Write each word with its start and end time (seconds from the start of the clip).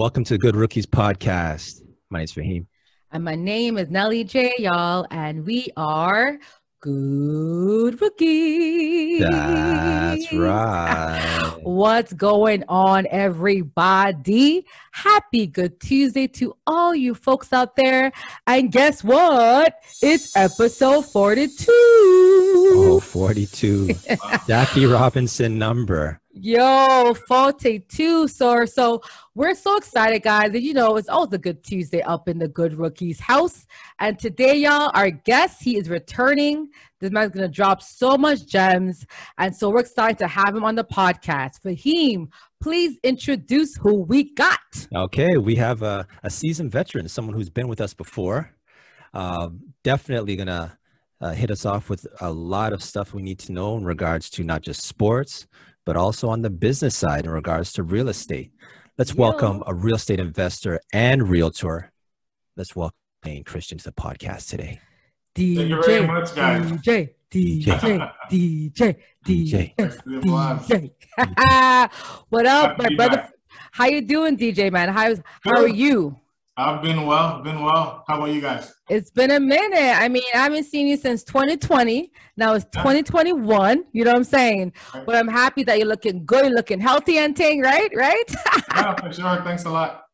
Welcome 0.00 0.24
to 0.24 0.32
the 0.32 0.38
Good 0.38 0.56
Rookies 0.56 0.86
podcast. 0.86 1.82
My 2.08 2.20
name 2.20 2.24
is 2.24 2.32
Fahim. 2.32 2.66
And 3.12 3.22
my 3.22 3.34
name 3.34 3.76
is 3.76 3.90
Nelly 3.90 4.24
J, 4.24 4.54
y'all, 4.56 5.06
and 5.10 5.44
we 5.44 5.68
are 5.76 6.38
Good 6.80 8.00
Rookies. 8.00 9.20
That's 9.20 10.32
right. 10.32 11.54
What's 11.64 12.14
going 12.14 12.64
on, 12.66 13.08
everybody? 13.10 14.64
Happy 14.92 15.46
Good 15.46 15.78
Tuesday 15.80 16.26
to 16.28 16.56
all 16.66 16.94
you 16.94 17.14
folks 17.14 17.52
out 17.52 17.76
there. 17.76 18.10
And 18.46 18.72
guess 18.72 19.04
what? 19.04 19.74
It's 20.00 20.34
episode 20.34 21.02
42. 21.02 21.66
Oh, 21.68 23.00
42. 23.00 23.90
Jackie 24.48 24.86
Robinson 24.86 25.58
number. 25.58 26.22
Yo, 26.32 27.12
42, 27.26 28.28
sir. 28.28 28.64
So 28.64 29.02
we're 29.34 29.56
so 29.56 29.76
excited, 29.76 30.22
guys. 30.22 30.54
And 30.54 30.62
you 30.62 30.72
know, 30.74 30.96
it's 30.96 31.08
always 31.08 31.32
a 31.32 31.38
good 31.38 31.64
Tuesday 31.64 32.02
up 32.02 32.28
in 32.28 32.38
the 32.38 32.46
Good 32.46 32.74
Rookies 32.74 33.18
house. 33.18 33.66
And 33.98 34.16
today, 34.16 34.54
y'all, 34.54 34.92
our 34.94 35.10
guest, 35.10 35.60
he 35.60 35.76
is 35.76 35.88
returning. 35.88 36.68
This 37.00 37.10
man's 37.10 37.32
gonna 37.32 37.48
drop 37.48 37.82
so 37.82 38.16
much 38.16 38.46
gems. 38.46 39.04
And 39.38 39.54
so 39.56 39.70
we're 39.70 39.80
excited 39.80 40.18
to 40.18 40.28
have 40.28 40.54
him 40.54 40.62
on 40.62 40.76
the 40.76 40.84
podcast. 40.84 41.62
Fahim, 41.64 42.28
please 42.60 42.96
introduce 43.02 43.74
who 43.74 43.94
we 43.94 44.32
got. 44.32 44.86
Okay, 44.94 45.36
we 45.36 45.56
have 45.56 45.82
a, 45.82 46.06
a 46.22 46.30
seasoned 46.30 46.70
veteran, 46.70 47.08
someone 47.08 47.34
who's 47.34 47.50
been 47.50 47.66
with 47.66 47.80
us 47.80 47.92
before. 47.92 48.54
Uh, 49.12 49.48
definitely 49.82 50.36
gonna 50.36 50.78
uh, 51.20 51.32
hit 51.32 51.50
us 51.50 51.66
off 51.66 51.90
with 51.90 52.06
a 52.20 52.30
lot 52.30 52.72
of 52.72 52.84
stuff 52.84 53.14
we 53.14 53.22
need 53.22 53.40
to 53.40 53.52
know 53.52 53.76
in 53.76 53.84
regards 53.84 54.30
to 54.30 54.44
not 54.44 54.62
just 54.62 54.82
sports, 54.82 55.48
but 55.84 55.96
also 55.96 56.28
on 56.28 56.42
the 56.42 56.50
business 56.50 56.96
side 56.96 57.24
in 57.24 57.30
regards 57.30 57.72
to 57.74 57.82
real 57.82 58.08
estate. 58.08 58.52
Let's 58.98 59.14
welcome 59.14 59.62
a 59.66 59.74
real 59.74 59.94
estate 59.96 60.20
investor 60.20 60.80
and 60.92 61.28
realtor. 61.28 61.90
Let's 62.56 62.76
welcome 62.76 62.94
Christian 63.44 63.78
to 63.78 63.84
the 63.84 63.92
podcast 63.92 64.48
today. 64.48 64.80
DJ, 65.34 65.56
Thank 65.56 65.68
you 65.70 65.82
very 65.82 66.06
much, 66.06 66.34
guys. 66.34 66.66
DJ, 66.72 67.10
DJ, 67.30 68.12
DJ, 68.30 68.96
DJ, 69.24 69.74
DJ. 69.74 70.92
DJ. 71.18 71.90
what 72.28 72.46
up, 72.46 72.70
Happy 72.70 72.82
my 72.82 72.96
brother? 72.96 73.16
back. 73.16 73.32
How 73.72 73.86
you 73.86 74.00
doing, 74.02 74.36
DJ 74.36 74.70
man? 74.72 74.88
How's 74.88 75.20
how 75.42 75.62
are 75.62 75.68
you? 75.68 76.18
I've 76.60 76.82
been 76.82 77.06
well, 77.06 77.40
been 77.40 77.62
well. 77.62 78.04
How 78.06 78.16
about 78.16 78.34
you 78.34 78.42
guys? 78.42 78.74
It's 78.90 79.10
been 79.10 79.30
a 79.30 79.40
minute. 79.40 79.98
I 79.98 80.08
mean, 80.08 80.22
I 80.34 80.38
haven't 80.38 80.64
seen 80.64 80.86
you 80.86 80.98
since 80.98 81.24
2020. 81.24 82.12
Now 82.36 82.52
it's 82.52 82.66
2021. 82.66 83.84
You 83.92 84.04
know 84.04 84.10
what 84.10 84.16
I'm 84.18 84.24
saying? 84.24 84.74
Right. 84.94 85.06
But 85.06 85.16
I'm 85.16 85.26
happy 85.26 85.64
that 85.64 85.78
you're 85.78 85.88
looking 85.88 86.26
good, 86.26 86.44
you're 86.44 86.54
looking 86.54 86.78
healthy 86.78 87.16
and 87.16 87.34
ting, 87.34 87.62
right? 87.62 87.90
Right? 87.94 88.24
yeah, 88.74 88.94
for 88.94 89.10
sure. 89.10 89.42
Thanks 89.42 89.64
a 89.64 89.70
lot. 89.70 90.04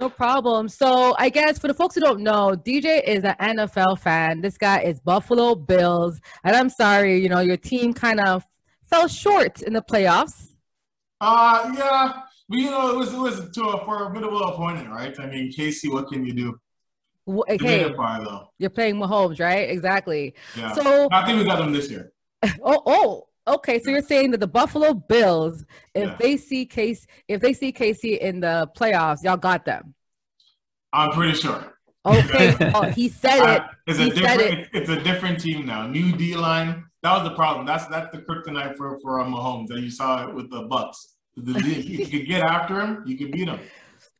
No 0.00 0.08
problem. 0.08 0.68
So 0.68 1.14
I 1.18 1.28
guess 1.28 1.60
for 1.60 1.68
the 1.68 1.74
folks 1.74 1.94
who 1.94 2.00
don't 2.00 2.22
know, 2.22 2.56
DJ 2.56 3.04
is 3.04 3.22
an 3.22 3.36
NFL 3.40 4.00
fan. 4.00 4.40
This 4.40 4.58
guy 4.58 4.80
is 4.80 4.98
Buffalo 4.98 5.54
Bills. 5.54 6.20
And 6.42 6.56
I'm 6.56 6.68
sorry, 6.68 7.22
you 7.22 7.28
know, 7.28 7.38
your 7.38 7.56
team 7.56 7.94
kind 7.94 8.18
of 8.18 8.44
fell 8.90 9.06
short 9.06 9.62
in 9.62 9.72
the 9.72 9.82
playoffs. 9.82 10.48
Uh 11.20 11.72
yeah. 11.76 12.22
But 12.52 12.58
you 12.60 12.70
know, 12.70 12.90
it 12.90 12.96
was 12.98 13.14
it 13.14 13.18
was 13.18 13.48
to 13.50 13.64
a 13.64 13.82
formidable 13.86 14.42
opponent, 14.44 14.90
right? 14.90 15.18
I 15.18 15.24
mean, 15.24 15.50
Casey, 15.50 15.88
what 15.88 16.08
can 16.08 16.26
you 16.26 16.34
do? 16.34 16.60
W- 17.26 17.42
You 17.48 17.64
made 17.64 17.86
Okay, 17.86 17.94
far 17.94 18.22
though. 18.22 18.50
you're 18.58 18.68
playing 18.68 18.96
Mahomes, 18.96 19.40
right? 19.40 19.70
Exactly. 19.70 20.34
Yeah. 20.54 20.74
So, 20.74 21.08
I 21.10 21.24
think 21.24 21.38
we 21.38 21.46
got 21.46 21.60
them 21.60 21.72
this 21.72 21.90
year. 21.90 22.12
oh, 22.62 22.82
oh, 22.84 23.54
okay. 23.54 23.80
So 23.80 23.90
you're 23.90 24.02
saying 24.02 24.32
that 24.32 24.40
the 24.40 24.46
Buffalo 24.46 24.92
Bills, 24.92 25.64
if 25.94 26.10
Yeah. 26.10 26.16
they 26.18 26.36
see 26.36 26.66
Casey, 26.66 27.06
if 27.26 27.40
they 27.40 27.54
see 27.54 27.72
Casey 27.72 28.16
in 28.16 28.40
the 28.40 28.68
playoffs, 28.76 29.24
y'all 29.24 29.38
got 29.38 29.64
them. 29.64 29.94
I'm 30.92 31.12
pretty 31.12 31.32
sure. 31.38 31.78
Okay. 32.04 32.54
oh, 32.74 32.84
he 32.90 33.08
said 33.08 33.48
it. 33.56 33.62
It's 33.86 33.98
He 33.98 34.10
a 34.10 34.14
said 34.14 34.36
different 34.36 34.60
it. 34.60 34.68
it's 34.74 34.90
a 34.90 35.00
different 35.02 35.40
team 35.40 35.64
now. 35.64 35.86
New 35.86 36.12
D 36.12 36.36
line. 36.36 36.84
That 37.02 37.14
was 37.14 37.26
the 37.30 37.34
problem. 37.34 37.64
That's 37.64 37.86
that's 37.86 38.14
the 38.14 38.18
kryptonite 38.20 38.76
for 38.76 38.98
for 39.00 39.20
uh, 39.20 39.24
Mahomes. 39.24 39.68
that 39.68 39.80
you 39.80 39.90
saw 39.90 40.28
it 40.28 40.34
with 40.34 40.50
the 40.50 40.64
Bucs. 40.68 41.11
The, 41.36 41.58
if 41.58 41.88
you 41.88 42.06
could 42.06 42.26
get 42.26 42.42
after 42.42 42.80
him, 42.80 43.02
you 43.06 43.16
could 43.16 43.32
beat 43.32 43.48
him. 43.48 43.60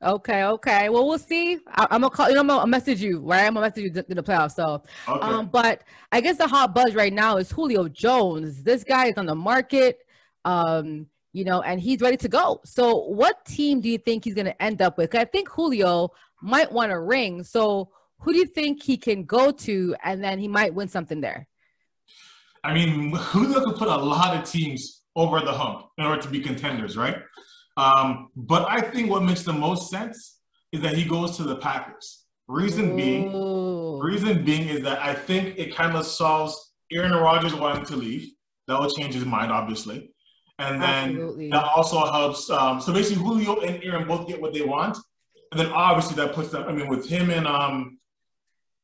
Okay, 0.02 0.44
okay. 0.44 0.88
Well, 0.88 1.06
we'll 1.06 1.18
see. 1.18 1.58
I, 1.68 1.86
I'm 1.90 2.00
gonna 2.00 2.10
call 2.10 2.28
you. 2.28 2.34
know, 2.34 2.40
I'm 2.40 2.46
gonna 2.48 2.66
message 2.66 3.00
you, 3.00 3.20
right? 3.20 3.46
I'm 3.46 3.54
gonna 3.54 3.66
message 3.66 3.84
you 3.84 4.04
in 4.08 4.16
the 4.16 4.22
playoffs. 4.22 4.54
So, 4.54 4.82
Okay. 5.08 5.20
um, 5.20 5.46
but 5.46 5.82
I 6.10 6.20
guess 6.20 6.38
the 6.38 6.48
hot 6.48 6.74
buzz 6.74 6.94
right 6.94 7.12
now 7.12 7.36
is 7.36 7.50
Julio 7.50 7.88
Jones. 7.88 8.62
This 8.64 8.82
guy 8.82 9.06
is 9.08 9.14
on 9.16 9.26
the 9.26 9.34
market, 9.34 9.98
um, 10.44 11.06
you 11.32 11.44
know, 11.44 11.62
and 11.62 11.80
he's 11.80 12.00
ready 12.00 12.16
to 12.16 12.28
go. 12.28 12.60
So, 12.64 13.04
what 13.04 13.44
team 13.44 13.80
do 13.80 13.88
you 13.88 13.98
think 13.98 14.24
he's 14.24 14.34
gonna 14.34 14.54
end 14.58 14.82
up 14.82 14.98
with? 14.98 15.14
I 15.14 15.24
think 15.24 15.48
Julio 15.48 16.10
might 16.40 16.72
want 16.72 16.90
a 16.90 16.98
ring. 16.98 17.44
So, 17.44 17.90
who 18.20 18.32
do 18.32 18.38
you 18.38 18.46
think 18.46 18.82
he 18.82 18.96
can 18.96 19.24
go 19.24 19.52
to, 19.52 19.94
and 20.02 20.22
then 20.22 20.38
he 20.38 20.48
might 20.48 20.74
win 20.74 20.88
something 20.88 21.20
there? 21.20 21.46
I 22.64 22.74
mean, 22.74 23.14
Julio 23.14 23.64
could 23.64 23.76
put 23.76 23.88
a 23.88 23.96
lot 23.96 24.36
of 24.36 24.48
teams 24.50 25.01
over 25.16 25.40
the 25.40 25.52
hump 25.52 25.86
in 25.98 26.04
order 26.04 26.20
to 26.22 26.28
be 26.28 26.40
contenders, 26.40 26.96
right? 26.96 27.16
Um, 27.76 28.28
but 28.36 28.68
I 28.68 28.80
think 28.80 29.10
what 29.10 29.22
makes 29.22 29.42
the 29.42 29.52
most 29.52 29.90
sense 29.90 30.38
is 30.72 30.80
that 30.82 30.94
he 30.94 31.04
goes 31.04 31.36
to 31.36 31.42
the 31.42 31.56
Packers. 31.56 32.24
Reason 32.48 32.96
being, 32.96 33.34
Ooh. 33.34 34.00
reason 34.02 34.44
being 34.44 34.68
is 34.68 34.82
that 34.82 35.00
I 35.00 35.14
think 35.14 35.58
it 35.58 35.74
kind 35.74 35.96
of 35.96 36.04
solves 36.04 36.72
Aaron 36.90 37.12
Rodgers 37.12 37.54
wanting 37.54 37.84
to 37.86 37.96
leave. 37.96 38.32
That 38.68 38.78
will 38.78 38.90
change 38.90 39.14
his 39.14 39.24
mind, 39.24 39.50
obviously. 39.50 40.10
And 40.58 40.80
then 40.80 41.10
Absolutely. 41.10 41.50
that 41.50 41.64
also 41.64 42.04
helps. 42.10 42.48
Um, 42.50 42.80
so 42.80 42.92
basically, 42.92 43.22
Julio 43.22 43.60
and 43.60 43.82
Aaron 43.82 44.06
both 44.06 44.28
get 44.28 44.40
what 44.40 44.52
they 44.52 44.62
want, 44.62 44.98
and 45.50 45.60
then 45.60 45.68
obviously 45.72 46.14
that 46.16 46.34
puts 46.34 46.50
them. 46.50 46.64
I 46.68 46.72
mean, 46.72 46.88
with 46.88 47.08
him 47.08 47.30
and 47.30 47.46
um, 47.46 47.98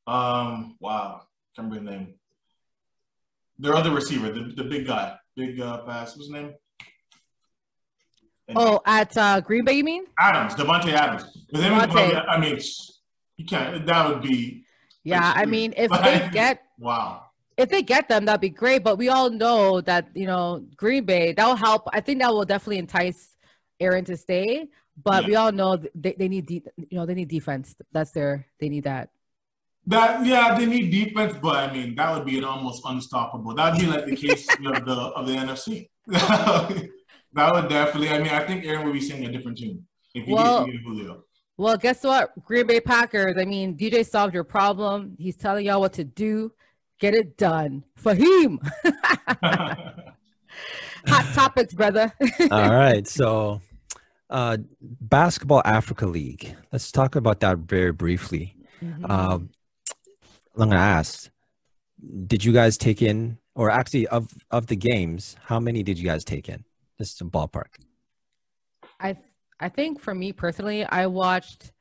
um, 0.07 0.77
wow, 0.81 1.23
can't 1.55 1.71
remember 1.71 1.93
his 1.93 2.01
name. 2.01 2.15
Their 3.59 3.75
other 3.75 3.91
receiver, 3.91 4.31
the, 4.31 4.53
the 4.57 4.65
big 4.65 4.87
guy, 4.87 5.17
big 5.37 5.61
uh, 5.61 5.79
pass. 5.79 6.17
What's 6.17 6.27
his 6.27 6.31
name? 6.31 6.55
Oh, 8.55 8.81
at 8.87 9.17
uh, 9.17 9.41
Green 9.41 9.65
Bay, 9.65 9.75
you 9.75 9.85
mean? 9.85 10.05
Adams, 10.19 10.55
Davante 10.55 10.93
Adams. 10.93 11.25
With 11.53 11.63
him 11.63 11.75
Davante. 11.75 12.25
I 12.29 12.39
mean, 12.41 12.59
you 13.37 13.45
can't. 13.45 13.85
That 13.87 14.09
would 14.09 14.23
be 14.23 14.65
Yeah, 15.05 15.33
I 15.35 15.45
mean, 15.45 15.75
if 15.77 15.91
they 15.91 16.29
get 16.33 16.63
wow. 16.79 17.25
if 17.57 17.69
they 17.69 17.83
get 17.83 18.09
them, 18.09 18.25
that'd 18.25 18.41
be 18.41 18.49
great. 18.49 18.85
But 18.85 18.97
we 18.97 19.09
all 19.09 19.29
know 19.29 19.81
that 19.83 20.09
you 20.15 20.27
know 20.27 20.65
Green 20.77 21.05
Bay 21.05 21.33
that 21.33 21.47
will 21.47 21.57
help. 21.57 21.89
I 21.93 22.01
think 22.01 22.21
that 22.21 22.33
will 22.33 22.45
definitely 22.45 22.79
entice 22.79 23.35
Aaron 23.81 24.05
to 24.07 24.17
stay. 24.17 24.69
But 25.01 25.27
we 25.27 25.37
all 25.37 25.53
know 25.53 25.77
they, 25.95 26.15
they 26.19 26.29
need 26.29 26.47
de- 26.47 26.65
you 26.77 26.99
know 26.99 27.07
they 27.07 27.15
need 27.15 27.29
defense. 27.29 27.77
That's 27.93 28.13
their 28.13 28.47
they 28.61 28.69
need 28.69 28.85
that. 28.85 29.11
That 29.89 30.25
yeah, 30.27 30.57
they 30.59 30.67
need 30.67 30.91
defense, 30.91 31.35
but 31.41 31.57
I 31.57 31.73
mean 31.73 31.95
that 31.97 32.15
would 32.15 32.27
be 32.27 32.37
an 32.39 32.45
almost 32.45 32.83
unstoppable. 32.85 33.55
That'd 33.55 33.81
be 33.81 33.87
like 33.87 34.05
the 34.05 34.15
case 34.17 34.47
of 34.67 34.85
the 34.85 34.93
of 35.17 35.27
the 35.27 35.33
NFC. 35.35 35.89
that 37.33 37.53
would 37.55 37.69
definitely. 37.69 38.11
I 38.11 38.19
mean, 38.19 38.29
I 38.29 38.45
think 38.47 38.65
Aaron 38.67 38.85
would 38.85 38.93
be 38.93 39.01
singing 39.01 39.29
a 39.29 39.33
different 39.33 39.59
tune 39.59 39.87
if 40.15 40.29
you 40.29 40.35
Well- 40.35 40.67
get, 40.67 40.75
if 40.75 40.83
Julio. 40.83 41.25
Well, 41.57 41.77
guess 41.77 42.05
what? 42.05 42.31
Green 42.45 42.69
Bay 42.69 42.81
Packers. 42.81 43.35
I 43.37 43.45
mean, 43.45 43.77
DJ 43.77 44.07
solved 44.07 44.33
your 44.33 44.45
problem. 44.45 45.17
He's 45.19 45.35
telling 45.37 45.67
y'all 45.67 45.81
what 45.81 45.95
to 45.95 46.05
do. 46.05 46.53
Get 47.01 47.15
it 47.15 47.37
done. 47.37 47.83
Fahim. 48.01 48.59
Hot 51.07 51.35
topics, 51.35 51.75
brother. 51.75 52.13
All 52.53 52.71
right. 52.73 53.07
So, 53.09 53.61
uh, 54.31 54.59
Basketball 54.81 55.63
Africa 55.65 56.07
League. 56.07 56.55
Let's 56.73 56.93
talk 56.93 57.17
about 57.17 57.41
that 57.41 57.59
very 57.59 57.93
briefly. 57.93 58.55
Mhm. 58.81 59.11
Um, 59.11 59.51
I'm 60.63 60.71
to 60.71 60.77
ask 60.77 61.31
Did 62.27 62.45
you 62.45 62.53
guys 62.53 62.77
take 62.79 63.03
in, 63.03 63.39
or 63.55 63.71
actually, 63.71 64.07
of, 64.09 64.33
of 64.51 64.67
the 64.67 64.77
games, 64.77 65.37
how 65.45 65.59
many 65.61 65.83
did 65.83 65.99
you 65.99 66.05
guys 66.05 66.25
take 66.25 66.49
in? 66.49 66.65
Just 66.99 67.21
a 67.21 67.25
ballpark. 67.25 67.75
I 69.01 69.17
I 69.61 69.69
think 69.69 70.01
for 70.01 70.15
me 70.15 70.33
personally, 70.33 70.85
I 70.85 71.07
watched 71.07 71.73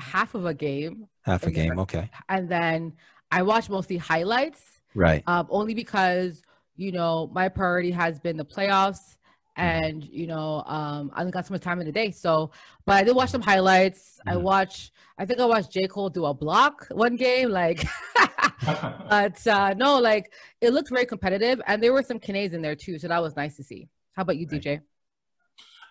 half 0.00 0.34
of 0.34 0.46
a 0.46 0.54
game, 0.54 1.06
Half 1.22 1.44
a 1.46 1.50
game. 1.50 1.78
Okay. 1.78 2.10
and 2.28 2.48
then 2.48 2.94
I 3.30 3.42
watched 3.42 3.70
mostly 3.70 3.96
highlights. 3.98 4.62
Right. 4.94 5.22
um, 5.28 5.46
only 5.50 5.74
because 5.74 6.42
you 6.76 6.90
know 6.92 7.30
my 7.32 7.48
priority 7.48 7.90
has 7.92 8.18
been 8.18 8.36
the 8.36 8.44
playoffs 8.44 9.16
and 9.60 10.04
you 10.04 10.26
know 10.26 10.62
um, 10.66 11.10
I 11.14 11.20
only 11.20 11.32
got 11.32 11.46
so 11.46 11.52
much 11.54 11.62
time 11.62 11.80
in 11.80 11.86
the 11.86 11.92
day. 11.92 12.10
So, 12.10 12.50
but 12.86 12.96
I 12.96 13.02
did 13.04 13.14
watch 13.14 13.30
some 13.30 13.42
highlights. 13.42 14.20
I 14.26 14.34
Mhm. 14.34 14.42
watched. 14.42 14.92
I 15.18 15.26
think 15.26 15.38
I 15.40 15.44
watched 15.44 15.70
J 15.70 15.86
Cole 15.86 16.08
do 16.08 16.24
a 16.24 16.34
block 16.34 16.86
one 16.90 17.16
game. 17.16 17.50
Like, 17.50 17.84
but 19.08 19.46
uh, 19.46 19.74
no, 19.76 19.98
like 19.98 20.32
it 20.60 20.72
looked 20.72 20.90
very 20.90 21.06
competitive, 21.06 21.60
and 21.66 21.82
there 21.82 21.92
were 21.92 22.02
some 22.02 22.18
Canadians 22.18 22.54
in 22.54 22.62
there 22.62 22.76
too. 22.76 22.98
So 22.98 23.08
that 23.08 23.20
was 23.22 23.36
nice 23.36 23.56
to 23.56 23.62
see. 23.64 23.88
How 24.14 24.22
about 24.22 24.36
you, 24.38 24.46
Right. 24.50 24.62
DJ? 24.62 24.80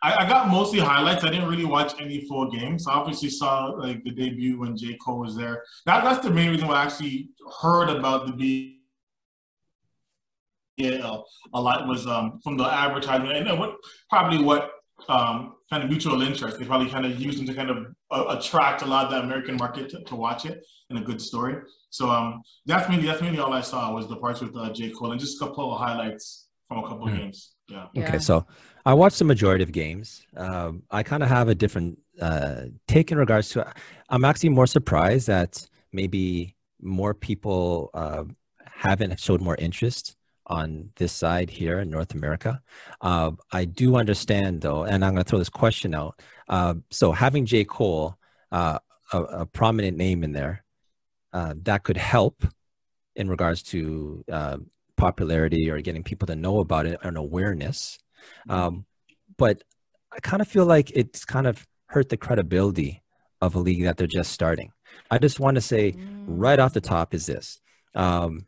I, 0.01 0.25
I 0.25 0.29
got 0.29 0.47
mostly 0.47 0.79
highlights. 0.79 1.23
I 1.25 1.29
didn't 1.29 1.49
really 1.49 1.65
watch 1.65 1.93
any 1.99 2.25
full 2.25 2.49
games. 2.49 2.87
I 2.87 2.93
obviously 2.93 3.29
saw 3.29 3.65
like 3.85 4.03
the 4.03 4.11
debut 4.11 4.57
when 4.59 4.75
J 4.77 4.97
Cole 5.03 5.19
was 5.19 5.35
there. 5.35 5.63
That 5.85 6.03
that's 6.03 6.25
the 6.25 6.31
main 6.31 6.49
reason 6.51 6.67
why 6.67 6.75
I 6.75 6.83
actually 6.85 7.29
heard 7.61 7.89
about 7.89 8.25
the 8.25 8.33
B. 8.33 8.78
Yeah, 10.79 11.17
a 11.53 11.61
lot 11.61 11.87
was 11.89 12.07
um, 12.07 12.39
from 12.41 12.55
the 12.55 12.63
advertisement 12.63 13.35
and 13.35 13.59
what 13.59 13.75
probably 14.09 14.41
what 14.41 14.71
um, 15.09 15.55
kind 15.69 15.83
of 15.83 15.89
mutual 15.89 16.21
interest. 16.21 16.57
They 16.57 16.63
probably 16.63 16.89
kind 16.89 17.05
of 17.05 17.19
used 17.19 17.37
them 17.37 17.45
to 17.47 17.53
kind 17.53 17.69
of 17.69 17.87
uh, 18.11 18.37
attract 18.37 18.81
a 18.81 18.85
lot 18.85 19.05
of 19.05 19.11
the 19.11 19.19
American 19.19 19.57
market 19.57 19.89
to, 19.89 20.03
to, 20.05 20.15
watch 20.15 20.45
it 20.45 20.65
and 20.89 20.97
a 20.97 21.01
good 21.01 21.21
story. 21.21 21.57
So 21.89 22.09
um, 22.09 22.41
that's 22.65 22.87
mainly 22.87 23.07
that's 23.07 23.21
mainly 23.21 23.39
all 23.39 23.51
I 23.51 23.59
saw 23.59 23.93
was 23.93 24.07
the 24.07 24.15
parts 24.15 24.39
with 24.39 24.55
uh, 24.55 24.71
J 24.71 24.91
Cole 24.91 25.11
and 25.11 25.19
just 25.19 25.41
a 25.41 25.45
couple 25.45 25.73
of 25.73 25.81
highlights 25.81 26.47
from 26.69 26.77
a 26.77 26.83
couple 26.83 27.07
mm-hmm. 27.07 27.15
of 27.15 27.19
games. 27.19 27.55
Yeah. 27.67 27.87
Okay, 27.97 28.19
so 28.19 28.47
I 28.85 28.93
watched 28.93 29.19
the 29.19 29.25
majority 29.25 29.63
of 29.65 29.73
games. 29.73 30.25
Um, 30.37 30.83
I 30.89 31.03
kind 31.03 31.23
of 31.23 31.29
have 31.29 31.49
a 31.49 31.55
different 31.55 31.99
uh, 32.21 32.67
take 32.87 33.11
in 33.11 33.17
regards 33.17 33.49
to. 33.49 33.69
I'm 34.09 34.23
actually 34.23 34.49
more 34.49 34.65
surprised 34.65 35.27
that 35.27 35.67
maybe 35.91 36.55
more 36.81 37.13
people 37.13 37.89
uh, 37.93 38.23
haven't 38.65 39.19
showed 39.19 39.41
more 39.41 39.57
interest 39.57 40.15
on 40.49 40.89
this 40.95 41.13
side 41.13 41.49
here 41.49 41.79
in 41.79 41.89
North 41.89 42.13
America. 42.13 42.61
Uh, 43.01 43.31
I 43.51 43.65
do 43.65 43.95
understand 43.95 44.61
though, 44.61 44.83
and 44.83 45.05
I'm 45.05 45.13
going 45.13 45.23
to 45.23 45.29
throw 45.29 45.39
this 45.39 45.49
question 45.49 45.93
out. 45.93 46.19
Uh, 46.47 46.75
so 46.89 47.11
having 47.11 47.45
J. 47.45 47.63
Cole, 47.63 48.17
uh, 48.51 48.79
a, 49.13 49.21
a, 49.21 49.45
prominent 49.45 49.95
name 49.95 50.23
in 50.23 50.31
there, 50.31 50.63
uh, 51.31 51.53
that 51.63 51.83
could 51.83 51.97
help 51.97 52.43
in 53.15 53.29
regards 53.29 53.61
to 53.61 54.23
uh, 54.31 54.57
popularity 54.97 55.69
or 55.69 55.79
getting 55.81 56.03
people 56.03 56.25
to 56.27 56.35
know 56.35 56.59
about 56.59 56.87
it 56.87 56.99
and 57.03 57.15
awareness. 57.15 57.99
Um, 58.49 58.85
but 59.37 59.63
I 60.11 60.19
kind 60.19 60.41
of 60.41 60.47
feel 60.47 60.65
like 60.65 60.91
it's 60.95 61.25
kind 61.25 61.45
of 61.45 61.67
hurt 61.87 62.09
the 62.09 62.17
credibility 62.17 63.03
of 63.41 63.55
a 63.55 63.59
league 63.59 63.83
that 63.83 63.97
they're 63.97 64.07
just 64.07 64.31
starting. 64.31 64.71
I 65.11 65.19
just 65.19 65.39
want 65.39 65.55
to 65.55 65.61
say 65.61 65.91
mm. 65.91 66.25
right 66.27 66.59
off 66.59 66.73
the 66.73 66.81
top 66.81 67.13
is 67.13 67.27
this. 67.27 67.61
Um, 67.95 68.47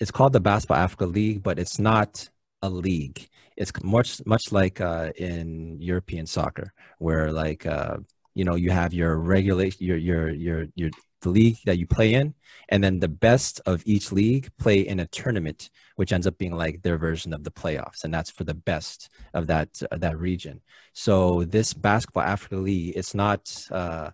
it's 0.00 0.10
called 0.10 0.32
the 0.32 0.40
Basketball 0.40 0.78
Africa 0.78 1.06
League, 1.06 1.42
but 1.42 1.58
it's 1.58 1.78
not 1.78 2.28
a 2.62 2.68
league. 2.68 3.28
It's 3.56 3.72
much 3.82 4.24
much 4.26 4.52
like 4.52 4.80
uh, 4.80 5.10
in 5.16 5.80
European 5.80 6.26
soccer, 6.26 6.72
where 6.98 7.32
like 7.32 7.66
uh, 7.66 7.98
you 8.34 8.44
know 8.44 8.54
you 8.54 8.70
have 8.70 8.94
your 8.94 9.16
regulation, 9.16 9.84
your 9.84 9.96
your 9.96 10.30
your 10.30 10.66
your 10.74 10.90
the 11.22 11.30
league 11.30 11.56
that 11.64 11.78
you 11.78 11.86
play 11.86 12.14
in, 12.14 12.34
and 12.68 12.82
then 12.82 13.00
the 13.00 13.08
best 13.08 13.60
of 13.66 13.82
each 13.84 14.12
league 14.12 14.50
play 14.58 14.80
in 14.80 15.00
a 15.00 15.06
tournament, 15.06 15.70
which 15.96 16.12
ends 16.12 16.28
up 16.28 16.38
being 16.38 16.54
like 16.54 16.82
their 16.82 16.96
version 16.96 17.34
of 17.34 17.42
the 17.42 17.50
playoffs, 17.50 18.04
and 18.04 18.14
that's 18.14 18.30
for 18.30 18.44
the 18.44 18.54
best 18.54 19.08
of 19.34 19.48
that 19.48 19.82
uh, 19.90 19.96
that 19.96 20.18
region. 20.18 20.60
So 20.92 21.44
this 21.44 21.74
Basketball 21.74 22.24
Africa 22.24 22.56
League, 22.56 22.94
it's 22.96 23.14
not. 23.14 23.66
Uh, 23.70 24.10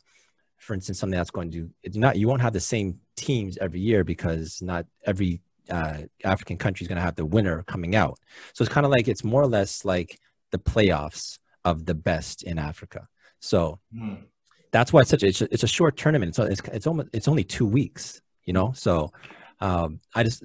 for 0.56 0.72
instance, 0.72 0.98
something 0.98 1.18
that's 1.18 1.30
going 1.30 1.50
to 1.50 1.68
it's 1.82 1.96
not 1.96 2.16
you 2.16 2.26
won't 2.26 2.40
have 2.40 2.54
the 2.54 2.60
same 2.60 2.98
teams 3.16 3.58
every 3.58 3.80
year 3.80 4.02
because 4.02 4.62
not 4.62 4.86
every 5.04 5.42
uh, 5.70 5.98
African 6.24 6.56
country 6.56 6.84
is 6.84 6.88
going 6.88 6.96
to 6.96 7.02
have 7.02 7.16
the 7.16 7.26
winner 7.26 7.62
coming 7.64 7.94
out. 7.94 8.18
So 8.52 8.62
it's 8.62 8.72
kind 8.72 8.86
of 8.86 8.92
like 8.92 9.08
it's 9.08 9.24
more 9.24 9.42
or 9.42 9.46
less 9.46 9.84
like 9.84 10.18
the 10.50 10.58
playoffs 10.58 11.38
of 11.64 11.86
the 11.86 11.94
best 11.94 12.42
in 12.42 12.58
Africa. 12.58 13.08
So 13.40 13.80
mm. 13.94 14.22
that's 14.72 14.92
why 14.92 15.00
it's 15.00 15.10
such 15.10 15.22
a, 15.22 15.26
it's 15.26 15.40
a, 15.40 15.48
it's 15.52 15.62
a 15.62 15.68
short 15.68 15.96
tournament. 15.96 16.34
So 16.34 16.44
it's, 16.44 16.60
it's 16.72 16.86
almost 16.86 17.08
it's 17.12 17.28
only 17.28 17.44
two 17.44 17.66
weeks, 17.66 18.20
you 18.44 18.52
know. 18.52 18.72
So 18.74 19.12
um, 19.60 20.00
I 20.14 20.22
just 20.22 20.44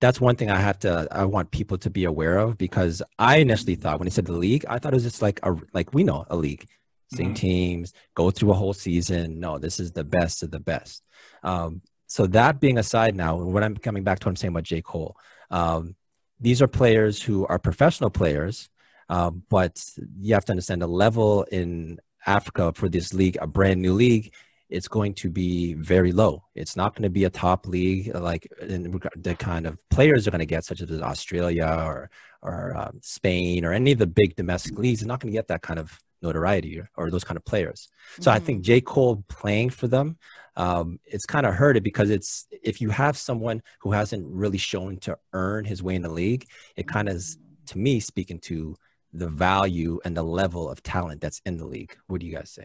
that's 0.00 0.20
one 0.20 0.36
thing 0.36 0.50
I 0.50 0.60
have 0.60 0.78
to 0.80 1.08
I 1.10 1.24
want 1.24 1.50
people 1.50 1.78
to 1.78 1.90
be 1.90 2.04
aware 2.04 2.38
of 2.38 2.56
because 2.56 3.02
I 3.18 3.36
initially 3.36 3.74
thought 3.74 3.98
when 3.98 4.06
he 4.06 4.10
said 4.10 4.26
the 4.26 4.32
league, 4.32 4.64
I 4.68 4.78
thought 4.78 4.92
it 4.92 4.96
was 4.96 5.04
just 5.04 5.22
like 5.22 5.40
a 5.42 5.56
like 5.72 5.92
we 5.94 6.04
know 6.04 6.24
a 6.28 6.36
league, 6.36 6.66
same 7.12 7.28
mm-hmm. 7.28 7.34
teams, 7.34 7.92
go 8.14 8.30
through 8.30 8.50
a 8.50 8.54
whole 8.54 8.74
season. 8.74 9.40
No, 9.40 9.58
this 9.58 9.80
is 9.80 9.92
the 9.92 10.04
best 10.04 10.42
of 10.42 10.50
the 10.50 10.60
best. 10.60 11.02
Um, 11.42 11.82
so 12.08 12.26
that 12.28 12.60
being 12.60 12.78
aside 12.78 13.14
now, 13.14 13.36
when 13.36 13.62
I'm 13.62 13.76
coming 13.76 14.02
back 14.02 14.18
to 14.18 14.26
what 14.26 14.30
I'm 14.30 14.36
saying 14.36 14.52
about 14.52 14.64
J. 14.64 14.82
Cole, 14.82 15.16
um, 15.50 15.94
these 16.40 16.60
are 16.60 16.68
players 16.68 17.22
who 17.22 17.46
are 17.46 17.58
professional 17.58 18.10
players, 18.10 18.68
uh, 19.08 19.30
but 19.30 19.82
you 20.18 20.34
have 20.34 20.44
to 20.46 20.52
understand 20.52 20.82
the 20.82 20.88
level 20.88 21.44
in 21.44 22.00
Africa 22.26 22.72
for 22.74 22.88
this 22.88 23.14
league, 23.14 23.38
a 23.40 23.46
brand 23.46 23.80
new 23.80 23.94
league, 23.94 24.32
it's 24.68 24.88
going 24.88 25.14
to 25.14 25.30
be 25.30 25.74
very 25.74 26.12
low. 26.12 26.44
It's 26.54 26.76
not 26.76 26.94
going 26.94 27.04
to 27.04 27.10
be 27.10 27.24
a 27.24 27.30
top 27.30 27.66
league 27.66 28.14
like 28.14 28.46
the 28.60 29.34
kind 29.38 29.66
of 29.66 29.78
players 29.88 30.26
are 30.26 30.30
going 30.30 30.40
to 30.40 30.46
get, 30.46 30.64
such 30.64 30.82
as 30.82 30.90
Australia 30.90 31.66
or 31.66 32.10
or 32.42 32.76
um, 32.76 33.00
Spain 33.02 33.64
or 33.64 33.72
any 33.72 33.92
of 33.92 33.98
the 33.98 34.06
big 34.06 34.36
domestic 34.36 34.78
leagues. 34.78 35.00
They're 35.00 35.08
not 35.08 35.20
going 35.20 35.32
to 35.32 35.36
get 35.36 35.48
that 35.48 35.62
kind 35.62 35.80
of 35.80 35.98
notoriety 36.20 36.78
or, 36.78 36.90
or 36.96 37.10
those 37.10 37.24
kind 37.24 37.36
of 37.36 37.44
players. 37.44 37.88
So 38.20 38.30
mm-hmm. 38.30 38.36
I 38.36 38.38
think 38.40 38.62
J. 38.62 38.80
Cole 38.80 39.24
playing 39.28 39.70
for 39.70 39.88
them 39.88 40.18
um, 40.58 40.98
it's 41.06 41.24
kind 41.24 41.46
of 41.46 41.54
hurted 41.54 41.84
because 41.84 42.10
it's 42.10 42.46
if 42.50 42.80
you 42.80 42.90
have 42.90 43.16
someone 43.16 43.62
who 43.80 43.92
hasn't 43.92 44.26
really 44.26 44.58
shown 44.58 44.98
to 44.98 45.16
earn 45.32 45.64
his 45.64 45.82
way 45.82 45.94
in 45.94 46.02
the 46.02 46.10
league, 46.10 46.46
it 46.76 46.88
kind 46.88 47.08
of 47.08 47.14
is 47.14 47.38
to 47.66 47.78
me 47.78 48.00
speaking 48.00 48.40
to 48.40 48.76
the 49.12 49.28
value 49.28 50.00
and 50.04 50.16
the 50.16 50.22
level 50.22 50.68
of 50.68 50.82
talent 50.82 51.20
that's 51.20 51.40
in 51.46 51.56
the 51.56 51.64
league. 51.64 51.96
What 52.08 52.20
do 52.20 52.26
you 52.26 52.34
guys 52.34 52.50
say? 52.50 52.64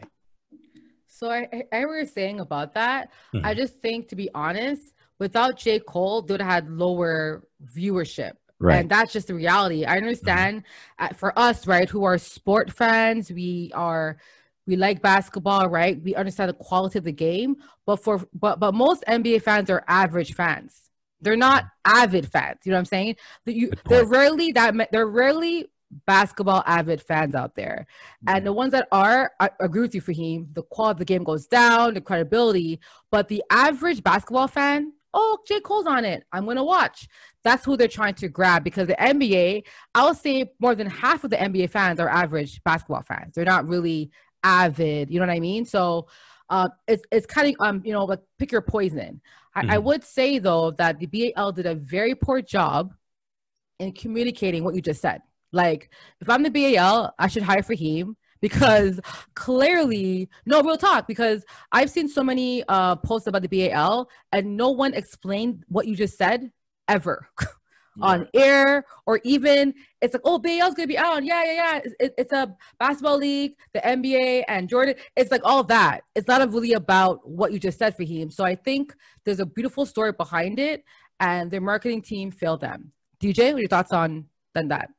So 1.06 1.30
I, 1.30 1.62
I 1.72 1.86
were 1.86 2.04
saying 2.04 2.40
about 2.40 2.74
that. 2.74 3.12
Mm-hmm. 3.32 3.46
I 3.46 3.54
just 3.54 3.80
think, 3.80 4.08
to 4.08 4.16
be 4.16 4.28
honest, 4.34 4.92
without 5.20 5.56
J. 5.56 5.78
Cole, 5.78 6.22
they 6.22 6.34
would 6.34 6.42
have 6.42 6.50
had 6.50 6.70
lower 6.70 7.44
viewership. 7.64 8.32
Right. 8.58 8.80
And 8.80 8.90
that's 8.90 9.12
just 9.12 9.28
the 9.28 9.34
reality. 9.34 9.84
I 9.84 9.98
understand 9.98 10.64
mm-hmm. 10.98 11.04
uh, 11.04 11.16
for 11.16 11.38
us, 11.38 11.68
right, 11.68 11.88
who 11.88 12.02
are 12.02 12.18
sport 12.18 12.72
fans, 12.72 13.30
we 13.30 13.70
are 13.72 14.16
we 14.66 14.76
like 14.76 15.02
basketball, 15.02 15.68
right? 15.68 16.00
We 16.02 16.14
understand 16.14 16.50
the 16.50 16.54
quality 16.54 16.98
of 16.98 17.04
the 17.04 17.12
game, 17.12 17.56
but 17.86 17.96
for 17.96 18.26
but 18.32 18.60
but 18.60 18.74
most 18.74 19.04
NBA 19.06 19.42
fans 19.42 19.70
are 19.70 19.84
average 19.88 20.34
fans. 20.34 20.90
They're 21.20 21.36
not 21.36 21.64
avid 21.84 22.30
fans. 22.30 22.58
You 22.64 22.70
know 22.70 22.76
what 22.76 22.80
I'm 22.80 22.86
saying? 22.86 23.16
You, 23.46 23.72
they're 23.88 24.04
rarely 24.04 24.52
that 24.52 24.74
they're 24.92 25.06
rarely 25.06 25.70
basketball 26.06 26.62
avid 26.66 27.02
fans 27.02 27.34
out 27.34 27.54
there. 27.54 27.86
And 28.26 28.46
the 28.46 28.52
mm. 28.52 28.56
ones 28.56 28.72
that 28.72 28.88
are, 28.92 29.32
I 29.40 29.50
agree 29.60 29.82
with 29.82 29.94
you, 29.94 30.02
Fahim. 30.02 30.52
The 30.54 30.62
quality 30.62 30.94
of 30.94 30.98
the 30.98 31.04
game 31.04 31.24
goes 31.24 31.46
down, 31.46 31.94
the 31.94 32.00
credibility. 32.00 32.80
But 33.10 33.28
the 33.28 33.42
average 33.50 34.02
basketball 34.02 34.48
fan, 34.48 34.92
oh, 35.12 35.38
J. 35.46 35.60
Cole's 35.60 35.86
on 35.86 36.04
it. 36.04 36.24
I'm 36.32 36.44
going 36.44 36.56
to 36.56 36.64
watch. 36.64 37.08
That's 37.42 37.64
who 37.64 37.76
they're 37.76 37.88
trying 37.88 38.14
to 38.14 38.28
grab 38.28 38.64
because 38.64 38.88
the 38.88 38.96
NBA, 38.96 39.64
I'll 39.94 40.14
say 40.14 40.52
more 40.58 40.74
than 40.74 40.88
half 40.88 41.24
of 41.24 41.30
the 41.30 41.36
NBA 41.36 41.70
fans 41.70 42.00
are 42.00 42.08
average 42.08 42.62
basketball 42.64 43.02
fans. 43.02 43.34
They're 43.34 43.44
not 43.44 43.68
really 43.68 44.10
avid. 44.44 45.10
You 45.10 45.18
know 45.18 45.26
what 45.26 45.34
I 45.34 45.40
mean? 45.40 45.64
So 45.64 46.06
uh, 46.50 46.68
it's 46.86 47.02
it's 47.10 47.26
kind 47.26 47.48
of 47.48 47.66
um 47.66 47.82
you 47.84 47.92
know 47.92 48.04
like 48.04 48.20
pick 48.38 48.52
your 48.52 48.62
poison. 48.62 49.20
I, 49.54 49.62
mm-hmm. 49.62 49.70
I 49.70 49.78
would 49.78 50.04
say 50.04 50.38
though 50.38 50.70
that 50.72 51.00
the 51.00 51.32
BAL 51.34 51.52
did 51.52 51.66
a 51.66 51.74
very 51.74 52.14
poor 52.14 52.40
job 52.42 52.94
in 53.80 53.92
communicating 53.92 54.62
what 54.62 54.74
you 54.74 54.82
just 54.82 55.00
said. 55.00 55.22
Like 55.52 55.90
if 56.20 56.28
I'm 56.28 56.42
the 56.42 56.50
BAL, 56.50 57.14
I 57.18 57.28
should 57.28 57.42
hire 57.42 57.62
Fahim 57.62 58.14
because 58.40 59.00
clearly 59.34 60.28
no 60.44 60.62
real 60.62 60.76
talk 60.76 61.08
because 61.08 61.44
I've 61.72 61.90
seen 61.90 62.08
so 62.08 62.22
many 62.22 62.62
uh, 62.68 62.96
posts 62.96 63.26
about 63.26 63.42
the 63.42 63.48
BAL 63.48 64.08
and 64.32 64.56
no 64.56 64.70
one 64.70 64.94
explained 64.94 65.64
what 65.68 65.86
you 65.86 65.96
just 65.96 66.18
said 66.18 66.52
ever. 66.88 67.28
on 68.00 68.28
air 68.34 68.84
or 69.06 69.20
even 69.24 69.74
it's 70.00 70.14
like 70.14 70.22
oh 70.24 70.38
BAL's 70.38 70.74
gonna 70.74 70.86
be 70.86 70.98
out. 70.98 71.24
Yeah 71.24 71.44
yeah 71.44 71.52
yeah. 71.52 71.80
It's, 72.00 72.14
it's, 72.18 72.32
a 72.32 72.54
basketball 72.78 73.18
league 73.18 73.54
the 73.72 73.80
NBA 73.80 74.44
and 74.48 74.68
Jordan. 74.68 74.94
It's 75.16 75.30
like 75.30 75.42
all 75.44 75.64
that. 75.64 76.02
It's 76.14 76.26
not 76.26 76.52
really 76.52 76.72
about 76.72 77.28
what 77.28 77.52
you 77.52 77.58
just 77.58 77.78
said 77.78 77.96
for 77.96 78.02
him 78.02 78.30
so 78.30 78.44
I 78.44 78.54
think 78.54 78.94
there's 79.24 79.40
a 79.40 79.46
beautiful 79.46 79.86
story 79.86 80.12
behind 80.12 80.58
it 80.58 80.84
and 81.20 81.50
their 81.50 81.60
marketing 81.60 82.02
team 82.02 82.30
failed 82.30 82.60
them. 82.60 82.92
DJ 83.20 83.46
what 83.46 83.54
are 83.54 83.58
your 83.60 83.68
thoughts 83.68 83.92
on 83.92 84.26
than 84.54 84.68
that? 84.68 84.90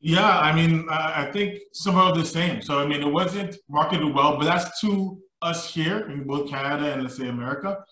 Yeah 0.00 0.38
I 0.38 0.54
mean 0.54 0.86
I 0.88 1.30
think 1.32 1.60
somehow 1.72 2.12
the 2.12 2.24
same. 2.24 2.62
So 2.62 2.78
I 2.78 2.86
mean 2.86 3.02
it 3.02 3.12
wasn't 3.12 3.56
marketed 3.68 4.14
well 4.14 4.38
but 4.38 4.44
that's 4.44 4.80
to 4.80 5.20
us 5.42 5.72
here 5.72 6.08
in 6.10 6.24
both 6.24 6.48
Canada 6.48 6.92
and 6.92 7.02
let's 7.02 7.16
say 7.16 7.28
America. 7.28 7.84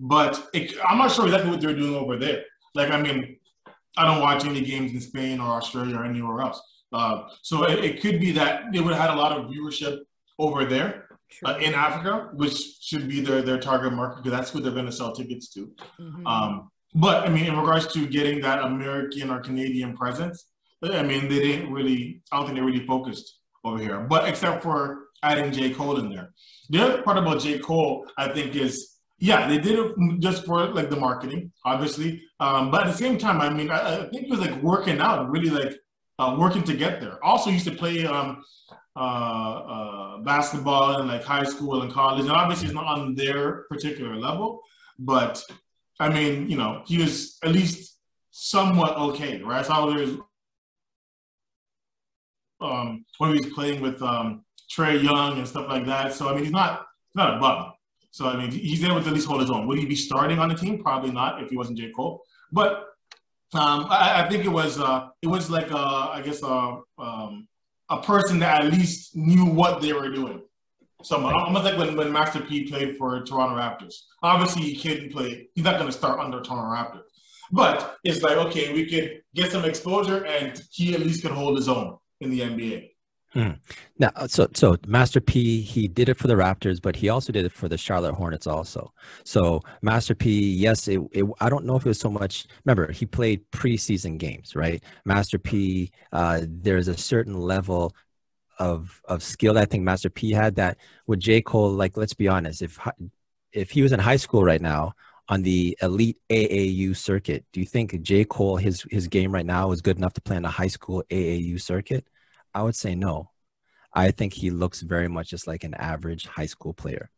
But 0.00 0.48
it, 0.52 0.74
I'm 0.88 0.98
not 0.98 1.12
sure 1.12 1.26
exactly 1.26 1.50
what 1.50 1.60
they're 1.60 1.76
doing 1.76 1.94
over 1.94 2.16
there 2.16 2.44
like, 2.74 2.90
I 2.90 3.00
mean, 3.00 3.36
I 3.96 4.06
don't 4.06 4.20
watch 4.20 4.44
any 4.44 4.62
games 4.62 4.92
in 4.92 5.00
Spain 5.00 5.40
or 5.40 5.48
Australia 5.48 5.96
or 5.96 6.04
anywhere 6.04 6.40
else. 6.40 6.60
Uh, 6.92 7.24
so 7.42 7.64
it, 7.64 7.84
it, 7.84 8.02
could 8.02 8.20
be 8.20 8.32
that 8.32 8.64
they 8.72 8.80
would 8.80 8.92
have 8.92 9.08
had 9.08 9.10
a 9.10 9.18
lot 9.18 9.32
of 9.32 9.46
viewership 9.46 10.00
over 10.38 10.64
there 10.64 11.08
uh, 11.44 11.56
in 11.60 11.74
Africa, 11.74 12.30
which 12.34 12.78
should 12.80 13.08
be 13.08 13.20
their, 13.20 13.40
their 13.40 13.58
target 13.58 13.92
market 13.92 14.22
because 14.22 14.36
that's 14.36 14.50
who 14.50 14.60
they're 14.60 14.72
going 14.72 14.86
to 14.86 14.92
sell 14.92 15.12
tickets 15.12 15.48
to. 15.54 15.70
Mm-hmm. 15.98 16.26
Um, 16.26 16.70
but 16.94 17.26
I 17.26 17.30
mean, 17.30 17.46
in 17.46 17.56
regards 17.56 17.86
to 17.94 18.06
getting 18.06 18.40
that 18.42 18.62
American 18.62 19.30
or 19.30 19.40
Canadian 19.40 19.96
presence, 19.96 20.46
I 20.82 21.02
mean, 21.02 21.28
they 21.28 21.38
didn't 21.38 21.72
really, 21.72 22.22
I 22.30 22.36
don't 22.36 22.46
think 22.46 22.58
they 22.58 22.64
really 22.64 22.86
focused 22.86 23.38
over 23.64 23.78
here. 23.78 24.00
But 24.00 24.28
except 24.28 24.62
for 24.62 25.04
adding 25.22 25.52
J. 25.52 25.70
Cole 25.70 25.98
in 25.98 26.10
there. 26.10 26.32
The 26.70 26.82
other 26.82 27.02
part 27.02 27.18
about 27.18 27.40
J. 27.40 27.58
Cole, 27.58 28.06
I 28.18 28.28
think, 28.28 28.56
is 28.56 28.91
yeah, 29.22 29.46
they 29.46 29.58
did 29.58 29.78
it 29.78 29.94
just 30.18 30.44
for 30.44 30.66
like 30.74 30.90
the 30.90 30.96
marketing, 30.96 31.52
obviously. 31.64 32.24
Um, 32.40 32.72
but 32.72 32.80
at 32.80 32.88
the 32.88 32.98
same 32.98 33.18
time, 33.18 33.40
I 33.40 33.50
mean, 33.50 33.70
I, 33.70 34.00
I 34.00 34.08
think 34.08 34.24
it 34.24 34.30
was 34.30 34.40
like 34.40 34.60
working 34.64 34.98
out, 34.98 35.30
really 35.30 35.48
like 35.48 35.76
uh, 36.18 36.34
working 36.36 36.64
to 36.64 36.74
get 36.74 37.00
there. 37.00 37.24
Also, 37.24 37.48
used 37.48 37.64
to 37.66 37.70
play 37.70 38.04
um, 38.04 38.42
uh, 38.96 38.98
uh, 38.98 40.18
basketball 40.18 41.00
in 41.00 41.06
like 41.06 41.22
high 41.22 41.44
school 41.44 41.82
and 41.82 41.92
college, 41.92 42.22
and 42.22 42.32
obviously 42.32 42.66
it's 42.66 42.74
not 42.74 42.86
on 42.86 43.14
their 43.14 43.62
particular 43.70 44.16
level. 44.16 44.60
But 44.98 45.40
I 46.00 46.08
mean, 46.08 46.50
you 46.50 46.56
know, 46.56 46.82
he 46.84 46.98
was 46.98 47.38
at 47.44 47.52
least 47.52 47.98
somewhat 48.32 48.96
okay, 48.96 49.40
right? 49.40 49.64
So 49.64 49.88
there's 49.88 50.18
um, 52.60 53.04
when 53.18 53.34
he 53.34 53.36
was 53.36 53.52
playing 53.54 53.82
with 53.82 54.02
um, 54.02 54.44
Trae 54.76 55.00
Young 55.00 55.38
and 55.38 55.46
stuff 55.46 55.68
like 55.68 55.86
that. 55.86 56.12
So 56.12 56.28
I 56.28 56.34
mean, 56.34 56.42
he's 56.42 56.52
not 56.52 56.86
he's 57.12 57.16
not 57.22 57.36
a 57.36 57.38
bum. 57.38 57.72
So 58.12 58.26
I 58.28 58.36
mean, 58.36 58.50
he's 58.50 58.84
able 58.84 59.00
to 59.00 59.06
at 59.06 59.12
least 59.12 59.26
hold 59.26 59.40
his 59.40 59.50
own. 59.50 59.66
Would 59.66 59.78
he 59.78 59.86
be 59.86 59.96
starting 59.96 60.38
on 60.38 60.50
the 60.50 60.54
team? 60.54 60.82
Probably 60.82 61.10
not 61.10 61.42
if 61.42 61.50
he 61.50 61.56
wasn't 61.56 61.78
J 61.78 61.90
Cole. 61.90 62.22
But 62.52 62.90
um, 63.54 63.86
I, 63.88 64.22
I, 64.22 64.28
think 64.28 64.44
it 64.44 64.50
was 64.50 64.78
uh, 64.78 65.08
it 65.22 65.26
was 65.26 65.50
like 65.50 65.70
a, 65.70 65.76
I 65.76 66.22
guess 66.22 66.42
a 66.42 66.80
um, 66.98 67.48
a 67.88 68.02
person 68.02 68.38
that 68.40 68.64
at 68.64 68.72
least 68.72 69.16
knew 69.16 69.46
what 69.46 69.80
they 69.80 69.94
were 69.94 70.10
doing. 70.10 70.42
So 71.02 71.16
almost 71.16 71.64
like 71.64 71.78
when, 71.78 71.96
when 71.96 72.12
Master 72.12 72.40
P 72.40 72.64
played 72.64 72.96
for 72.96 73.22
Toronto 73.24 73.56
Raptors. 73.56 73.94
Obviously, 74.22 74.62
he 74.62 74.76
couldn't 74.76 75.12
play. 75.12 75.48
He's 75.54 75.64
not 75.64 75.78
going 75.78 75.90
to 75.90 75.96
start 75.96 76.20
under 76.20 76.40
Toronto 76.40 76.70
Raptors. 76.70 77.08
But 77.50 77.96
it's 78.04 78.22
like 78.22 78.36
okay, 78.36 78.72
we 78.74 78.88
could 78.88 79.22
get 79.34 79.50
some 79.50 79.64
exposure, 79.64 80.24
and 80.26 80.62
he 80.70 80.94
at 80.94 81.00
least 81.00 81.22
could 81.22 81.32
hold 81.32 81.56
his 81.56 81.68
own 81.68 81.96
in 82.20 82.30
the 82.30 82.40
NBA. 82.40 82.91
Hmm. 83.34 83.52
Now, 83.98 84.10
uh, 84.14 84.28
so 84.28 84.46
so 84.54 84.76
Master 84.86 85.18
P, 85.20 85.62
he 85.62 85.88
did 85.88 86.10
it 86.10 86.18
for 86.18 86.26
the 86.26 86.34
Raptors, 86.34 86.82
but 86.82 86.96
he 86.96 87.08
also 87.08 87.32
did 87.32 87.46
it 87.46 87.52
for 87.52 87.66
the 87.66 87.78
Charlotte 87.78 88.12
Hornets 88.12 88.46
also. 88.46 88.92
So 89.24 89.62
Master 89.80 90.14
P, 90.14 90.50
yes, 90.52 90.86
it, 90.86 91.00
it 91.12 91.24
I 91.40 91.48
don't 91.48 91.64
know 91.64 91.76
if 91.76 91.86
it 91.86 91.88
was 91.88 92.00
so 92.00 92.10
much. 92.10 92.46
Remember, 92.64 92.92
he 92.92 93.06
played 93.06 93.50
preseason 93.50 94.18
games, 94.18 94.54
right? 94.54 94.82
Master 95.06 95.38
P, 95.38 95.90
uh, 96.12 96.42
there's 96.46 96.88
a 96.88 96.96
certain 96.96 97.40
level 97.40 97.94
of 98.58 99.00
of 99.06 99.22
skill 99.22 99.54
that 99.54 99.62
I 99.62 99.66
think 99.66 99.82
Master 99.84 100.10
P 100.10 100.32
had 100.32 100.56
that 100.56 100.76
with 101.06 101.20
J 101.20 101.40
Cole. 101.40 101.70
Like, 101.70 101.96
let's 101.96 102.14
be 102.14 102.28
honest, 102.28 102.60
if 102.60 102.78
if 103.52 103.70
he 103.70 103.80
was 103.82 103.92
in 103.92 104.00
high 104.00 104.16
school 104.16 104.44
right 104.44 104.60
now 104.60 104.92
on 105.28 105.42
the 105.42 105.76
elite 105.80 106.18
AAU 106.28 106.94
circuit, 106.94 107.46
do 107.52 107.60
you 107.60 107.66
think 107.66 108.02
J 108.02 108.24
Cole 108.26 108.56
his 108.58 108.84
his 108.90 109.08
game 109.08 109.32
right 109.32 109.46
now 109.46 109.72
is 109.72 109.80
good 109.80 109.96
enough 109.96 110.12
to 110.14 110.20
play 110.20 110.36
on 110.36 110.42
the 110.42 110.50
high 110.50 110.68
school 110.68 111.02
AAU 111.10 111.58
circuit? 111.58 112.06
I 112.54 112.62
would 112.62 112.76
say 112.76 112.94
no. 112.94 113.30
I 113.92 114.10
think 114.10 114.32
he 114.32 114.50
looks 114.50 114.80
very 114.80 115.08
much 115.08 115.30
just 115.30 115.46
like 115.46 115.64
an 115.64 115.74
average 115.74 116.26
high 116.26 116.46
school 116.46 116.72
player. 116.72 117.10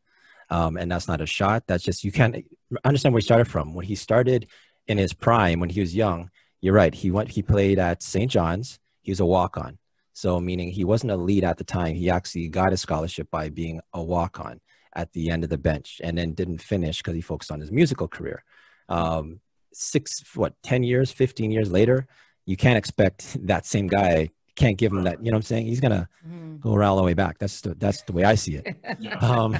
Um, 0.50 0.76
and 0.76 0.90
that's 0.90 1.08
not 1.08 1.20
a 1.20 1.26
shot. 1.26 1.64
That's 1.66 1.84
just, 1.84 2.04
you 2.04 2.12
can't 2.12 2.44
understand 2.84 3.14
where 3.14 3.20
he 3.20 3.24
started 3.24 3.48
from. 3.48 3.74
When 3.74 3.86
he 3.86 3.94
started 3.94 4.48
in 4.86 4.98
his 4.98 5.12
prime, 5.12 5.60
when 5.60 5.70
he 5.70 5.80
was 5.80 5.94
young, 5.94 6.30
you're 6.60 6.74
right. 6.74 6.94
He 6.94 7.10
went, 7.10 7.30
he 7.30 7.42
played 7.42 7.78
at 7.78 8.02
St. 8.02 8.30
John's. 8.30 8.78
He 9.02 9.10
was 9.10 9.20
a 9.20 9.24
walk 9.24 9.56
on. 9.56 9.78
So, 10.12 10.40
meaning 10.40 10.70
he 10.70 10.84
wasn't 10.84 11.12
a 11.12 11.16
lead 11.16 11.44
at 11.44 11.58
the 11.58 11.64
time. 11.64 11.96
He 11.96 12.08
actually 12.08 12.48
got 12.48 12.72
a 12.72 12.76
scholarship 12.76 13.30
by 13.30 13.48
being 13.48 13.80
a 13.92 14.02
walk 14.02 14.38
on 14.38 14.60
at 14.94 15.12
the 15.12 15.30
end 15.30 15.42
of 15.42 15.50
the 15.50 15.58
bench 15.58 16.00
and 16.04 16.16
then 16.16 16.34
didn't 16.34 16.62
finish 16.62 16.98
because 16.98 17.14
he 17.14 17.20
focused 17.20 17.50
on 17.50 17.60
his 17.60 17.72
musical 17.72 18.06
career. 18.06 18.44
Um, 18.88 19.40
six, 19.72 20.22
what, 20.36 20.54
10 20.62 20.84
years, 20.84 21.10
15 21.10 21.50
years 21.50 21.70
later, 21.70 22.06
you 22.46 22.56
can't 22.56 22.78
expect 22.78 23.36
that 23.46 23.66
same 23.66 23.88
guy 23.88 24.30
can't 24.56 24.78
give 24.78 24.92
him 24.92 25.04
that. 25.04 25.24
You 25.24 25.30
know 25.30 25.36
what 25.36 25.38
I'm 25.38 25.42
saying? 25.42 25.66
He's 25.66 25.80
gonna 25.80 26.08
mm-hmm. 26.26 26.56
go 26.58 26.74
around 26.74 26.90
all 26.90 26.96
the 26.96 27.02
way 27.02 27.14
back. 27.14 27.38
That's 27.38 27.60
the 27.60 27.74
that's 27.74 28.02
the 28.02 28.12
way 28.12 28.24
I 28.24 28.34
see 28.34 28.56
it. 28.56 29.22
um, 29.22 29.56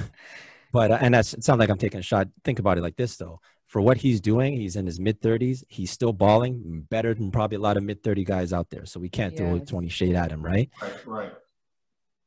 but 0.71 0.91
uh, 0.91 0.97
and 1.01 1.13
that's 1.13 1.33
it 1.33 1.43
sounds 1.43 1.59
like 1.59 1.69
I'm 1.69 1.77
taking 1.77 1.99
a 1.99 2.03
shot. 2.03 2.27
Think 2.43 2.59
about 2.59 2.77
it 2.77 2.81
like 2.81 2.95
this 2.95 3.17
though. 3.17 3.39
For 3.67 3.81
what 3.81 3.97
he's 3.97 4.21
doing, 4.21 4.55
he's 4.55 4.75
in 4.75 4.85
his 4.85 4.99
mid 4.99 5.21
30s. 5.21 5.63
He's 5.67 5.91
still 5.91 6.13
balling 6.13 6.85
better 6.89 7.13
than 7.13 7.31
probably 7.31 7.57
a 7.57 7.61
lot 7.61 7.77
of 7.77 7.83
mid 7.83 8.03
30 8.03 8.23
guys 8.23 8.53
out 8.53 8.69
there. 8.69 8.85
So 8.85 8.99
we 8.99 9.09
can't 9.09 9.33
yes. 9.33 9.39
throw 9.39 9.59
20 9.59 9.89
shade 9.89 10.15
at 10.15 10.31
him, 10.31 10.45
right? 10.45 10.69
Right, 10.81 11.07
right, 11.07 11.33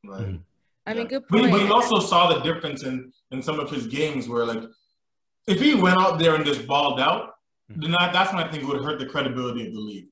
right. 0.05 0.21
Mm-hmm. 0.21 0.35
I 0.85 0.93
mean, 0.93 1.07
good 1.07 1.27
point. 1.27 1.43
But, 1.43 1.51
but 1.51 1.61
he 1.61 1.71
also 1.71 1.99
saw 1.99 2.33
the 2.33 2.39
difference 2.41 2.83
in 2.83 3.11
in 3.31 3.41
some 3.41 3.59
of 3.59 3.69
his 3.69 3.87
games 3.87 4.27
where, 4.27 4.45
like, 4.45 4.63
if 5.47 5.59
he 5.59 5.75
went 5.75 5.99
out 5.99 6.19
there 6.19 6.35
and 6.35 6.45
just 6.45 6.67
balled 6.67 6.99
out, 6.99 7.33
mm-hmm. 7.71 7.81
then 7.81 7.91
that, 7.99 8.11
that's 8.13 8.33
when 8.33 8.43
I 8.43 8.49
think 8.49 8.63
it 8.63 8.67
would 8.67 8.83
hurt 8.83 8.99
the 8.99 9.05
credibility 9.05 9.67
of 9.67 9.73
the 9.73 9.79
league. 9.79 10.07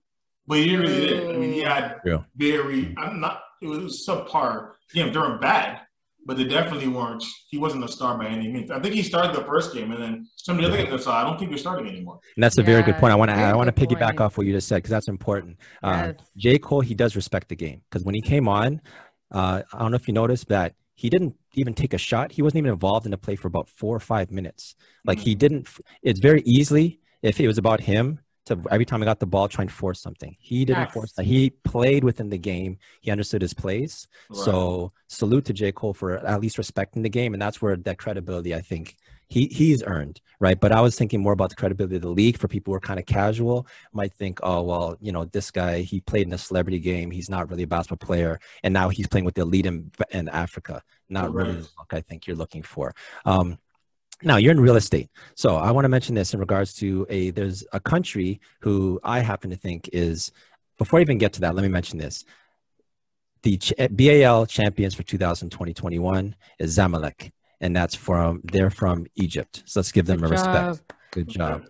But 0.48 0.60
he 0.60 0.76
really 0.76 1.08
did. 1.08 1.36
I 1.36 1.38
mean, 1.38 1.52
he 1.52 1.62
had 1.62 2.00
yeah. 2.06 2.24
very. 2.36 2.96
I'm 2.98 3.20
not. 3.20 3.42
It 3.62 3.68
was 3.68 4.06
subpar. 4.08 4.72
Yeah, 4.94 5.10
they 5.10 5.18
weren't 5.18 5.42
bad, 5.42 5.82
but 6.26 6.38
they 6.38 6.46
definitely 6.46 6.88
weren't. 6.88 7.24
He 7.50 7.58
wasn't 7.58 7.84
a 7.84 7.88
star 7.88 8.18
by 8.18 8.28
any 8.28 8.48
means. 8.48 8.72
I 8.72 8.80
think 8.80 8.96
he 8.96 9.04
started 9.04 9.36
the 9.36 9.44
first 9.44 9.74
game, 9.74 9.92
and 9.92 10.02
then 10.02 10.30
some 10.38 10.58
of 10.58 10.62
the 10.62 10.70
other 10.70 10.78
games 10.78 11.02
I 11.02 11.04
saw. 11.04 11.20
I 11.20 11.24
don't 11.24 11.38
think 11.38 11.52
they're 11.52 11.58
starting 11.58 11.88
anymore. 11.88 12.20
And 12.36 12.44
that's 12.44 12.58
a 12.58 12.64
very 12.64 12.82
good 12.82 12.96
point. 12.96 13.12
I 13.12 13.16
want 13.16 13.30
to. 13.30 13.36
I 13.36 13.54
want 13.56 13.76
to 13.76 13.88
piggyback 13.88 14.00
point. 14.00 14.22
off 14.22 14.38
what 14.38 14.48
you 14.48 14.54
just 14.54 14.70
said 14.70 14.78
because 14.78 14.92
that's 14.92 15.10
important. 15.10 15.58
Uh, 15.84 15.90
yes. 15.90 16.16
Uh, 16.18 16.24
J 16.38 16.60
Cole, 16.60 16.82
he 16.82 16.96
does 16.96 17.16
respect 17.18 17.50
the 17.50 17.56
game 17.56 17.82
because 17.90 18.06
when 18.06 18.16
he 18.16 18.22
came 18.22 18.48
on, 18.48 18.82
uh, 19.32 19.64
I 19.74 19.80
don't 19.80 19.92
know 19.92 19.98
if 19.98 20.08
you 20.08 20.14
noticed 20.14 20.48
that 20.48 20.76
he 20.96 21.10
didn't 21.10 21.36
even 21.56 21.74
take 21.74 21.94
a 21.94 21.98
shot. 21.98 22.32
He 22.32 22.42
wasn't 22.42 22.60
even 22.60 22.72
involved 22.72 23.06
in 23.06 23.12
the 23.12 23.18
play 23.18 23.36
for 23.36 23.48
about 23.48 23.70
four 23.70 23.96
or 23.96 24.00
five 24.00 24.32
minutes. 24.32 24.76
Like 25.04 25.18
mm-hmm. 25.18 25.26
he 25.26 25.36
didn't. 25.36 25.68
It's 26.02 26.20
very 26.20 26.42
easily 26.46 27.02
if 27.22 27.40
it 27.40 27.48
was 27.48 27.58
about 27.58 27.82
him 27.82 28.20
to 28.48 28.62
every 28.72 28.86
time 28.86 29.02
I 29.02 29.06
got 29.06 29.20
the 29.20 29.26
ball, 29.26 29.48
try 29.48 29.64
and 29.64 29.72
force 29.72 30.02
something. 30.02 30.36
He 30.40 30.66
didn't 30.66 30.84
yes. 30.84 30.94
force 30.94 31.12
that. 31.14 31.26
He 31.26 31.52
played 31.52 32.04
within 32.04 32.30
the 32.30 32.38
game. 32.38 32.78
He 33.02 33.12
understood 33.12 33.42
his 33.42 33.54
place. 33.54 34.08
Right. 34.30 34.40
So 34.40 34.92
salute 35.08 35.46
to 35.46 35.54
J. 35.54 35.72
Cole 35.72 35.94
for 35.94 36.18
at 36.18 36.42
least 36.42 36.58
respecting 36.58 37.04
the 37.04 37.10
game. 37.10 37.34
And 37.34 37.42
that's 37.42 37.62
where 37.62 37.76
that 37.76 37.98
credibility, 37.98 38.54
I 38.56 38.62
think, 38.62 38.98
he 39.30 39.48
he's 39.48 39.84
earned, 39.84 40.22
right? 40.40 40.60
But 40.60 40.72
I 40.72 40.80
was 40.82 40.96
thinking 40.96 41.22
more 41.22 41.34
about 41.34 41.50
the 41.50 41.56
credibility 41.56 41.98
of 41.98 42.02
the 42.02 42.10
league 42.10 42.38
for 42.38 42.48
people 42.48 42.72
who 42.72 42.78
are 42.78 42.82
kind 42.82 43.00
of 43.00 43.06
casual, 43.06 43.68
might 43.92 44.14
think, 44.14 44.40
oh, 44.42 44.62
well, 44.62 44.98
you 45.02 45.12
know, 45.12 45.26
this 45.26 45.52
guy, 45.52 45.82
he 45.82 46.00
played 46.00 46.28
in 46.28 46.34
a 46.34 46.38
celebrity 46.38 46.80
game. 46.80 47.12
He's 47.12 47.30
not 47.30 47.50
really 47.50 47.64
a 47.64 47.68
basketball 47.68 48.06
player. 48.06 48.40
And 48.64 48.74
now 48.74 48.90
he's 48.90 49.08
playing 49.08 49.26
with 49.26 49.36
the 49.36 49.42
elite 49.42 49.66
in, 49.66 49.92
in 50.12 50.30
Africa. 50.30 50.82
Not 51.10 51.34
right. 51.34 51.46
really 51.46 51.60
the 51.60 51.70
look 51.78 51.92
I 51.92 52.02
think 52.02 52.26
you're 52.26 52.38
looking 52.38 52.64
for. 52.64 52.94
Um, 53.26 53.60
now 54.24 54.38
you're 54.38 54.52
in 54.52 54.60
real 54.60 54.76
estate. 54.76 55.10
So 55.36 55.56
I 55.56 55.72
want 55.72 55.86
to 55.86 55.90
mention 55.90 56.16
this 56.16 56.34
in 56.34 56.40
regards 56.40 56.74
to 56.76 57.06
a 57.10 57.32
there's 57.32 57.64
a 57.74 57.80
country 57.80 58.40
who 58.62 59.00
I 59.04 59.20
happen 59.20 59.50
to 59.52 59.56
think 59.56 59.90
is 59.94 60.32
before 60.78 61.00
I 61.00 61.02
even 61.02 61.18
get 61.18 61.34
to 61.34 61.42
that, 61.42 61.56
let 61.56 61.64
me 61.64 61.70
mention 61.70 61.98
this. 61.98 62.26
The 63.44 63.60
BAL 63.92 64.46
champions 64.48 64.96
for 64.96 65.04
2020-21 65.04 66.34
is 66.60 66.78
Zamalek, 66.78 67.32
and 67.62 67.76
that's 67.76 67.96
from 67.96 68.42
they're 68.44 68.70
from 68.70 69.06
Egypt. 69.16 69.64
So 69.66 69.80
let's 69.80 69.92
give 69.92 70.06
them 70.06 70.20
Good 70.20 70.32
a 70.32 70.36
job. 70.36 70.70
respect. 70.70 70.94
Good 71.12 71.28
job. 71.30 71.66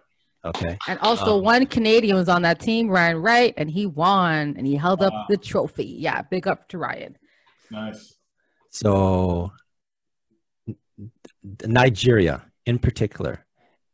Okay. 0.46 0.78
And 0.88 0.98
also 1.00 1.38
um, 1.38 1.44
one 1.44 1.66
Canadian 1.66 2.16
was 2.16 2.30
on 2.30 2.44
that 2.44 2.60
team, 2.60 2.88
Ryan 2.88 3.18
Wright, 3.18 3.54
and 3.58 3.70
he 3.70 3.86
won 3.86 4.56
and 4.58 4.66
he 4.66 4.76
held 4.76 5.04
up 5.04 5.14
the 5.30 5.36
trophy. 5.38 5.86
Yeah, 5.86 6.22
big 6.22 6.48
up 6.48 6.70
to 6.70 6.78
Ryan. 6.78 7.18
Nice. 7.70 8.16
So 8.70 9.52
Nigeria, 11.66 12.46
in 12.66 12.80
particular, 12.80 13.46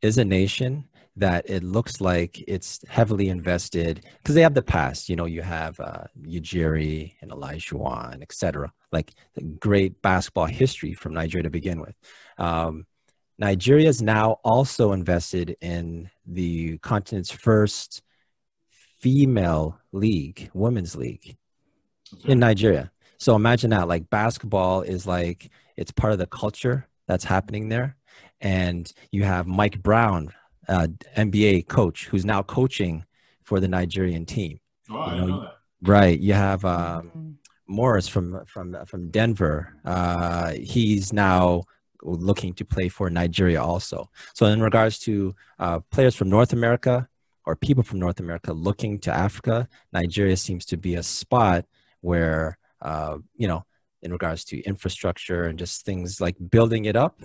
is 0.01 0.17
a 0.17 0.25
nation 0.25 0.85
that 1.15 1.47
it 1.47 1.63
looks 1.63 2.01
like 2.01 2.43
it's 2.47 2.79
heavily 2.87 3.29
invested 3.29 4.03
because 4.17 4.33
they 4.33 4.41
have 4.41 4.55
the 4.55 4.63
past. 4.63 5.09
You 5.09 5.15
know, 5.15 5.25
you 5.25 5.41
have 5.41 5.79
uh, 5.79 6.05
Ujiri 6.21 7.13
and 7.21 7.31
Olajuwon, 7.31 8.21
etc. 8.21 8.71
Like 8.91 9.13
great 9.59 10.01
basketball 10.01 10.47
history 10.47 10.93
from 10.93 11.13
Nigeria 11.13 11.43
to 11.43 11.49
begin 11.49 11.79
with. 11.79 11.95
Um, 12.37 12.85
Nigeria 13.37 13.89
is 13.89 14.01
now 14.01 14.39
also 14.43 14.91
invested 14.91 15.55
in 15.61 16.09
the 16.25 16.77
continent's 16.79 17.31
first 17.31 18.01
female 18.99 19.79
league, 19.91 20.49
women's 20.53 20.95
league 20.95 21.35
in 22.25 22.39
Nigeria. 22.39 22.91
So 23.17 23.35
imagine 23.35 23.69
that, 23.71 23.87
like 23.87 24.09
basketball 24.09 24.81
is 24.81 25.05
like 25.05 25.49
it's 25.77 25.91
part 25.91 26.13
of 26.13 26.19
the 26.19 26.27
culture 26.27 26.87
that's 27.13 27.23
happening 27.23 27.69
there. 27.69 27.95
And 28.41 28.91
you 29.11 29.23
have 29.23 29.45
Mike 29.45 29.81
Brown, 29.83 30.33
uh, 30.67 30.87
NBA 31.15 31.67
coach, 31.67 32.07
who's 32.07 32.25
now 32.25 32.41
coaching 32.41 33.05
for 33.43 33.59
the 33.59 33.67
Nigerian 33.67 34.25
team. 34.25 34.59
Oh, 34.89 35.11
you 35.11 35.21
know, 35.21 35.27
know 35.27 35.49
right. 35.83 36.19
You 36.19 36.33
have 36.33 36.65
um, 36.65 37.37
Morris 37.67 38.07
from 38.07 38.43
from 38.45 38.75
from 38.87 39.11
Denver. 39.11 39.75
Uh, 39.85 40.53
he's 40.53 41.13
now 41.13 41.63
looking 42.01 42.53
to 42.55 42.65
play 42.65 42.89
for 42.89 43.09
Nigeria 43.09 43.61
also. 43.61 44.09
So 44.33 44.47
in 44.47 44.59
regards 44.61 44.97
to 44.99 45.35
uh, 45.59 45.79
players 45.91 46.15
from 46.15 46.29
North 46.29 46.51
America 46.51 47.07
or 47.45 47.55
people 47.55 47.83
from 47.83 47.99
North 47.99 48.19
America 48.19 48.51
looking 48.53 48.99
to 49.01 49.11
Africa, 49.13 49.69
Nigeria 49.93 50.35
seems 50.35 50.65
to 50.65 50.77
be 50.77 50.95
a 50.95 51.03
spot 51.03 51.65
where 52.01 52.57
uh, 52.81 53.17
you 53.37 53.47
know 53.47 53.65
in 54.03 54.11
regards 54.11 54.43
to 54.45 54.61
infrastructure 54.63 55.45
and 55.45 55.57
just 55.57 55.85
things 55.85 56.21
like 56.21 56.35
building 56.51 56.85
it 56.85 56.95
up. 56.95 57.21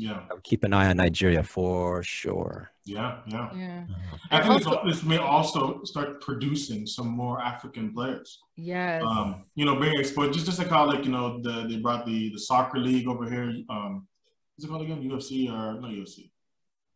Yeah. 0.00 0.22
keep 0.44 0.62
an 0.62 0.72
eye 0.72 0.90
on 0.90 0.98
Nigeria 0.98 1.42
for 1.42 2.04
sure. 2.04 2.70
Yeah, 2.84 3.18
yeah. 3.26 3.50
yeah. 3.52 3.84
I 4.30 4.40
think 4.40 4.66
also, 4.66 4.80
this 4.86 5.02
may 5.02 5.18
also 5.18 5.82
start 5.82 6.20
producing 6.20 6.86
some 6.86 7.08
more 7.08 7.40
African 7.42 7.92
players. 7.92 8.38
Yes. 8.54 9.02
Um, 9.04 9.46
you 9.56 9.64
know, 9.64 9.74
bring 9.74 9.98
exposure. 9.98 10.32
Just 10.32 10.46
just 10.46 10.58
like 10.60 10.68
how 10.68 10.86
like 10.86 11.04
you 11.04 11.10
know 11.10 11.42
the 11.42 11.66
they 11.68 11.78
brought 11.78 12.06
the 12.06 12.30
the 12.30 12.38
soccer 12.38 12.78
league 12.78 13.08
over 13.08 13.28
here. 13.28 13.52
Um, 13.68 14.06
is 14.56 14.64
it 14.64 14.68
called 14.68 14.82
again? 14.82 15.02
UFC 15.02 15.50
or 15.50 15.80
no 15.80 15.88
UFC? 15.88 16.30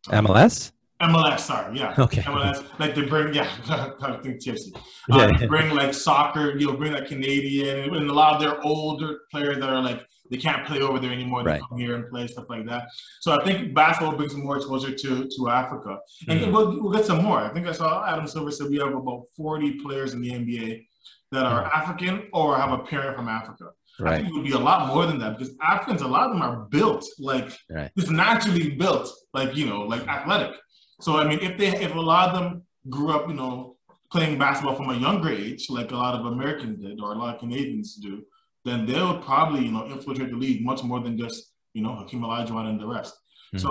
MLS. 0.09 0.71
MLS, 1.03 1.41
sorry, 1.41 1.79
yeah. 1.79 1.95
Okay. 1.99 2.23
MLS, 2.23 2.65
like 2.79 2.95
they 2.95 3.03
bring, 3.03 3.35
yeah, 3.35 3.51
I 4.03 4.19
think 4.23 4.41
TFC. 4.41 4.75
Uh, 5.11 5.33
yeah. 5.41 5.47
Bring 5.47 5.75
like 5.75 5.95
soccer, 5.95 6.57
you 6.57 6.67
know, 6.69 6.77
bring 6.77 6.93
like 6.93 7.09
Canadian, 7.09 7.95
and 7.95 8.09
a 8.09 8.13
lot 8.13 8.35
of 8.35 8.41
their 8.41 8.61
older 8.63 9.21
players 9.31 9.59
that 9.59 9.69
are 9.69 9.83
like 9.83 10.07
they 10.31 10.37
can't 10.37 10.67
play 10.67 10.81
over 10.81 10.99
there 10.99 11.13
anymore. 11.13 11.43
They 11.43 11.51
right. 11.51 11.63
come 11.69 11.79
here 11.79 11.95
and 11.97 12.09
play 12.09 12.27
stuff 12.27 12.47
like 12.49 12.67
that. 12.67 12.89
So 13.21 13.39
I 13.39 13.45
think 13.45 13.75
basketball 13.75 14.17
brings 14.17 14.35
more 14.35 14.57
exposure 14.57 14.95
to 14.95 15.29
to 15.37 15.49
Africa, 15.51 15.99
and 16.29 16.41
mm-hmm. 16.41 16.53
we'll, 16.53 16.81
we'll 16.81 16.93
get 16.93 17.05
some 17.05 17.23
more. 17.23 17.39
I 17.39 17.53
think 17.53 17.67
I 17.67 17.73
saw 17.73 18.07
Adam 18.07 18.27
Silver 18.27 18.51
said 18.51 18.71
we 18.71 18.79
have 18.79 18.95
about 18.95 19.25
forty 19.37 19.81
players 19.81 20.15
in 20.15 20.23
the 20.23 20.31
NBA 20.31 20.87
that 21.33 21.45
are 21.45 21.65
African 21.75 22.29
or 22.33 22.57
have 22.57 22.73
a 22.73 22.79
parent 22.79 23.17
from 23.17 23.29
Africa. 23.29 23.71
I 24.05 24.17
think 24.17 24.29
it 24.29 24.35
would 24.35 24.45
be 24.45 24.53
a 24.53 24.59
lot 24.59 24.89
more 24.89 25.07
than 25.07 25.19
that 25.19 25.39
because 25.39 25.55
Africans, 25.63 26.03
a 26.03 26.09
lot 26.09 26.27
of 26.27 26.33
them 26.33 26.43
are 26.43 26.65
built 26.71 27.05
like 27.19 27.51
Right. 27.71 27.91
just 27.97 28.11
naturally 28.11 28.71
built, 28.71 29.13
like 29.35 29.55
you 29.55 29.67
know, 29.67 29.83
like 29.83 30.07
athletic. 30.09 30.57
So 31.03 31.17
I 31.17 31.27
mean, 31.27 31.41
if 31.41 31.59
they 31.59 31.69
if 31.87 31.95
a 31.97 32.01
lot 32.01 32.29
of 32.29 32.35
them 32.39 32.63
grew 32.89 33.11
up, 33.11 33.29
you 33.29 33.35
know, 33.35 33.77
playing 34.13 34.39
basketball 34.39 34.77
from 34.77 34.91
a 34.91 34.97
younger 34.97 35.31
age, 35.31 35.69
like 35.69 35.91
a 35.91 35.97
lot 35.97 36.15
of 36.15 36.27
Americans 36.27 36.81
did 36.81 37.01
or 37.01 37.13
a 37.13 37.19
lot 37.19 37.35
of 37.35 37.41
Canadians 37.41 37.97
do, 37.97 38.23
then 38.65 38.87
they 38.87 39.03
would 39.03 39.21
probably 39.21 39.65
you 39.65 39.73
know 39.73 39.85
infiltrate 39.87 40.31
the 40.31 40.37
league 40.37 40.65
much 40.65 40.85
more 40.85 41.01
than 41.01 41.19
just 41.19 41.55
you 41.75 41.83
know 41.83 41.97
Hakeem 41.97 42.21
Olajuwon 42.21 42.69
and 42.71 42.81
the 42.81 42.87
rest. 42.87 43.15
Mhm. 43.53 43.61
So 43.61 43.71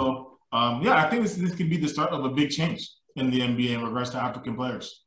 um, 0.52 0.82
yeah, 0.84 0.96
I 1.02 1.10
think 1.10 1.24
this 1.24 1.36
this 1.36 1.56
could 1.56 1.70
be 1.70 1.78
the 1.78 1.88
start 1.88 2.12
of 2.12 2.26
a 2.26 2.30
big 2.30 2.50
change 2.50 2.82
in 3.16 3.32
the 3.32 3.40
NBA 3.40 3.76
in 3.76 3.82
regards 3.82 4.10
to 4.10 4.18
African 4.22 4.56
players. 4.58 5.04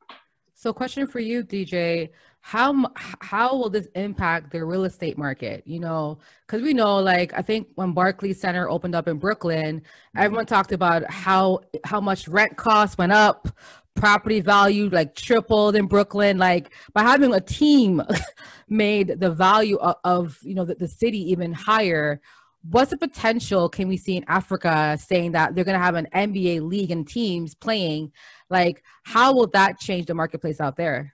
So, 0.54 0.72
question 0.72 1.06
for 1.06 1.20
you, 1.20 1.42
DJ: 1.42 2.08
How 2.46 2.92
how 3.22 3.56
will 3.56 3.70
this 3.70 3.88
impact 3.94 4.52
the 4.52 4.62
real 4.66 4.84
estate 4.84 5.16
market? 5.16 5.62
You 5.64 5.80
know, 5.80 6.18
because 6.46 6.60
we 6.60 6.74
know, 6.74 6.98
like, 6.98 7.32
I 7.32 7.40
think 7.40 7.68
when 7.76 7.92
Barclays 7.92 8.38
Center 8.38 8.68
opened 8.68 8.94
up 8.94 9.08
in 9.08 9.16
Brooklyn, 9.16 9.80
mm-hmm. 9.80 10.18
everyone 10.18 10.44
talked 10.44 10.70
about 10.70 11.10
how 11.10 11.60
how 11.84 12.02
much 12.02 12.28
rent 12.28 12.58
costs 12.58 12.98
went 12.98 13.12
up, 13.12 13.48
property 13.94 14.42
value 14.42 14.90
like 14.90 15.14
tripled 15.14 15.74
in 15.74 15.86
Brooklyn. 15.86 16.36
Like 16.36 16.74
by 16.92 17.00
having 17.00 17.32
a 17.32 17.40
team, 17.40 18.02
made 18.68 19.20
the 19.20 19.30
value 19.30 19.76
of, 19.78 19.96
of 20.04 20.38
you 20.42 20.54
know 20.54 20.66
the, 20.66 20.74
the 20.74 20.88
city 20.88 21.30
even 21.30 21.54
higher. 21.54 22.20
What's 22.68 22.90
the 22.90 22.98
potential 22.98 23.70
can 23.70 23.88
we 23.88 23.96
see 23.96 24.18
in 24.18 24.24
Africa 24.28 24.98
saying 25.00 25.32
that 25.32 25.54
they're 25.54 25.64
going 25.64 25.78
to 25.78 25.84
have 25.84 25.94
an 25.94 26.08
NBA 26.14 26.60
league 26.60 26.90
and 26.90 27.08
teams 27.08 27.54
playing? 27.54 28.12
Like, 28.50 28.82
how 29.02 29.32
will 29.32 29.46
that 29.48 29.80
change 29.80 30.06
the 30.06 30.14
marketplace 30.14 30.60
out 30.60 30.76
there? 30.76 31.13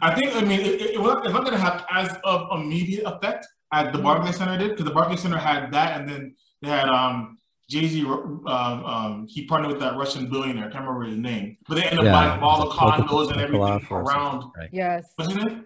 I 0.00 0.14
think, 0.14 0.34
I 0.34 0.40
mean, 0.40 0.60
it, 0.60 0.80
it, 0.80 0.90
it's 0.94 0.98
not 0.98 1.22
going 1.22 1.52
to 1.52 1.58
have 1.58 1.84
as 1.90 2.16
of 2.24 2.48
immediate 2.60 3.04
effect 3.04 3.46
as 3.72 3.92
the 3.92 3.98
Barclays 3.98 4.36
Center 4.36 4.56
did, 4.56 4.70
because 4.70 4.84
the 4.84 4.92
Barclays 4.92 5.20
Center 5.20 5.36
had 5.36 5.70
that, 5.72 6.00
and 6.00 6.08
then 6.08 6.34
they 6.62 6.68
had 6.68 6.88
um, 6.88 7.38
Jay 7.68 7.86
Z. 7.86 8.04
Um, 8.04 8.46
um, 8.46 9.26
he 9.28 9.46
partnered 9.46 9.70
with 9.70 9.80
that 9.80 9.96
Russian 9.96 10.30
billionaire. 10.30 10.68
I 10.68 10.70
can't 10.70 10.84
remember 10.86 11.04
his 11.04 11.18
name, 11.18 11.56
but 11.68 11.74
they 11.76 11.84
ended 11.84 12.00
up 12.00 12.04
Yeah, 12.06 12.12
buying 12.12 12.42
all 12.42 12.60
the 12.60 12.66
was 12.66 12.76
condos 12.76 13.30
and 13.30 13.40
everything 13.40 13.80
Prokolov 13.80 13.90
around. 13.90 14.44
Right. 14.56 14.70
Yes. 14.72 15.12
Wasn't 15.18 15.52
it? 15.52 15.64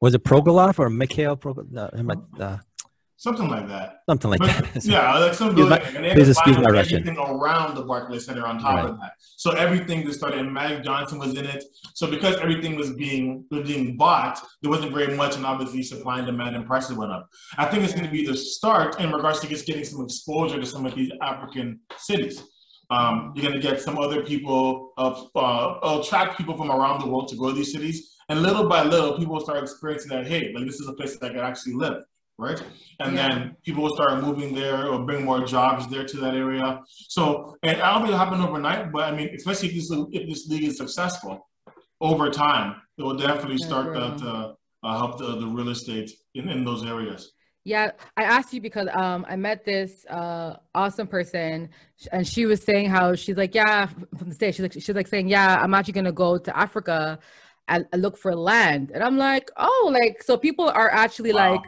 Was 0.00 0.14
it 0.14 0.22
Progolov 0.24 0.78
or 0.78 0.90
Mikhail 0.90 1.36
Progolov? 1.36 1.76
Uh, 1.76 2.42
uh, 2.42 2.58
Something 3.20 3.48
like 3.48 3.66
that. 3.66 4.02
something 4.08 4.30
like 4.30 4.38
But, 4.38 4.48
that. 4.74 4.84
yeah, 4.84 5.18
like 5.18 5.34
some 5.34 5.48
Excuse 5.48 5.68
my- 5.68 5.78
billionaire. 5.78 5.96
And 5.96 6.04
they 6.04 6.14
please 6.14 6.28
ended 6.28 6.36
up 6.36 6.46
excuse 6.46 6.56
my 6.58 6.70
Russian. 6.70 6.98
everything 7.00 7.18
around 7.18 7.74
the 7.74 7.82
Barclays 7.82 8.24
Center 8.26 8.46
on 8.46 8.60
top 8.60 8.88
of 8.88 9.00
that. 9.00 9.12
So 9.36 9.50
everything 9.52 10.06
that 10.06 10.12
started, 10.12 10.38
and 10.38 10.54
Magic 10.54 10.84
Johnson 10.84 11.18
was 11.18 11.36
in 11.36 11.44
it. 11.44 11.64
So 11.94 12.08
because 12.08 12.36
everything 12.36 12.76
was 12.76 12.90
being 12.92 13.44
was 13.50 13.66
being 13.66 13.96
bought, 13.96 14.40
there 14.62 14.70
wasn't 14.70 14.92
very 14.94 15.16
much, 15.16 15.34
and 15.34 15.44
obviously 15.44 15.82
supply 15.82 16.18
and 16.18 16.26
demand 16.28 16.54
and 16.54 16.64
prices 16.64 16.96
went 16.96 17.10
up. 17.10 17.28
I 17.56 17.64
think 17.66 17.82
it's 17.82 17.92
going 17.92 18.06
to 18.06 18.10
be 18.12 18.24
the 18.24 18.36
start 18.36 19.00
in 19.00 19.10
regards 19.10 19.40
to 19.40 19.48
just 19.48 19.66
getting 19.66 19.84
some 19.84 20.00
exposure 20.04 20.60
to 20.60 20.66
some 20.66 20.86
of 20.86 20.94
these 20.94 21.10
African 21.20 21.80
cities. 21.96 22.40
Um, 22.90 23.32
you're 23.34 23.42
going 23.50 23.60
to 23.60 23.68
get 23.68 23.80
some 23.82 23.98
other 23.98 24.22
people 24.22 24.92
of 24.96 25.28
uh, 25.34 26.00
attract 26.00 26.38
people 26.38 26.56
from 26.56 26.70
around 26.70 27.00
the 27.00 27.08
world 27.08 27.26
to 27.30 27.36
go 27.36 27.48
to 27.48 27.54
these 27.54 27.72
cities, 27.72 28.14
and 28.28 28.42
little 28.42 28.68
by 28.68 28.84
little, 28.84 29.18
people 29.18 29.34
will 29.34 29.40
start 29.44 29.60
experiencing 29.60 30.10
that. 30.10 30.26
Hey, 30.28 30.52
like 30.54 30.64
this 30.66 30.78
is 30.78 30.86
a 30.86 30.92
place 30.92 31.16
that 31.18 31.26
I 31.26 31.34
can 31.34 31.40
actually 31.40 31.74
live, 31.74 32.04
right? 32.38 32.60
And 33.00 33.16
Yeah. 33.16 33.28
then 33.28 33.56
people 33.64 33.82
will 33.82 33.94
start 33.94 34.22
moving 34.22 34.54
there 34.54 34.86
or 34.86 35.04
bring 35.04 35.24
more 35.24 35.44
jobs 35.44 35.88
there 35.88 36.04
to 36.04 36.16
that 36.18 36.34
area. 36.34 36.80
So, 37.08 37.56
and 37.62 37.82
I 37.82 37.92
don't 37.92 38.02
think 38.02 38.14
it'll 38.14 38.24
happen 38.24 38.40
overnight, 38.40 38.92
but 38.92 39.04
I 39.12 39.16
mean, 39.16 39.28
especially 39.34 39.68
if 39.68 39.74
this 39.74 39.90
if 40.12 40.28
this 40.28 40.48
league 40.48 40.64
is 40.64 40.76
successful 40.78 41.46
over 42.00 42.30
time, 42.30 42.76
it 42.96 43.02
will 43.02 43.16
definitely 43.16 43.58
start 43.58 43.92
that 43.94 44.22
uh, 44.24 44.54
uh, 44.84 44.98
help 44.98 45.18
the, 45.18 45.38
the 45.40 45.46
real 45.46 45.68
estate 45.70 46.10
in, 46.34 46.48
in 46.48 46.64
those 46.64 46.84
areas. 46.86 47.32
Yeah, 47.64 47.90
I 48.16 48.22
asked 48.22 48.54
you 48.54 48.60
because 48.60 48.88
um 48.94 49.26
I 49.28 49.36
met 49.36 49.64
this 49.64 50.06
uh 50.06 50.56
awesome 50.74 51.06
person 51.08 51.68
and 52.12 52.26
she 52.26 52.46
was 52.46 52.62
saying 52.62 52.88
how 52.88 53.14
she's 53.14 53.36
like, 53.36 53.54
yeah, 53.54 53.86
from 54.16 54.28
the 54.28 54.34
state. 54.34 54.54
She's 54.54 54.62
like 54.62 54.72
she's 54.72 54.88
like 54.90 55.08
saying, 55.08 55.28
yeah, 55.28 55.58
I'm 55.60 55.74
actually 55.74 55.94
gonna 55.94 56.12
go 56.12 56.38
to 56.38 56.56
Africa 56.56 57.18
and, 57.66 57.84
and 57.92 58.00
look 58.00 58.16
for 58.16 58.34
land. 58.34 58.90
And 58.94 59.02
I'm 59.02 59.18
like, 59.18 59.50
oh, 59.58 59.90
like 59.92 60.22
so 60.22 60.36
people 60.38 60.68
are 60.70 60.90
actually 60.90 61.32
Wow. 61.32 61.50
like 61.50 61.64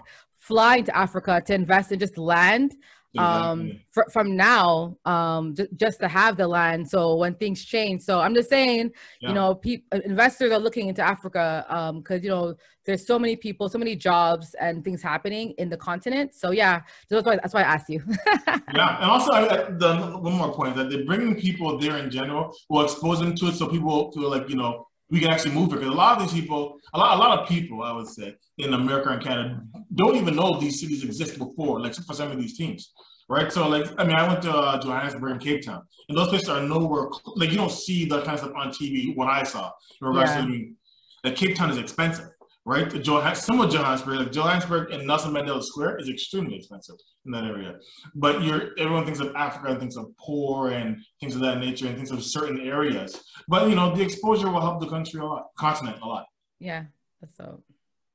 flying 0.50 0.84
to 0.88 0.94
Africa 1.04 1.32
to 1.46 1.52
invest 1.62 1.86
in 1.92 1.98
just 2.06 2.16
land 2.18 2.70
um 3.18 3.26
Exactly. 3.62 3.86
fr- 3.94 4.10
from 4.14 4.28
now 4.36 4.96
um 5.14 5.44
j- 5.58 5.66
just 5.84 5.98
to 6.04 6.06
have 6.18 6.32
the 6.42 6.46
land 6.56 6.82
so 6.94 7.00
when 7.22 7.32
things 7.42 7.58
change 7.74 7.98
so 8.08 8.14
i'm 8.24 8.34
just 8.38 8.48
saying 8.56 8.84
Yeah. 9.20 9.28
you 9.30 9.34
know 9.38 9.48
people 9.66 9.86
investors 10.12 10.50
are 10.54 10.62
looking 10.66 10.86
into 10.92 11.02
africa 11.14 11.44
um 11.76 11.94
because 12.00 12.20
you 12.24 12.30
know 12.34 12.44
there's 12.86 13.04
so 13.12 13.16
many 13.24 13.34
people 13.46 13.64
so 13.74 13.78
many 13.84 13.94
jobs 14.10 14.46
and 14.64 14.74
things 14.86 15.00
happening 15.12 15.46
in 15.62 15.68
the 15.74 15.80
continent 15.90 16.28
so 16.42 16.46
yeah 16.62 16.76
that's 17.08 17.26
why 17.28 17.34
that's 17.42 17.54
why 17.56 17.62
i 17.62 17.68
asked 17.74 17.90
you 17.94 18.00
yeah, 18.78 18.90
and 19.02 19.08
also 19.14 19.30
I, 19.32 19.42
I- 19.56 19.70
the 19.84 19.90
one 20.28 20.34
more 20.40 20.52
point 20.60 20.72
that 20.76 20.86
they're 20.90 21.04
bringing 21.10 21.34
people 21.46 21.68
there 21.82 21.96
in 22.02 22.08
general 22.18 22.44
will 22.70 22.84
expose 22.88 23.18
them 23.22 23.32
to 23.40 23.44
it, 23.48 23.54
so 23.60 23.64
people 23.76 24.12
feel 24.12 24.30
like 24.36 24.46
you 24.52 24.58
know 24.62 24.86
we 25.10 25.20
can 25.20 25.30
actually 25.30 25.52
move 25.52 25.72
it. 25.72 25.76
Because 25.76 25.88
a 25.88 25.96
lot 25.96 26.16
of 26.20 26.22
these 26.22 26.40
people, 26.40 26.78
a 26.94 26.98
lot, 26.98 27.16
a 27.16 27.20
lot 27.20 27.38
of 27.38 27.48
people, 27.48 27.82
I 27.82 27.92
would 27.92 28.06
say, 28.08 28.34
in 28.58 28.74
America 28.74 29.10
and 29.10 29.22
Canada, 29.22 29.60
don't 29.94 30.16
even 30.16 30.36
know 30.36 30.58
these 30.60 30.80
cities 30.80 31.04
exist 31.04 31.38
before. 31.38 31.80
Like 31.80 31.94
for 31.94 32.14
some 32.14 32.30
of 32.30 32.38
these 32.38 32.56
teams, 32.56 32.92
right? 33.28 33.52
So 33.52 33.68
like, 33.68 33.86
I 33.98 34.04
mean, 34.04 34.16
I 34.16 34.26
went 34.26 34.42
to 34.42 34.52
uh, 34.52 34.80
Johannesburg 34.80 35.32
and 35.32 35.40
Cape 35.40 35.64
Town, 35.64 35.82
and 36.08 36.16
those 36.16 36.28
places 36.28 36.48
are 36.48 36.62
nowhere 36.62 37.08
like 37.36 37.50
you 37.50 37.56
don't 37.56 37.70
see 37.72 38.04
that 38.06 38.24
kind 38.24 38.34
of 38.38 38.44
stuff 38.44 38.52
on 38.56 38.68
TV. 38.70 39.14
What 39.16 39.28
I 39.28 39.42
saw, 39.42 39.70
in 40.00 40.06
regards 40.08 40.30
Yeah. 40.30 40.38
to 40.38 40.42
I 40.42 40.46
mean, 40.46 40.76
like 41.24 41.36
Cape 41.36 41.56
Town 41.56 41.70
is 41.70 41.78
expensive. 41.78 42.26
Right, 42.66 42.90
the 42.90 42.98
Johann- 42.98 43.36
some 43.36 43.60
of 43.60 43.70
Johannesburg, 43.70 44.18
like 44.18 44.32
Johannesburg 44.32 44.92
and 44.92 45.06
Nelson 45.06 45.32
Mandela 45.32 45.62
Square, 45.62 45.98
is 45.98 46.10
extremely 46.10 46.56
expensive 46.56 46.96
in 47.24 47.32
that 47.32 47.44
area 47.44 47.74
but 48.14 48.42
you're 48.42 48.70
everyone 48.78 49.04
thinks 49.04 49.20
of 49.20 49.34
Africa 49.34 49.68
and 49.68 49.80
thinks 49.80 49.96
of 49.96 50.06
poor 50.18 50.70
and 50.70 50.98
things 51.20 51.34
of 51.34 51.40
that 51.42 51.58
nature 51.58 51.86
and 51.86 51.96
thinks 51.96 52.10
of 52.10 52.22
certain 52.24 52.60
areas. 52.60 53.22
But 53.48 53.68
you 53.68 53.74
know, 53.74 53.94
the 53.94 54.02
exposure 54.02 54.50
will 54.50 54.60
help 54.60 54.80
the 54.80 54.88
country 54.88 55.20
a 55.20 55.24
lot, 55.24 55.46
continent 55.58 55.98
a 56.02 56.06
lot. 56.06 56.26
yeah 56.58 56.84
that's 57.20 57.36
so 57.36 57.62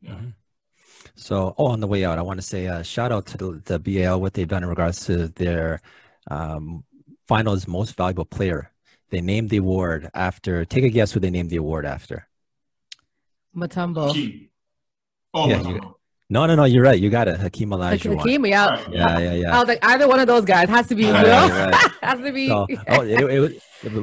Yeah. 0.02 0.20
So, 1.16 1.54
oh, 1.58 1.68
on 1.68 1.80
the 1.80 1.88
way 1.88 2.04
out, 2.04 2.18
I 2.18 2.24
want 2.24 2.40
to 2.40 2.46
say 2.46 2.68
uh, 2.68 2.82
shout 2.82 3.12
out 3.12 3.28
to 3.28 3.38
the, 3.38 3.62
the 3.66 3.80
BAL 3.80 4.20
what 4.20 4.34
they've 4.34 4.48
done 4.48 4.64
in 4.64 4.70
regards 4.70 5.06
to 5.06 5.28
their 5.30 5.82
um, 6.30 6.84
finals 7.28 7.68
most 7.68 7.96
valuable 7.96 8.26
player. 8.26 8.72
They 9.12 9.22
named 9.22 9.52
the 9.52 9.58
award 9.58 10.10
after. 10.14 10.66
Take 10.66 10.84
a 10.84 10.90
guess 10.90 11.12
who 11.12 11.20
they 11.20 11.30
named 11.30 11.52
the 11.52 11.58
award 11.58 11.86
after. 11.86 12.28
Matumbo 13.56 14.14
Key. 14.14 14.50
Oh, 15.34 15.48
Yeah, 15.50 15.62
no, 15.62 15.70
you- 15.70 15.78
no. 15.82 15.98
No, 16.28 16.48
no, 16.48 16.56
no. 16.56 16.64
You're 16.64 16.82
right. 16.82 17.00
You 17.00 17.12
got 17.12 17.28
it. 17.28 17.40
Hakeem 17.40 17.70
Olajuwon. 17.70 18.18
Hakeem, 18.18 18.46
yeah 18.48 18.66
Right. 18.68 18.90
Yeah, 18.92 19.20
yeah, 19.20 19.30
i 19.32 19.34
yeah. 19.36 19.60
was 19.60 19.68
like 19.68 19.86
either 19.86 20.08
one 20.08 20.20
of 20.20 20.26
those 20.26 20.44
guys 20.44 20.68
has 20.70 20.88
to 20.88 20.96
be 20.96 21.04
you 21.06 21.14
know 21.14 21.22
right. 21.22 21.92
has 22.02 22.20
to 22.20 22.32
be 22.32 22.48
So, 22.48 22.66
oh, 22.88 23.02
it, 23.04 23.20
it, 23.22 23.40
was- 23.40 23.54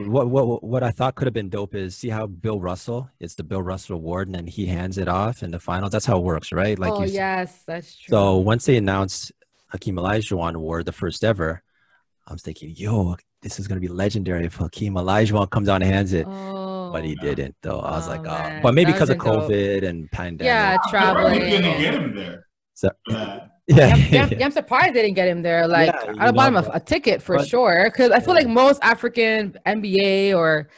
what, 0.07 0.29
what, 0.31 0.63
what 0.63 0.83
I 0.85 0.93
thought 0.93 1.17
could 1.17 1.27
have 1.27 1.35
been 1.35 1.49
dope 1.49 1.75
is 1.75 1.97
see 1.97 2.11
how 2.11 2.29
Bill 2.29 2.61
Russell, 2.61 3.11
it's 3.19 3.35
the 3.35 3.43
Bill 3.43 3.61
Russell 3.61 3.97
Award, 3.97 4.29
and 4.29 4.35
then 4.37 4.47
he 4.47 4.67
hands 4.67 4.99
it 4.99 5.09
off 5.09 5.43
in 5.43 5.51
the 5.51 5.59
finals. 5.59 5.91
That's 5.91 6.07
how 6.07 6.19
it 6.19 6.23
works, 6.23 6.53
right? 6.53 6.79
Like 6.79 6.93
oh 6.93 7.03
you, 7.03 7.13
yes 7.13 7.65
that's 7.67 7.97
true 7.97 8.13
So 8.13 8.37
once 8.37 8.67
they 8.67 8.77
announced 8.77 9.33
Hakeem 9.73 9.97
Olajuwon 9.97 10.55
Award, 10.55 10.87
the 10.87 10.93
first 10.93 11.25
ever, 11.25 11.63
I 12.29 12.33
was 12.33 12.43
thinking, 12.43 12.73
yo, 12.77 13.17
this 13.41 13.59
is 13.59 13.67
gonna 13.67 13.81
be 13.81 13.89
legendary 13.89 14.45
if 14.47 14.55
Hakeem 14.55 14.95
Olajuwon 14.95 15.51
comes 15.51 15.69
out 15.69 15.83
and 15.83 15.91
hands 15.93 16.13
it. 16.13 16.27
oh 16.29 16.72
But 16.93 17.05
he 17.05 17.15
didn't, 17.17 17.57
though. 17.63 17.81
I 17.81 17.93
was 17.93 18.07
Oh, 18.09 18.11
like, 18.11 18.21
oh, 18.21 18.25
man. 18.25 18.63
but 18.63 18.75
maybe 18.75 18.93
That 18.93 18.97
because 18.99 19.11
of 19.11 19.19
would've 19.19 19.41
dope. 19.43 19.51
COVID 19.51 19.89
and 19.89 20.11
pandemic. 20.11 20.45
Yeah, 20.45 20.71
They're 20.71 20.79
probably 20.91 21.39
traveling. 21.39 21.63
gonna 21.63 21.79
get 21.79 21.95
him 21.95 22.15
there. 22.17 22.47
So, 22.75 22.89
for 23.07 23.13
that. 23.15 23.49
yeah, 23.69 23.97
yeah, 23.97 24.29
yeah, 24.39 24.45
I'm 24.47 24.51
surprised 24.53 24.95
they 24.95 25.03
didn't 25.03 25.15
get 25.17 25.29
him 25.29 25.43
there. 25.43 25.67
Like, 25.69 25.87
Yeah, 25.93 26.13
you 26.13 26.17
I'd 26.21 26.27
have 26.27 26.35
bought 26.35 26.49
him 26.49 26.57
a, 26.57 26.71
a 26.75 26.81
ticket 26.81 27.23
for 27.23 27.37
but- 27.39 27.47
sure. 27.49 27.85
Because 27.87 28.11
I 28.11 28.21
feel 28.21 28.35
Yeah. 28.35 28.41
like 28.41 28.49
most 28.49 28.83
African 28.83 29.57
NBA 29.67 30.37
or, 30.37 30.69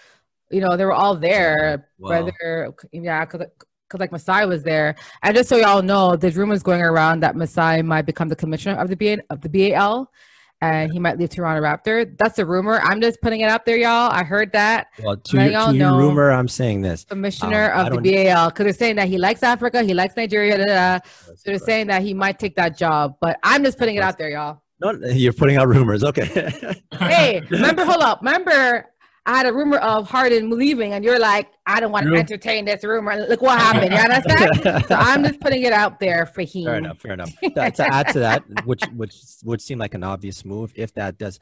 you 0.51 0.61
know, 0.61 0.77
they 0.77 0.85
were 0.85 0.93
all 0.93 1.17
there. 1.17 1.89
Well. 1.99 2.25
Whether, 2.25 2.75
yeah, 2.93 3.25
because 3.25 3.47
because 3.89 4.01
like 4.01 4.13
Masai 4.13 4.47
was 4.47 4.63
there. 4.63 4.95
And 5.23 5.37
just 5.37 5.49
so 5.49 5.57
y'all 5.57 5.83
know, 5.83 6.17
there's 6.17 6.37
rumors 6.37 6.63
going 6.63 6.81
around 6.83 7.21
that 7.21 7.37
Masai 7.37 7.83
might 7.83 8.07
become 8.07 8.29
the 8.29 8.37
commissioner 8.37 8.77
of 8.81 8.89
the 8.89 8.97
BA, 8.97 9.19
of 9.31 9.41
the 9.43 9.49
BAL, 9.49 10.11
and 10.61 10.93
he 10.93 10.99
might 10.99 11.19
leave 11.19 11.31
Toronto 11.31 11.63
Raptor. 11.63 12.17
That's 12.19 12.39
a 12.39 12.47
rumor. 12.47 12.81
I'm 12.81 13.01
just 13.01 13.21
putting 13.21 13.41
it 13.41 13.49
out 13.51 13.67
there, 13.67 13.77
y'all. 13.77 14.11
I 14.11 14.23
heard 14.23 14.53
that 14.53 14.87
Well, 15.03 15.17
to 15.17 15.37
your, 15.51 15.67
to 15.71 15.75
your 15.77 15.97
rumor, 15.99 16.31
I'm 16.31 16.49
saying 16.49 16.83
this. 16.83 17.05
commissioner 17.05 17.73
Um, 17.75 17.93
of 17.93 18.03
the 18.03 18.13
BAL 18.27 18.51
because 18.51 18.65
they're 18.65 18.73
saying 18.73 18.97
that 18.97 19.09
he 19.09 19.19
likes 19.19 19.43
Africa, 19.43 19.83
he 19.83 19.95
likes 19.95 20.17
Nigeria. 20.17 20.57
Da, 20.59 20.65
da, 20.65 20.99
da. 20.99 21.01
So 21.27 21.35
they're 21.45 21.59
saying 21.59 21.89
that 21.89 22.03
he 22.03 22.15
might 22.15 22.39
take 22.39 22.57
that 22.57 22.77
job. 22.79 23.17
But 23.21 23.39
I'm 23.43 23.63
just 23.65 23.79
putting 23.79 23.97
it 23.97 24.03
out 24.03 24.19
there, 24.19 24.31
y'all. 24.31 24.63
No, 24.81 24.91
you're 25.07 25.33
putting 25.33 25.57
out 25.57 25.69
rumors. 25.69 26.03
Okay. 26.03 26.25
hey, 26.99 27.41
remember, 27.51 27.85
hold 27.85 28.03
up. 28.03 28.21
Remember, 28.21 28.87
I 29.27 29.39
had 29.39 29.47
a 29.47 29.53
rumor 29.55 29.79
of 29.79 30.09
Harden 30.09 30.51
leaving, 30.51 30.93
and 30.93 31.03
you're 31.05 31.19
like, 31.19 31.49
I 31.67 31.81
don't 31.81 31.91
want 31.93 32.07
to 32.07 32.15
entertain 32.15 32.67
this 32.67 32.85
rumor. 32.85 33.17
Look 33.27 33.41
what 33.41 33.59
happened. 33.59 33.91
You 33.93 33.99
understand? 33.99 34.85
so 34.89 34.95
I'm 34.95 35.25
just 35.25 35.41
putting 35.41 35.63
it 35.63 35.73
out 35.73 35.99
there 35.99 36.27
for 36.27 36.43
him. 36.43 36.65
Fair 36.65 36.75
enough. 36.77 37.01
Fair 37.01 37.13
enough. 37.15 37.33
That- 37.55 37.75
to 37.77 37.87
add 37.87 38.09
to 38.13 38.19
that, 38.19 38.45
which 38.67 38.83
which 38.95 39.15
would 39.45 39.63
seem 39.63 39.79
like 39.79 39.95
an 39.95 40.05
obvious 40.05 40.45
move, 40.45 40.73
if 40.77 40.93
that 40.95 41.17
does, 41.17 41.41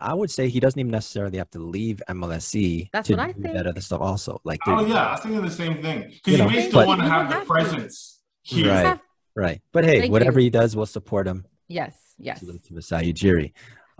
I 0.00 0.14
would 0.14 0.30
say 0.30 0.48
he 0.48 0.58
doesn't 0.58 0.78
even 0.80 0.90
necessarily 0.92 1.36
have 1.36 1.50
to 1.50 1.58
leave 1.58 2.00
MLSE 2.08 2.88
That's 2.94 3.08
to 3.08 3.14
what 3.14 3.20
I 3.20 3.32
do 3.32 3.42
think. 3.42 3.54
that 3.56 3.66
other 3.66 3.80
stuff 3.82 4.00
also. 4.00 4.40
Like, 4.44 4.60
Oh 4.66 4.86
yeah, 4.86 4.94
I 5.08 5.10
was 5.12 5.20
thinking 5.20 5.42
the 5.42 5.50
same 5.50 5.82
thing. 5.82 6.02
You 6.10 6.18
Because 6.24 6.38
know, 6.38 6.48
may 6.48 6.60
still 6.68 6.80
but- 6.80 6.86
want 6.88 7.00
to 7.02 7.08
have 7.10 7.28
the 7.28 7.34
have 7.34 7.42
to. 7.42 7.48
presence 7.48 8.20
here. 8.42 8.68
Right. 8.72 8.98
Right. 9.36 9.60
But 9.72 9.84
hey, 9.84 10.00
Thank 10.00 10.12
whatever 10.12 10.40
you. 10.40 10.44
he 10.44 10.50
does, 10.50 10.74
we'll 10.76 10.86
support 10.86 11.26
him. 11.26 11.44
Yes, 11.68 11.94
yes. 12.18 12.40
To, 12.40 12.58
to 12.58 12.74
Masai 12.74 13.12
Ujiri. 13.12 13.52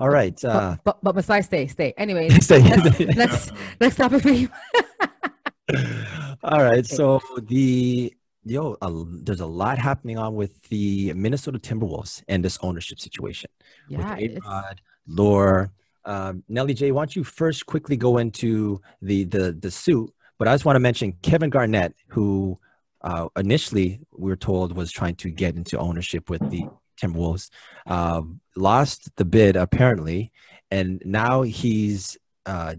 All 0.02 0.10
right. 0.10 0.44
Uh, 0.44 0.76
but, 0.82 0.98
but 1.00 1.04
but 1.04 1.14
Masai, 1.14 1.42
stay, 1.42 1.68
stay. 1.68 1.94
Anyways, 1.96 2.44
so- 2.48 2.58
next, 2.58 2.98
next, 2.98 3.52
next 3.80 3.96
topic 4.02 4.22
for 4.22 4.30
you. 4.30 4.48
All 6.42 6.60
right. 6.60 6.84
So 6.84 7.20
the 7.40 8.12
yo, 8.44 8.76
uh, 8.82 9.04
there's 9.22 9.38
a 9.38 9.46
lot 9.46 9.78
happening 9.78 10.18
on 10.18 10.34
with 10.34 10.60
the 10.70 11.12
Minnesota 11.12 11.60
Timberwolves 11.60 12.24
and 12.26 12.44
this 12.44 12.58
ownership 12.62 12.98
situation 12.98 13.48
Yeah, 13.88 14.16
with 14.16 14.38
A-Rod, 14.38 14.80
Lore. 15.06 15.72
Um, 16.04 16.42
Nelly 16.48 16.74
J, 16.74 16.90
why 16.90 17.02
don't 17.02 17.14
you 17.14 17.22
first 17.22 17.66
quickly 17.66 17.96
go 17.96 18.18
into 18.18 18.80
the 19.02 19.22
the 19.22 19.52
the 19.52 19.70
suit? 19.70 20.12
But 20.36 20.48
I 20.48 20.54
just 20.54 20.64
want 20.64 20.74
to 20.74 20.80
mention 20.80 21.12
Kevin 21.22 21.48
Garnett, 21.48 21.94
who 22.08 22.58
uh, 23.02 23.28
initially 23.36 24.00
we 24.10 24.30
were 24.30 24.36
told 24.36 24.76
was 24.76 24.90
trying 24.90 25.14
to 25.16 25.30
get 25.30 25.54
into 25.54 25.78
ownership 25.78 26.28
with 26.28 26.42
the 26.50 26.64
Timberwolves, 27.02 27.50
um, 27.86 28.40
lost 28.56 29.14
the 29.16 29.24
bid 29.24 29.56
apparently, 29.56 30.32
and 30.70 31.02
now 31.04 31.42
he's 31.42 32.16
uh, 32.46 32.74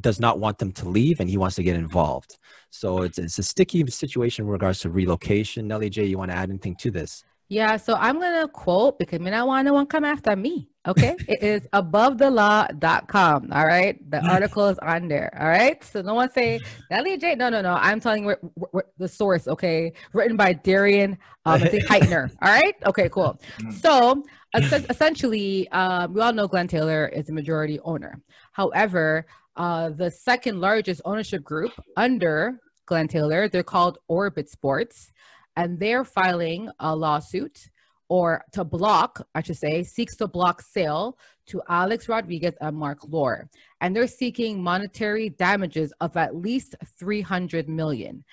does 0.00 0.20
not 0.20 0.38
want 0.38 0.58
them 0.58 0.72
to 0.72 0.88
leave 0.88 1.20
and 1.20 1.28
he 1.28 1.36
wants 1.36 1.56
to 1.56 1.62
get 1.62 1.76
involved. 1.76 2.38
So 2.70 3.02
it's 3.02 3.18
it's 3.18 3.38
a 3.38 3.42
sticky 3.42 3.86
situation 3.86 4.44
in 4.44 4.50
regards 4.50 4.80
to 4.80 4.90
relocation. 4.90 5.68
Nelly 5.68 5.90
J, 5.90 6.04
you 6.04 6.18
want 6.18 6.30
to 6.30 6.36
add 6.36 6.50
anything 6.50 6.76
to 6.76 6.90
this? 6.90 7.24
Yeah, 7.48 7.76
so 7.76 7.94
I'm 7.94 8.20
gonna 8.20 8.48
quote 8.48 8.98
because 8.98 9.20
me 9.20 9.30
not 9.30 9.46
want 9.46 9.66
no 9.66 9.74
one 9.74 9.86
come 9.86 10.04
after 10.04 10.34
me. 10.34 10.68
Okay, 10.86 11.16
it 11.26 11.42
is 11.42 11.62
abovethelaw.com. 11.72 13.48
All 13.52 13.66
right, 13.66 13.98
the 14.10 14.20
article 14.24 14.68
is 14.68 14.78
on 14.78 15.08
there. 15.08 15.36
All 15.38 15.48
right, 15.48 15.82
so 15.82 16.00
no 16.02 16.14
one 16.14 16.30
say 16.30 16.60
Nelly 16.90 17.18
J. 17.18 17.34
No, 17.34 17.48
no, 17.48 17.60
no. 17.60 17.72
I'm 17.74 17.98
telling 18.00 18.22
you 18.22 18.26
where- 18.28 18.38
where- 18.70 18.84
the 18.98 19.08
source. 19.08 19.48
Okay, 19.48 19.92
written 20.12 20.36
by 20.36 20.54
Darren, 20.54 21.12
um, 21.44 21.62
I 21.62 21.68
think 21.68 21.84
Heitner. 21.88 22.30
All 22.40 22.48
right, 22.52 22.74
okay, 22.86 23.08
cool. 23.08 23.40
So 23.80 24.22
essentially, 24.54 25.68
um, 25.70 26.14
we 26.14 26.20
all 26.20 26.32
know 26.32 26.46
Glenn 26.48 26.68
Taylor 26.68 27.06
is 27.08 27.26
the 27.26 27.32
majority 27.32 27.80
owner. 27.80 28.20
However, 28.52 29.26
uh, 29.56 29.90
the 29.90 30.10
second 30.10 30.60
largest 30.60 31.00
ownership 31.04 31.42
group 31.42 31.72
under 31.96 32.60
Glenn 32.86 33.08
Taylor, 33.08 33.48
they're 33.48 33.62
called 33.62 33.98
Orbit 34.08 34.48
Sports 34.48 35.12
and 35.56 35.80
they're 35.80 36.04
filing 36.04 36.70
a 36.78 36.94
lawsuit 36.94 37.68
or 38.08 38.44
to 38.52 38.64
block, 38.64 39.26
I 39.34 39.42
should 39.42 39.56
say, 39.56 39.82
seeks 39.82 40.16
to 40.16 40.28
block 40.28 40.62
sale 40.62 41.18
to 41.46 41.62
Alex 41.68 42.08
Rodriguez 42.08 42.54
and 42.60 42.76
Mark 42.76 42.98
Lore. 43.08 43.48
And 43.80 43.94
they're 43.94 44.06
seeking 44.06 44.62
monetary 44.62 45.28
damages 45.28 45.92
of 46.00 46.16
at 46.16 46.34
least 46.36 46.74
300 46.98 47.68
million. 47.68 48.24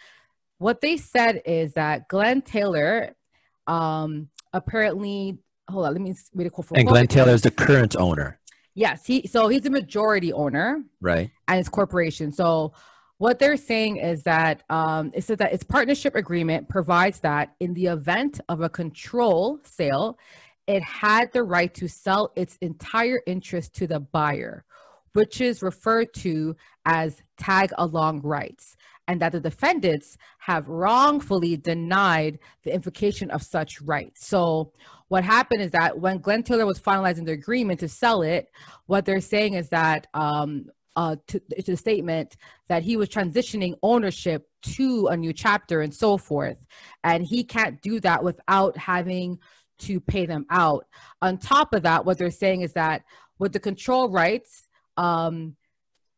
What 0.57 0.81
they 0.81 0.97
said 0.97 1.41
is 1.45 1.73
that 1.73 2.07
Glenn 2.07 2.41
Taylor 2.41 3.15
um, 3.67 4.29
apparently, 4.51 5.37
hold 5.69 5.85
on, 5.85 5.93
let 5.93 6.01
me 6.01 6.13
read 6.33 6.47
it 6.47 6.51
quote 6.51 6.67
for 6.67 6.77
And. 6.77 6.87
Glenn 6.87 7.07
Taylor 7.07 7.33
is 7.33 7.41
the 7.41 7.51
current 7.51 7.95
owner, 7.95 8.39
Yes, 8.75 9.05
he 9.05 9.27
so 9.27 9.49
he's 9.49 9.65
a 9.67 9.69
majority 9.69 10.33
owner 10.33 10.83
right? 10.99 11.29
and 11.47 11.57
his 11.59 11.69
corporation. 11.69 12.31
So 12.31 12.73
what 13.23 13.39
they're 13.39 13.55
saying 13.55 13.95
is 13.95 14.23
that 14.23 14.63
um, 14.69 15.09
it 15.13 15.23
says 15.23 15.37
that 15.37 15.53
its 15.53 15.63
partnership 15.63 16.13
agreement 16.13 16.67
provides 16.67 17.21
that 17.21 17.55
in 17.61 17.73
the 17.73 17.85
event 17.85 18.41
of 18.49 18.59
a 18.59 18.67
control 18.67 19.61
sale, 19.63 20.19
it 20.67 20.83
had 20.83 21.31
the 21.31 21.41
right 21.41 21.73
to 21.73 21.87
sell 21.87 22.33
its 22.35 22.57
entire 22.59 23.21
interest 23.25 23.73
to 23.75 23.87
the 23.87 24.01
buyer, 24.01 24.65
which 25.13 25.39
is 25.39 25.61
referred 25.61 26.13
to 26.15 26.53
as 26.85 27.23
tag 27.37 27.71
along 27.77 28.19
rights, 28.23 28.75
and 29.07 29.21
that 29.21 29.31
the 29.31 29.39
defendants 29.39 30.17
have 30.39 30.67
wrongfully 30.67 31.55
denied 31.55 32.39
the 32.65 32.73
invocation 32.73 33.31
of 33.31 33.41
such 33.41 33.79
rights. 33.79 34.27
So 34.27 34.73
what 35.07 35.23
happened 35.23 35.61
is 35.61 35.71
that 35.71 35.97
when 35.97 36.17
Glenn 36.17 36.43
Taylor 36.43 36.65
was 36.65 36.81
finalizing 36.81 37.25
the 37.25 37.31
agreement 37.31 37.79
to 37.79 37.87
sell 37.87 38.21
it, 38.21 38.51
what 38.87 39.05
they're 39.05 39.21
saying 39.21 39.53
is 39.53 39.69
that 39.69 40.07
um, 40.13 40.65
uh, 40.95 41.15
to, 41.27 41.39
to 41.39 41.71
the 41.71 41.77
statement 41.77 42.37
that 42.69 42.83
he 42.83 42.97
was 42.97 43.09
transitioning 43.09 43.75
ownership 43.81 44.47
to 44.61 45.07
a 45.07 45.17
new 45.17 45.33
chapter 45.33 45.81
and 45.81 45.93
so 45.93 46.17
forth. 46.17 46.57
And 47.03 47.25
he 47.25 47.43
can't 47.43 47.81
do 47.81 47.99
that 48.01 48.23
without 48.23 48.77
having 48.77 49.39
to 49.79 49.99
pay 49.99 50.25
them 50.25 50.45
out. 50.49 50.85
On 51.21 51.37
top 51.37 51.73
of 51.73 51.83
that, 51.83 52.05
what 52.05 52.17
they're 52.17 52.31
saying 52.31 52.61
is 52.61 52.73
that 52.73 53.03
with 53.39 53.53
the 53.53 53.59
control 53.59 54.09
rights, 54.09 54.67
um, 54.97 55.55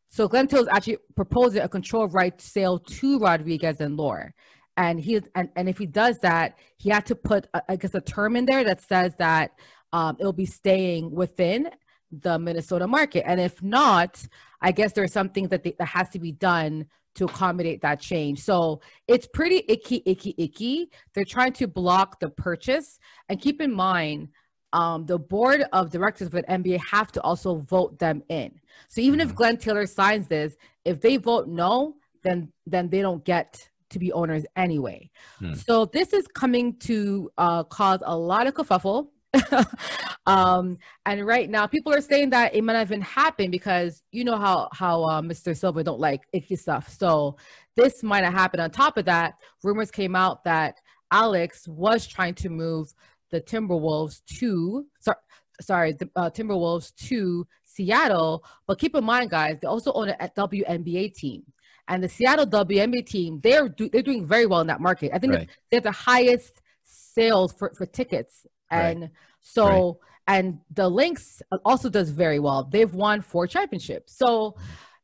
so 0.08 0.28
Glenn 0.28 0.46
Taylor's 0.46 0.68
actually 0.68 0.98
proposing 1.14 1.62
a 1.62 1.68
control 1.68 2.08
rights 2.08 2.44
sale 2.44 2.78
to 2.78 3.18
Rodriguez 3.18 3.80
and 3.80 3.96
Lore. 3.96 4.34
And 4.76 5.00
he 5.00 5.20
and, 5.34 5.48
and 5.56 5.68
if 5.68 5.78
he 5.78 5.86
does 5.86 6.18
that, 6.18 6.58
he 6.76 6.90
had 6.90 7.06
to 7.06 7.14
put 7.14 7.48
uh, 7.54 7.60
I 7.68 7.76
guess 7.76 7.94
a 7.94 8.00
term 8.00 8.36
in 8.36 8.44
there 8.44 8.62
that 8.64 8.82
says 8.82 9.14
that 9.18 9.52
um, 9.92 10.16
it'll 10.20 10.32
be 10.32 10.46
staying 10.46 11.10
within 11.10 11.70
the 12.10 12.38
Minnesota 12.38 12.86
market. 12.86 13.24
And 13.26 13.40
if 13.40 13.62
not, 13.62 14.24
I 14.60 14.72
guess 14.72 14.92
there's 14.92 15.12
something 15.12 15.48
that, 15.48 15.62
they, 15.62 15.74
that 15.78 15.86
has 15.86 16.08
to 16.10 16.18
be 16.18 16.32
done 16.32 16.86
to 17.16 17.24
accommodate 17.24 17.80
that 17.82 18.00
change. 18.00 18.40
So 18.40 18.80
it's 19.08 19.26
pretty 19.26 19.64
icky, 19.68 20.02
icky, 20.04 20.34
icky. 20.36 20.90
They're 21.14 21.24
trying 21.24 21.52
to 21.54 21.66
block 21.66 22.20
the 22.20 22.28
purchase. 22.28 22.98
And 23.28 23.40
keep 23.40 23.60
in 23.60 23.72
mind, 23.72 24.28
um, 24.72 25.06
the 25.06 25.18
board 25.18 25.64
of 25.72 25.90
directors 25.90 26.28
of 26.28 26.34
an 26.34 26.44
NBA 26.48 26.78
have 26.90 27.10
to 27.12 27.22
also 27.22 27.56
vote 27.56 27.98
them 27.98 28.22
in. 28.28 28.60
So 28.88 29.00
even 29.00 29.20
if 29.20 29.30
Mhm. 29.30 29.34
Glenn 29.34 29.56
Taylor 29.56 29.86
signs 29.86 30.28
this, 30.28 30.56
if 30.84 31.00
they 31.00 31.16
vote 31.16 31.48
no, 31.48 31.96
then 32.22 32.52
then 32.66 32.90
they 32.90 33.00
don't 33.00 33.24
get 33.24 33.70
to 33.90 33.98
be 33.98 34.12
owners 34.12 34.44
anyway. 34.56 35.10
Hmm. 35.38 35.54
So 35.54 35.84
this 35.86 36.12
is 36.12 36.26
coming 36.26 36.76
to 36.80 37.30
uh, 37.38 37.62
cause 37.64 38.00
a 38.04 38.18
lot 38.18 38.46
of 38.46 38.54
kerfuffle. 38.54 39.08
um, 40.26 40.78
and 41.04 41.26
right 41.26 41.48
now, 41.48 41.66
people 41.66 41.92
are 41.92 42.00
saying 42.00 42.30
that 42.30 42.54
it 42.54 42.62
might 42.62 42.74
not 42.74 42.86
even 42.86 43.00
happen 43.00 43.50
because 43.50 44.02
you 44.12 44.24
know 44.24 44.36
how 44.36 44.68
how 44.72 45.04
uh, 45.04 45.20
Mr. 45.20 45.56
Silver 45.56 45.82
don't 45.82 46.00
like 46.00 46.22
icky 46.32 46.56
stuff. 46.56 46.88
So 46.88 47.36
this 47.76 48.02
might 48.02 48.24
have 48.24 48.34
happened. 48.34 48.62
On 48.62 48.70
top 48.70 48.96
of 48.96 49.04
that, 49.06 49.34
rumors 49.62 49.90
came 49.90 50.16
out 50.16 50.44
that 50.44 50.76
Alex 51.10 51.66
was 51.68 52.06
trying 52.06 52.34
to 52.34 52.48
move 52.48 52.92
the 53.30 53.40
Timberwolves 53.40 54.22
to 54.38 54.86
sorry, 55.00 55.18
sorry 55.60 55.92
the 55.92 56.08
uh, 56.16 56.30
Timberwolves 56.30 56.94
to 57.08 57.46
Seattle. 57.64 58.44
But 58.66 58.78
keep 58.78 58.94
in 58.94 59.04
mind, 59.04 59.30
guys, 59.30 59.58
they 59.60 59.68
also 59.68 59.92
own 59.92 60.08
a 60.08 60.28
WNBA 60.36 61.14
team. 61.14 61.42
And 61.88 62.02
the 62.02 62.08
Seattle 62.08 62.46
WNBA 62.46 63.06
team, 63.06 63.40
they're 63.42 63.68
do, 63.68 63.88
they're 63.88 64.02
doing 64.02 64.26
very 64.26 64.46
well 64.46 64.60
in 64.60 64.66
that 64.66 64.80
market. 64.80 65.12
I 65.14 65.18
think 65.18 65.34
Right. 65.34 65.48
they 65.70 65.76
have 65.76 65.84
the 65.84 65.92
highest 65.92 66.60
sales 66.84 67.52
for, 67.52 67.72
for 67.76 67.86
tickets. 67.86 68.46
Right. 68.70 68.96
And 68.96 69.10
so, 69.40 70.00
and 70.26 70.58
the 70.72 70.88
Lynx 70.88 71.42
also 71.64 71.88
does 71.88 72.10
very 72.10 72.38
well. 72.38 72.64
They've 72.64 72.92
won 72.92 73.20
four 73.20 73.46
championships. 73.46 74.16
So 74.16 74.56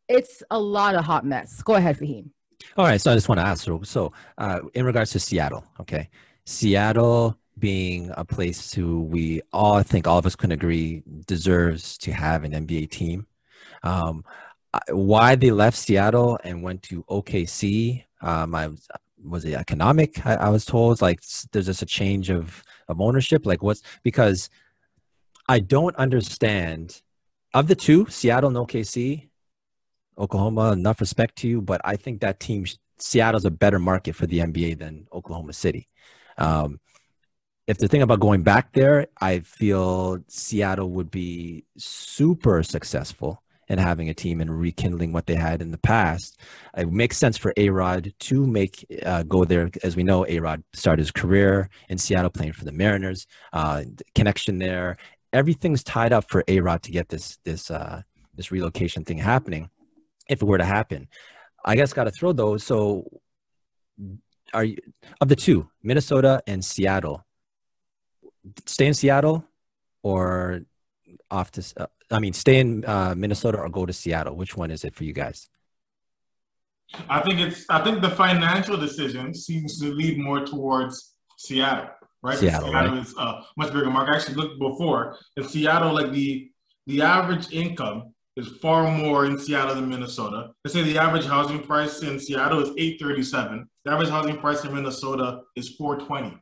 it's 0.09 0.43
a 0.51 0.59
lot 0.59 0.95
of 0.95 1.05
hot 1.05 1.25
mess. 1.25 1.63
Go 1.63 1.75
ahead, 1.75 1.99
Fahim. 1.99 2.31
All 2.77 2.85
right, 2.85 3.01
so 3.01 3.11
I 3.11 3.15
just 3.15 3.29
want 3.29 3.41
to 3.41 3.47
ask. 3.47 3.65
So, 3.65 3.83
so 3.83 4.13
uh, 4.39 4.61
in 4.75 4.85
regards 4.85 5.11
to 5.13 5.21
Seattle, 5.21 5.65
okay, 5.81 6.09
Seattle 6.45 7.39
being 7.59 8.11
a 8.17 8.25
place 8.25 8.73
who 8.73 9.03
we 9.03 9.43
all 9.53 9.75
I 9.75 9.83
think 9.83 10.07
all 10.07 10.19
of 10.19 10.27
us 10.27 10.35
can 10.35 10.53
agree 10.53 11.03
deserves 11.27 11.99
to 11.99 12.13
have 12.13 12.45
an 12.45 12.53
NBA 12.53 12.91
team. 12.91 13.27
Um, 13.83 14.25
why 14.89 15.35
they 15.35 15.51
left 15.51 15.77
Seattle 15.77 16.39
and 16.45 16.63
went 16.63 16.83
to 16.85 17.05
OKC? 17.05 18.05
Um, 18.23 18.55
I 18.55 18.71
was 19.25 19.45
it 19.45 19.55
economic? 19.55 20.25
I, 20.27 20.35
I 20.35 20.49
was 20.49 20.65
told 20.65 21.01
like 21.01 21.21
there's 21.53 21.67
just 21.67 21.83
a 21.83 21.87
change 21.87 22.31
of 22.31 22.63
of 22.89 23.01
ownership. 23.01 23.47
Like 23.47 23.63
what's 23.63 23.83
because 24.03 24.51
I 25.49 25.61
don't 25.61 25.97
understand 25.97 27.03
of 27.55 27.69
the 27.69 27.75
two, 27.75 28.07
Seattle 28.09 28.49
and 28.49 28.69
OKC. 28.69 29.29
Oklahoma, 30.19 30.73
enough 30.73 31.01
respect 31.01 31.37
to 31.37 31.49
you, 31.49 31.63
but 31.63 31.81
I 31.85 31.97
think 31.97 32.21
that 32.21 32.39
team, 32.39 32.67
Seattle's 32.99 33.47
a 33.47 33.51
better 33.51 33.79
market 33.79 34.15
for 34.15 34.27
the 34.27 34.41
NBA 34.41 34.79
than 34.79 35.09
Oklahoma 35.11 35.55
City. 35.55 35.89
Um, 36.37 36.81
if 37.67 37.79
the 37.79 37.89
thing 37.89 38.03
about 38.03 38.21
going 38.21 38.43
back 38.43 38.73
there, 38.73 39.07
I 39.21 39.41
feel 39.41 40.19
Seattle 40.29 40.91
would 40.91 41.11
be 41.11 41.65
super 41.79 42.63
successful 42.63 43.43
in 43.73 43.79
having 43.79 44.11
a 44.11 44.15
team 44.15 44.43
and 44.43 44.61
rekindling 44.61 45.13
what 45.13 45.27
they 45.27 45.35
had 45.35 45.63
in 45.63 45.71
the 45.71 45.79
past. 45.79 46.39
It 46.77 46.93
makes 46.93 47.17
sense 47.17 47.39
for 47.39 47.55
A 47.57 47.71
Rod 47.71 48.13
to 48.21 48.47
make 48.47 48.87
uh, 49.05 49.23
go 49.23 49.47
there. 49.47 49.71
As 49.83 49.97
we 49.97 50.03
know, 50.03 50.27
A 50.29 50.39
Rod 50.41 50.63
started 50.75 51.01
his 51.01 51.11
career 51.11 51.71
in 51.89 51.97
Seattle 51.97 52.31
playing 52.31 52.53
for 52.53 52.67
the 52.67 52.73
Mariners. 52.73 53.27
Uh, 53.51 53.85
connection 54.15 54.59
there, 54.59 54.99
everything's 55.33 55.83
tied 55.83 56.13
up 56.13 56.29
for 56.29 56.45
A 56.49 56.61
Rod 56.61 56.83
to 56.83 56.93
get 56.93 57.09
this 57.09 57.39
this 57.45 57.71
uh, 57.71 58.03
this 58.35 58.53
relocation 58.53 59.05
thing 59.05 59.17
happening 59.17 59.71
if 60.29 60.43
it 60.43 60.45
were 60.45 60.59
to 60.59 60.65
happen. 60.65 61.09
I 61.65 61.75
guess 61.75 61.95
got 61.95 62.05
to 62.05 62.11
throw 62.11 62.33
those. 62.33 62.63
So, 62.65 63.09
are 64.53 64.65
you 64.65 64.77
of 65.23 65.29
the 65.29 65.37
two, 65.37 65.71
Minnesota 65.83 66.43
and 66.47 66.63
Seattle? 66.63 67.25
Stay 68.67 68.87
in 68.87 68.93
Seattle, 68.93 69.47
or 70.03 70.61
off 71.31 71.51
to 71.53 71.65
uh, 71.79 71.87
I 72.13 72.19
mean, 72.19 72.33
stay 72.33 72.61
in 72.61 72.85
uh, 72.85 73.15
Minnesota 73.17 73.59
or 73.59 73.69
go 73.69 73.87
to 73.87 73.93
Seattle? 73.93 74.37
Which 74.37 74.57
one 74.57 74.71
is 74.71 74.85
it 74.85 74.95
for 74.95 75.05
you 75.05 75.13
guys? 75.13 75.49
I 77.09 77.21
think 77.21 77.41
it's. 77.41 77.65
I 77.71 77.83
think 77.83 78.03
the 78.03 78.11
financial 78.11 78.77
decision 78.77 79.35
seems 79.35 79.81
to 79.81 79.87
lead 79.93 80.19
more 80.19 80.45
towards 80.45 81.15
Seattle, 81.39 81.89
right? 82.23 82.39
Seattle, 82.39 82.69
Seattle 82.69 82.97
right? 82.97 83.07
is 83.07 83.15
a 83.17 83.41
much 83.57 83.73
bigger 83.73 83.91
market. 83.91 84.13
I 84.13 84.17
actually 84.19 84.35
looked 84.35 84.59
before 84.59 85.17
in 85.37 85.49
Seattle, 85.49 85.95
like 85.95 86.13
the 86.13 86.51
the 86.87 87.01
average 87.01 87.51
income 87.53 88.13
is 88.37 88.49
far 88.61 88.91
more 88.91 89.27
in 89.27 89.39
Seattle 89.39 89.75
than 89.75 89.89
Minnesota. 89.89 90.51
They 90.65 90.71
say 90.71 90.83
the 90.83 90.99
average 90.99 91.27
housing 91.27 91.63
price 91.63 92.03
in 92.03 92.19
Seattle 92.19 92.61
is 92.61 92.71
eight 92.79 93.01
thirty 93.01 93.23
seven. 93.23 93.69
The 93.85 93.93
average 93.93 94.11
housing 94.11 94.39
price 94.39 94.65
in 94.65 94.75
Minnesota 94.75 95.41
is 95.57 95.71
four 95.71 95.97
twenty, 95.97 96.37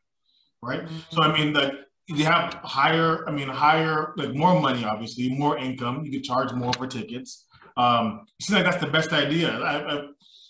right? 0.62 0.82
So 1.10 1.22
I 1.22 1.32
mean, 1.32 1.52
like 1.52 1.74
they 2.16 2.24
have 2.24 2.54
higher. 2.62 3.28
I 3.28 3.32
mean, 3.32 3.48
higher, 3.48 4.12
like 4.16 4.34
more 4.34 4.58
money, 4.60 4.84
obviously, 4.84 5.28
more 5.30 5.58
income. 5.58 6.04
You 6.04 6.12
could 6.12 6.24
charge 6.24 6.52
more 6.52 6.72
for 6.72 6.86
tickets. 6.86 7.46
Um, 7.76 8.26
it 8.38 8.44
seems 8.44 8.56
like 8.56 8.64
that's 8.64 8.82
the 8.82 8.90
best 8.90 9.12
idea. 9.12 9.50
I, 9.50 10.08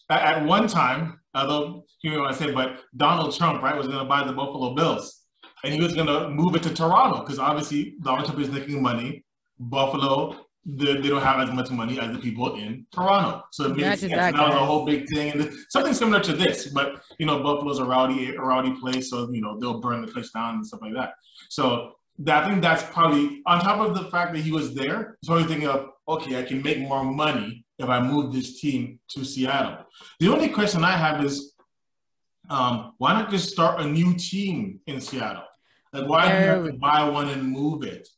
I, 0.09 0.21
at 0.21 0.45
one 0.45 0.67
time, 0.67 1.21
although 1.35 1.85
you 2.03 2.11
know 2.11 2.21
what 2.21 2.33
I 2.33 2.35
say, 2.35 2.51
but 2.51 2.81
Donald 2.97 3.37
Trump, 3.37 3.63
right, 3.63 3.77
was 3.77 3.87
going 3.87 3.99
to 3.99 4.05
buy 4.05 4.25
the 4.25 4.33
Buffalo 4.33 4.75
Bills, 4.75 5.23
and 5.65 5.73
he 5.73 5.81
was 5.81 5.95
going 5.95 6.07
to 6.07 6.29
move 6.31 6.57
it 6.57 6.63
to 6.65 6.75
Toronto 6.75 7.21
because 7.21 7.39
obviously 7.39 7.95
Donald 8.03 8.27
Trump 8.27 8.41
is 8.41 8.51
making 8.51 8.83
money. 8.83 9.25
Buffalo, 9.59 10.47
they, 10.65 10.95
they 10.95 11.09
don't 11.09 11.23
have 11.23 11.47
as 11.47 11.55
much 11.55 11.71
money 11.71 12.01
as 12.01 12.11
the 12.13 12.19
people 12.19 12.57
in 12.57 12.87
Toronto, 12.93 13.43
so 13.53 13.67
it 13.67 13.77
makes 13.77 14.01
sense. 14.01 14.13
was 14.49 14.55
a 14.55 14.65
whole 14.65 14.87
big 14.87 15.07
thing, 15.09 15.33
and 15.33 15.53
something 15.69 15.93
similar 15.93 16.21
to 16.21 16.33
this. 16.33 16.69
But 16.69 17.03
you 17.19 17.27
know, 17.27 17.43
Buffalo's 17.43 17.79
a 17.79 17.85
rowdy, 17.85 18.35
a 18.35 18.41
rowdy 18.41 18.73
place, 18.81 19.11
so 19.11 19.31
you 19.31 19.43
know 19.43 19.59
they'll 19.61 19.81
burn 19.81 20.01
the 20.01 20.11
place 20.11 20.31
down 20.31 20.57
and 20.57 20.67
stuff 20.67 20.81
like 20.83 20.95
that. 20.95 21.13
So 21.51 21.93
that, 22.21 22.45
I 22.45 22.49
think 22.49 22.63
that's 22.63 22.85
probably 22.85 23.43
on 23.45 23.61
top 23.61 23.81
of 23.81 23.95
the 23.95 24.09
fact 24.11 24.33
that 24.35 24.41
he 24.41 24.53
was 24.53 24.73
there. 24.73 25.17
It's 25.21 25.29
probably 25.29 25.45
thinking 25.45 25.69
of 25.69 25.91
okay, 26.09 26.39
I 26.39 26.43
can 26.43 26.63
make 26.63 26.81
more 26.81 27.05
money 27.05 27.65
if 27.79 27.89
I 27.89 28.01
move 28.01 28.33
this 28.33 28.61
team 28.61 28.99
to 29.11 29.25
Seattle. 29.25 29.85
The 30.19 30.29
only 30.29 30.49
question 30.49 30.83
I 30.83 30.97
have 30.97 31.25
is, 31.25 31.55
um, 32.49 32.95
why 32.99 33.13
not 33.13 33.31
just 33.31 33.51
start 33.51 33.81
a 33.81 33.85
new 33.85 34.15
team 34.15 34.81
in 34.87 35.01
Seattle? 35.01 35.45
Like, 35.93 36.09
why 36.09 36.29
do 36.31 36.39
you 36.39 36.51
have 36.51 36.67
to 36.67 36.73
buy 36.73 37.09
one 37.09 37.29
and 37.29 37.45
move 37.45 37.85
it? 37.85 38.09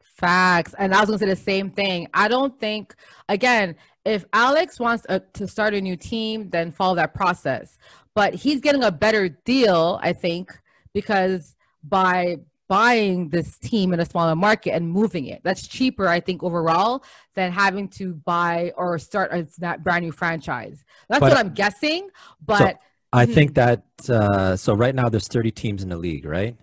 Facts. 0.00 0.74
And 0.76 0.92
I 0.94 1.00
was 1.00 1.08
going 1.08 1.20
to 1.20 1.26
say 1.26 1.30
the 1.30 1.36
same 1.36 1.70
thing. 1.70 2.08
I 2.14 2.26
don't 2.26 2.58
think, 2.58 2.94
again, 3.28 3.76
if 4.04 4.24
Alex 4.32 4.80
wants 4.80 5.04
uh 5.08 5.20
to 5.34 5.46
start 5.46 5.74
a 5.74 5.80
new 5.80 5.96
team, 5.96 6.50
then 6.50 6.72
follow 6.72 6.94
that 6.96 7.14
process. 7.14 7.78
But 8.14 8.34
he's 8.34 8.60
getting 8.60 8.82
a 8.82 8.90
better 8.90 9.28
deal, 9.28 10.00
I 10.02 10.12
think, 10.12 10.58
because 10.94 11.54
by 11.82 12.38
buying 12.68 13.28
this 13.28 13.58
team 13.58 13.92
in 13.92 14.00
a 14.00 14.04
smaller 14.04 14.34
market 14.34 14.72
and 14.74 14.88
moving 14.90 15.26
it, 15.26 15.40
that's 15.44 15.66
cheaper, 15.66 16.08
I 16.08 16.20
think, 16.20 16.42
overall 16.42 17.04
than 17.34 17.52
having 17.52 17.88
to 17.90 18.14
buy 18.14 18.72
or 18.76 18.98
start 18.98 19.32
a 19.32 19.46
that 19.58 19.84
brand 19.84 20.04
new 20.04 20.12
franchise. 20.12 20.84
That's 21.08 21.20
But- 21.20 21.30
what 21.30 21.38
I'm 21.38 21.54
guessing. 21.54 22.08
But 22.44 22.78
I 23.12 23.26
Mhm. 23.26 23.34
think 23.34 23.54
that 23.54 23.84
uh, 24.08 24.56
so 24.56 24.74
right 24.74 24.94
now 24.94 25.08
there's 25.08 25.28
30 25.28 25.50
teams 25.50 25.82
in 25.82 25.88
the 25.88 25.96
league, 25.96 26.24
right? 26.26 26.56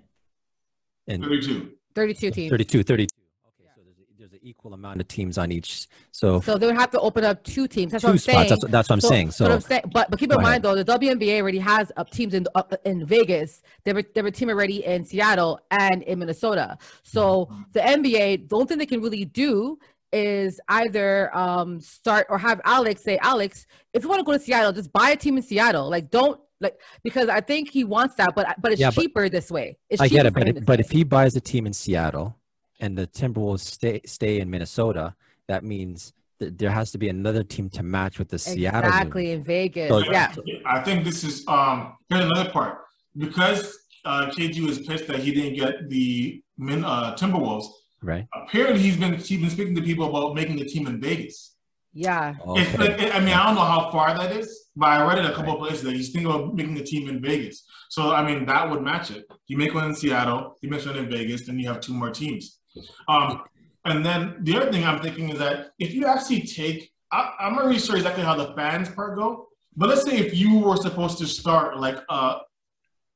And 1.08 1.24
32. 1.24 1.72
32 1.96 2.32
teams. 2.32 2.50
32, 2.50 2.84
32. 2.84 3.08
Okay, 3.16 3.70
so 3.76 3.82
there's, 3.84 3.98
a, 3.98 4.02
there's 4.18 4.33
an 4.33 4.33
equal 4.44 4.74
amount 4.74 5.00
of 5.02 5.08
teams 5.08 5.38
on 5.38 5.52
each. 5.52 5.88
So, 6.12 6.42
So 6.42 6.58
they 6.58 6.68
would 6.68 6.76
have 6.76 6.92
to 6.92 7.00
open 7.00 7.24
up 7.24 7.44
two 7.44 7.68
teams. 7.68 7.92
That's 7.94 8.04
what 8.04 8.10
two 8.10 8.14
I'm 8.14 8.18
spots. 8.20 8.36
saying. 8.38 8.50
That's, 8.50 8.72
that's 8.72 8.90
what 8.90 8.96
I'm 8.96 9.02
saying. 9.02 9.28
but, 9.28 9.34
So 9.36 9.46
I'm 9.52 9.62
saying, 9.62 9.82
but 9.94 10.10
but 10.12 10.20
keep 10.20 10.32
in 10.32 10.38
ahead. 10.38 10.44
mind 10.44 10.64
though, 10.64 10.76
the 10.76 10.86
WNBA 10.86 11.40
already 11.42 11.60
has 11.60 11.92
uh, 11.98 12.04
teams 12.04 12.34
in 12.34 12.46
uh, 12.56 12.64
in 12.86 13.06
Vegas. 13.06 13.62
They 13.86 13.94
were 13.94 14.02
they 14.04 14.20
have 14.20 14.26
a 14.26 14.32
team 14.32 14.50
already 14.50 14.86
in 14.86 15.06
Seattle 15.06 15.60
and 15.72 16.04
in 16.04 16.20
Minnesota. 16.20 16.78
So 17.04 17.24
Mm-hmm. 17.46 17.62
the 17.74 17.80
NBA, 17.80 18.50
the 18.50 18.56
only 18.56 18.68
thing 18.68 18.78
they 18.78 18.86
can 18.86 19.02
really 19.02 19.26
do 19.26 19.80
is 20.12 20.60
either 20.68 21.36
um 21.36 21.80
start 21.80 22.28
or 22.30 22.38
have 22.38 22.62
Alex 22.66 23.02
say, 23.04 23.18
Alex, 23.22 23.66
if 23.94 24.04
you 24.04 24.10
want 24.10 24.20
to 24.20 24.24
go 24.24 24.34
to 24.34 24.40
Seattle, 24.40 24.72
just 24.74 24.92
buy 24.94 25.10
a 25.12 25.16
team 25.16 25.38
in 25.38 25.44
Seattle. 25.44 25.90
Like 25.90 26.12
don't 26.12 26.40
like 26.62 26.80
because 27.04 27.30
I 27.30 27.42
think 27.42 27.70
he 27.72 27.84
wants 27.84 28.16
that, 28.16 28.36
but 28.36 28.56
but 28.62 28.72
it's 28.74 28.82
Yeah, 28.82 28.92
but- 28.92 29.02
cheaper 29.02 29.30
this 29.30 29.50
way. 29.50 29.78
It's 29.90 30.02
I 30.02 30.08
get 30.08 30.26
it, 30.26 30.34
but 30.34 30.46
this 30.46 30.64
but 30.66 30.78
way. 30.80 30.84
if 30.86 30.92
he 30.92 31.04
buys 31.04 31.36
a 31.36 31.42
team 31.42 31.66
in 31.66 31.74
Seattle 31.74 32.36
and 32.80 32.98
the 32.98 33.08
Timberwolves 33.08 33.60
stay 33.60 34.02
stay 34.06 34.40
in 34.40 34.50
Minnesota, 34.50 35.16
that 35.48 35.64
means 35.64 36.14
that 36.40 36.58
there 36.58 36.72
has 36.72 36.92
to 36.92 36.98
be 36.98 37.10
another 37.10 37.44
team 37.44 37.70
to 37.70 37.84
match 37.84 38.20
with 38.20 38.30
the 38.30 38.40
Seattle. 38.40 38.90
exactly 38.90 39.32
in 39.32 39.44
Vegas, 39.44 39.90
So- 39.90 40.00
yeah. 40.12 40.34
I 40.66 40.80
think 40.82 41.04
this 41.06 41.24
is 41.24 41.46
um 41.48 41.96
here's 42.10 42.26
another 42.26 42.50
part 42.50 42.80
because 43.18 43.78
uh, 44.06 44.26
KG 44.32 44.66
was 44.68 44.80
pissed 44.82 45.08
that 45.08 45.20
he 45.20 45.32
didn't 45.34 45.56
get 45.56 45.90
the 45.90 46.42
min, 46.58 46.84
uh, 46.84 47.16
Timberwolves. 47.16 47.68
right? 48.02 48.28
Apparently, 48.34 48.82
he's 48.82 48.98
been 48.98 49.14
he's 49.14 49.40
been 49.40 49.50
speaking 49.50 49.76
to 49.76 49.82
people 49.82 50.06
about 50.10 50.36
making 50.36 50.60
a 50.60 50.66
team 50.66 50.88
in 50.88 51.00
Vegas. 51.00 51.56
Yeah. 51.94 52.34
It's 52.58 52.74
Okay. 52.74 52.78
like, 53.06 53.16
I 53.16 53.20
mean, 53.20 53.36
I 53.36 53.46
don't 53.46 53.56
know 53.56 53.62
how 53.62 53.92
far 53.92 54.18
that 54.18 54.36
is, 54.36 54.66
but 54.76 54.88
I 54.90 55.06
read 55.08 55.20
it 55.20 55.26
a 55.26 55.34
couple 55.34 55.54
of 55.54 55.60
places 55.60 55.84
that 55.84 55.94
he's 55.94 56.10
thinking 56.10 56.30
about 56.30 56.54
making 56.56 56.76
a 56.80 56.84
team 56.84 57.08
in 57.08 57.22
Vegas. 57.22 57.64
So 57.90 58.12
I 58.12 58.26
mean, 58.26 58.46
that 58.48 58.70
would 58.70 58.82
match 58.82 59.12
it. 59.12 59.26
You 59.48 59.58
make 59.58 59.74
one 59.74 59.86
in 59.86 59.96
Seattle, 59.96 60.58
you 60.62 60.70
make 60.70 60.84
one 60.86 60.98
in 60.98 61.10
Vegas, 61.10 61.46
then 61.46 61.58
you 61.60 61.68
have 61.70 61.80
two 61.80 61.94
more 61.94 62.10
teams. 62.10 62.60
Um, 63.08 63.44
and 63.86 64.06
then 64.06 64.38
the 64.42 64.58
other 64.58 64.72
thing 64.72 64.86
I'm 64.86 65.02
thinking 65.02 65.30
is 65.30 65.40
that 65.40 65.72
if 65.80 65.94
you 65.94 66.06
actually 66.06 66.42
take, 66.42 66.92
I, 67.12 67.34
I'm 67.40 67.56
not 67.56 67.66
really 67.66 67.80
sure 67.80 67.96
exactly 67.96 68.24
how 68.24 68.36
the 68.36 68.54
fans 68.56 68.90
part 68.90 69.18
go, 69.18 69.48
but 69.76 69.90
let's 69.90 70.04
say 70.04 70.18
if 70.18 70.36
you 70.36 70.60
were 70.60 70.78
supposed 70.78 71.18
to 71.20 71.28
start 71.28 71.80
like 71.80 71.98
uh, 72.10 72.40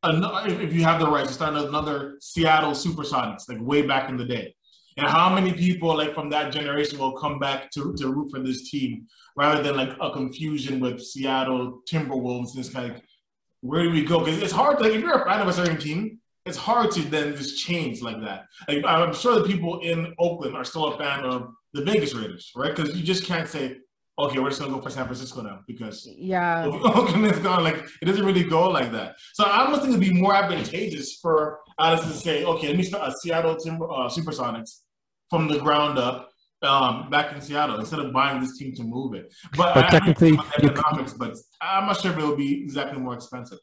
if 0.04 0.74
you 0.74 0.84
have 0.84 1.00
the 1.00 1.10
right 1.10 1.28
to 1.28 1.34
start 1.34 1.56
another 1.56 2.18
Seattle 2.20 2.72
Supersonics, 2.72 3.50
like 3.50 3.60
way 3.62 3.82
back 3.82 4.10
in 4.10 4.18
the 4.18 4.26
day, 4.26 4.56
and 4.98 5.08
how 5.08 5.34
many 5.34 5.54
people 5.54 5.96
like 5.96 6.14
from 6.14 6.30
that 6.32 6.52
generation 6.52 6.98
will 6.98 7.14
come 7.14 7.40
back 7.40 7.72
to, 7.72 7.94
to 7.98 8.10
root 8.10 8.32
for 8.32 8.40
this 8.40 8.70
team 8.70 9.08
rather 9.36 9.62
than 9.62 9.76
like 9.76 9.96
a 10.02 10.12
confusion 10.12 10.80
with 10.80 11.02
Seattle 11.02 11.82
Timberwolves 11.90 12.58
it's 12.58 12.70
kind 12.70 12.92
of 12.92 13.02
where 13.62 13.84
do 13.84 13.92
we 13.92 14.04
go? 14.04 14.20
Because 14.20 14.42
it's 14.42 14.52
hard 14.52 14.78
to 14.78 14.84
like, 14.84 14.94
if 14.94 15.02
you're 15.02 15.22
a 15.22 15.26
fan 15.26 15.42
of 15.42 15.48
a 15.48 15.54
certain 15.54 15.78
team, 15.78 16.20
it's 16.48 16.58
hard 16.58 16.92
to 16.92 17.02
then 17.02 17.36
just 17.36 17.58
change 17.58 18.02
like 18.02 18.20
that. 18.22 18.46
Like 18.68 18.84
I'm 18.86 19.14
sure 19.14 19.36
the 19.40 19.46
people 19.46 19.80
in 19.82 20.14
Oakland 20.20 20.56
are 20.56 20.64
still 20.64 20.86
a 20.94 20.98
fan 20.98 21.24
of 21.26 21.50
the 21.74 21.84
Vegas 21.84 22.14
Raiders, 22.14 22.52
right? 22.56 22.76
Because 22.76 22.96
you 22.98 23.04
just 23.04 23.26
can't 23.26 23.48
say, 23.48 23.78
okay, 24.20 24.40
we're 24.40 24.50
just 24.50 24.60
gonna 24.62 24.74
go 24.74 24.82
for 24.82 24.90
San 24.90 25.06
Francisco 25.06 25.42
now 25.42 25.60
because 25.68 26.08
Yeah. 26.18 26.66
Oakland 26.96 27.26
is 27.28 27.40
gone. 27.40 27.64
Like 27.64 27.78
it 28.02 28.06
doesn't 28.06 28.26
really 28.26 28.44
go 28.44 28.70
like 28.70 28.92
that. 28.92 29.16
So 29.34 29.44
I 29.46 29.64
almost 29.66 29.82
think 29.84 29.94
it'd 29.96 30.08
be 30.14 30.20
more 30.22 30.34
advantageous 30.36 31.20
for 31.22 31.60
Alice 31.80 32.02
to 32.02 32.14
say, 32.14 32.44
okay, 32.44 32.68
let 32.70 32.78
me 32.78 32.84
start 32.84 33.08
a 33.10 33.14
Seattle 33.22 33.56
Timber 33.58 33.90
uh, 33.92 34.10
Supersonics 34.10 34.82
from 35.30 35.48
the 35.48 35.60
ground 35.60 36.00
up 36.00 36.30
um, 36.64 37.10
back 37.12 37.32
in 37.34 37.40
Seattle 37.42 37.80
instead 37.80 38.00
of 38.00 38.12
buying 38.12 38.40
this 38.42 38.58
team 38.58 38.74
to 38.76 38.84
move 38.84 39.14
it. 39.14 39.32
But, 39.56 39.76
But 39.76 39.86
I- 39.86 39.90
technically, 39.90 40.36
I, 40.40 40.44
you 40.64 40.70
economics, 40.70 41.14
but 41.14 41.36
I'm 41.62 41.86
not 41.86 42.00
sure 42.02 42.12
if 42.12 42.18
it'll 42.18 42.36
be 42.36 42.64
exactly 42.64 43.00
more 43.00 43.14
expensive. 43.14 43.60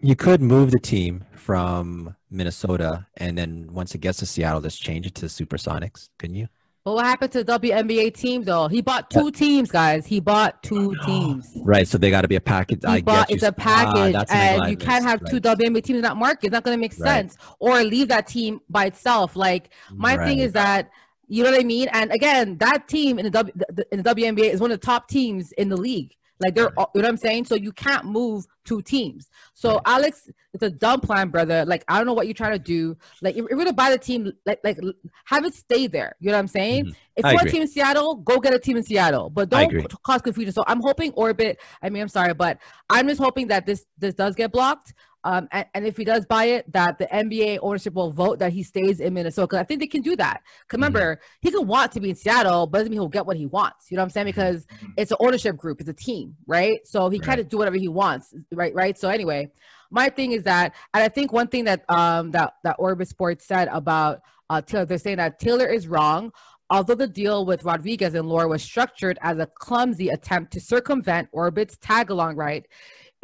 You 0.00 0.16
could 0.16 0.42
move 0.42 0.70
the 0.70 0.78
team 0.78 1.24
from 1.36 2.16
Minnesota, 2.30 3.06
and 3.16 3.38
then 3.38 3.68
once 3.72 3.94
it 3.94 3.98
gets 3.98 4.18
to 4.18 4.26
Seattle, 4.26 4.60
just 4.60 4.82
change 4.82 5.06
it 5.06 5.14
to 5.16 5.26
Supersonics. 5.26 6.08
Couldn't 6.18 6.36
you? 6.36 6.48
But 6.84 6.96
what 6.96 7.06
happened 7.06 7.32
to 7.32 7.42
the 7.44 7.58
WNBA 7.58 8.12
team 8.12 8.44
though? 8.44 8.68
He 8.68 8.82
bought 8.82 9.08
two 9.10 9.30
teams, 9.30 9.70
guys. 9.70 10.04
He 10.04 10.20
bought 10.20 10.62
two 10.62 10.94
teams. 11.06 11.50
Right. 11.62 11.88
So 11.88 11.96
they 11.96 12.10
got 12.10 12.22
to 12.22 12.28
be 12.28 12.36
a 12.36 12.40
package. 12.42 12.80
He 12.82 12.86
I 12.90 13.00
bought 13.00 13.28
get 13.28 13.36
it's 13.36 13.42
you. 13.42 13.48
a 13.48 13.52
package, 13.52 14.14
Ah, 14.14 14.24
and 14.28 14.70
you 14.70 14.76
can't 14.76 15.02
missed. 15.02 15.06
have 15.24 15.30
two 15.30 15.36
Right. 15.36 15.58
WNBA 15.58 15.82
teams 15.82 15.96
in 15.96 16.02
that 16.02 16.18
market. 16.18 16.48
It's 16.48 16.52
not 16.52 16.62
going 16.62 16.76
to 16.76 16.80
make 16.80 16.92
Right. 16.98 17.30
sense. 17.30 17.38
Or 17.58 17.82
leave 17.82 18.08
that 18.08 18.26
team 18.26 18.60
by 18.68 18.84
itself. 18.84 19.34
Like 19.34 19.70
my 19.94 20.18
thing 20.26 20.40
is 20.40 20.52
that 20.52 20.90
you 21.26 21.42
know 21.42 21.50
what 21.52 21.58
I 21.60 21.64
mean. 21.64 21.88
And 21.92 22.12
again, 22.12 22.58
that 22.58 22.86
team 22.86 23.18
in 23.18 23.24
the, 23.24 23.30
w, 23.30 23.54
the 23.70 23.86
in 23.90 24.02
the 24.02 24.14
WNBA 24.14 24.52
is 24.52 24.60
one 24.60 24.70
of 24.70 24.78
the 24.78 24.84
top 24.86 25.08
teams 25.08 25.52
in 25.52 25.70
the 25.70 25.76
league. 25.78 26.14
Like 26.40 26.54
they're, 26.54 26.72
all- 26.78 26.90
you 26.94 27.00
know 27.02 27.06
what 27.06 27.12
I'm 27.12 27.16
saying. 27.16 27.44
So 27.46 27.54
you 27.54 27.72
can't 27.72 28.04
move 28.06 28.46
two 28.64 28.82
teams. 28.82 29.28
So. 29.54 29.80
Alex, 29.86 30.28
it's 30.52 30.62
a 30.62 30.70
dumb 30.70 31.00
plan, 31.00 31.28
brother. 31.28 31.64
Like 31.64 31.84
I 31.88 31.96
don't 31.98 32.06
know 32.06 32.12
what 32.12 32.26
you're 32.26 32.34
trying 32.34 32.52
to 32.52 32.58
do. 32.58 32.96
Like 33.22 33.36
if 33.36 33.44
you're 33.48 33.58
gonna 33.58 33.72
buy 33.72 33.90
the 33.90 33.98
team, 33.98 34.32
like 34.46 34.60
like 34.64 34.78
have 35.26 35.44
it 35.44 35.54
stay 35.54 35.86
there. 35.86 36.14
You 36.20 36.30
know 36.30 36.36
what 36.36 36.40
I'm 36.40 36.48
saying? 36.48 36.86
Mhm. 36.86 36.94
If 37.16 37.24
you 37.24 37.34
want 37.34 37.48
a 37.48 37.50
team 37.52 37.62
in 37.62 37.68
Seattle, 37.68 38.14
go 38.16 38.38
get 38.40 38.54
a 38.54 38.58
team 38.58 38.76
in 38.76 38.82
Seattle, 38.82 39.30
but 39.30 39.48
don't 39.48 39.70
cause 40.04 40.22
confusion. 40.22 40.52
So 40.52 40.64
I'm 40.66 40.80
hoping 40.80 41.12
Orbit. 41.12 41.60
I 41.82 41.90
mean, 41.90 42.02
I'm 42.02 42.08
sorry, 42.08 42.34
but 42.34 42.58
I'm 42.90 43.06
just 43.08 43.20
hoping 43.20 43.48
that 43.48 43.66
this 43.66 43.84
this 43.98 44.14
does 44.14 44.34
get 44.34 44.50
blocked. 44.52 44.94
Um, 45.24 45.48
and, 45.52 45.66
and 45.74 45.86
if 45.86 45.96
he 45.96 46.04
does 46.04 46.26
buy 46.26 46.44
it, 46.44 46.70
that 46.72 46.98
the 46.98 47.06
NBA 47.06 47.58
ownership 47.62 47.94
will 47.94 48.12
vote 48.12 48.38
that 48.40 48.52
he 48.52 48.62
stays 48.62 49.00
in 49.00 49.14
Minnesota. 49.14 49.58
I 49.58 49.64
think 49.64 49.80
they 49.80 49.86
can 49.86 50.02
do 50.02 50.14
that. 50.16 50.42
'Cause 50.68 50.76
remember, 50.78 51.18
he 51.40 51.50
can 51.50 51.66
want 51.66 51.92
to 51.92 52.00
be 52.00 52.10
in 52.10 52.16
Seattle, 52.16 52.66
but 52.66 52.78
doesn't 52.78 52.90
mean 52.90 53.00
he'll 53.00 53.08
get 53.08 53.26
what 53.26 53.36
he 53.36 53.46
wants. 53.46 53.90
You 53.90 53.96
know 53.96 54.02
what 54.02 54.06
I'm 54.06 54.10
saying? 54.10 54.26
Because 54.26 54.66
it's 54.96 55.10
an 55.10 55.16
ownership 55.20 55.56
group, 55.56 55.80
it's 55.80 55.88
a 55.88 55.94
team, 55.94 56.36
right? 56.46 56.86
So 56.86 57.08
he 57.08 57.18
Right. 57.18 57.38
can't 57.38 57.48
do 57.48 57.56
whatever 57.58 57.76
he 57.76 57.88
wants, 57.88 58.34
right? 58.52 58.74
Right. 58.74 58.98
So 58.98 59.08
anyway, 59.08 59.50
my 59.90 60.08
thing 60.10 60.32
is 60.32 60.42
that, 60.44 60.74
and 60.92 61.02
I 61.02 61.08
think 61.08 61.32
one 61.32 61.48
thing 61.48 61.64
that 61.64 61.84
um 61.88 62.30
that 62.32 62.54
that 62.64 62.76
Orbit 62.78 63.08
Sports 63.08 63.46
said 63.46 63.68
about 63.72 64.20
uh 64.50 64.60
Taylor, 64.60 64.84
they're 64.84 64.98
saying 64.98 65.16
that 65.16 65.38
Taylor 65.38 65.66
is 65.66 65.88
wrong. 65.88 66.32
Although 66.70 66.94
the 66.94 67.06
deal 67.06 67.44
with 67.44 67.62
Rodriguez 67.64 68.14
and 68.14 68.26
Laura 68.28 68.48
was 68.48 68.62
structured 68.62 69.18
as 69.22 69.38
a 69.38 69.46
clumsy 69.46 70.08
attempt 70.08 70.52
to 70.54 70.60
circumvent 70.60 71.28
Orbit's 71.30 71.76
tag 71.76 72.10
along 72.10 72.36
right, 72.36 72.66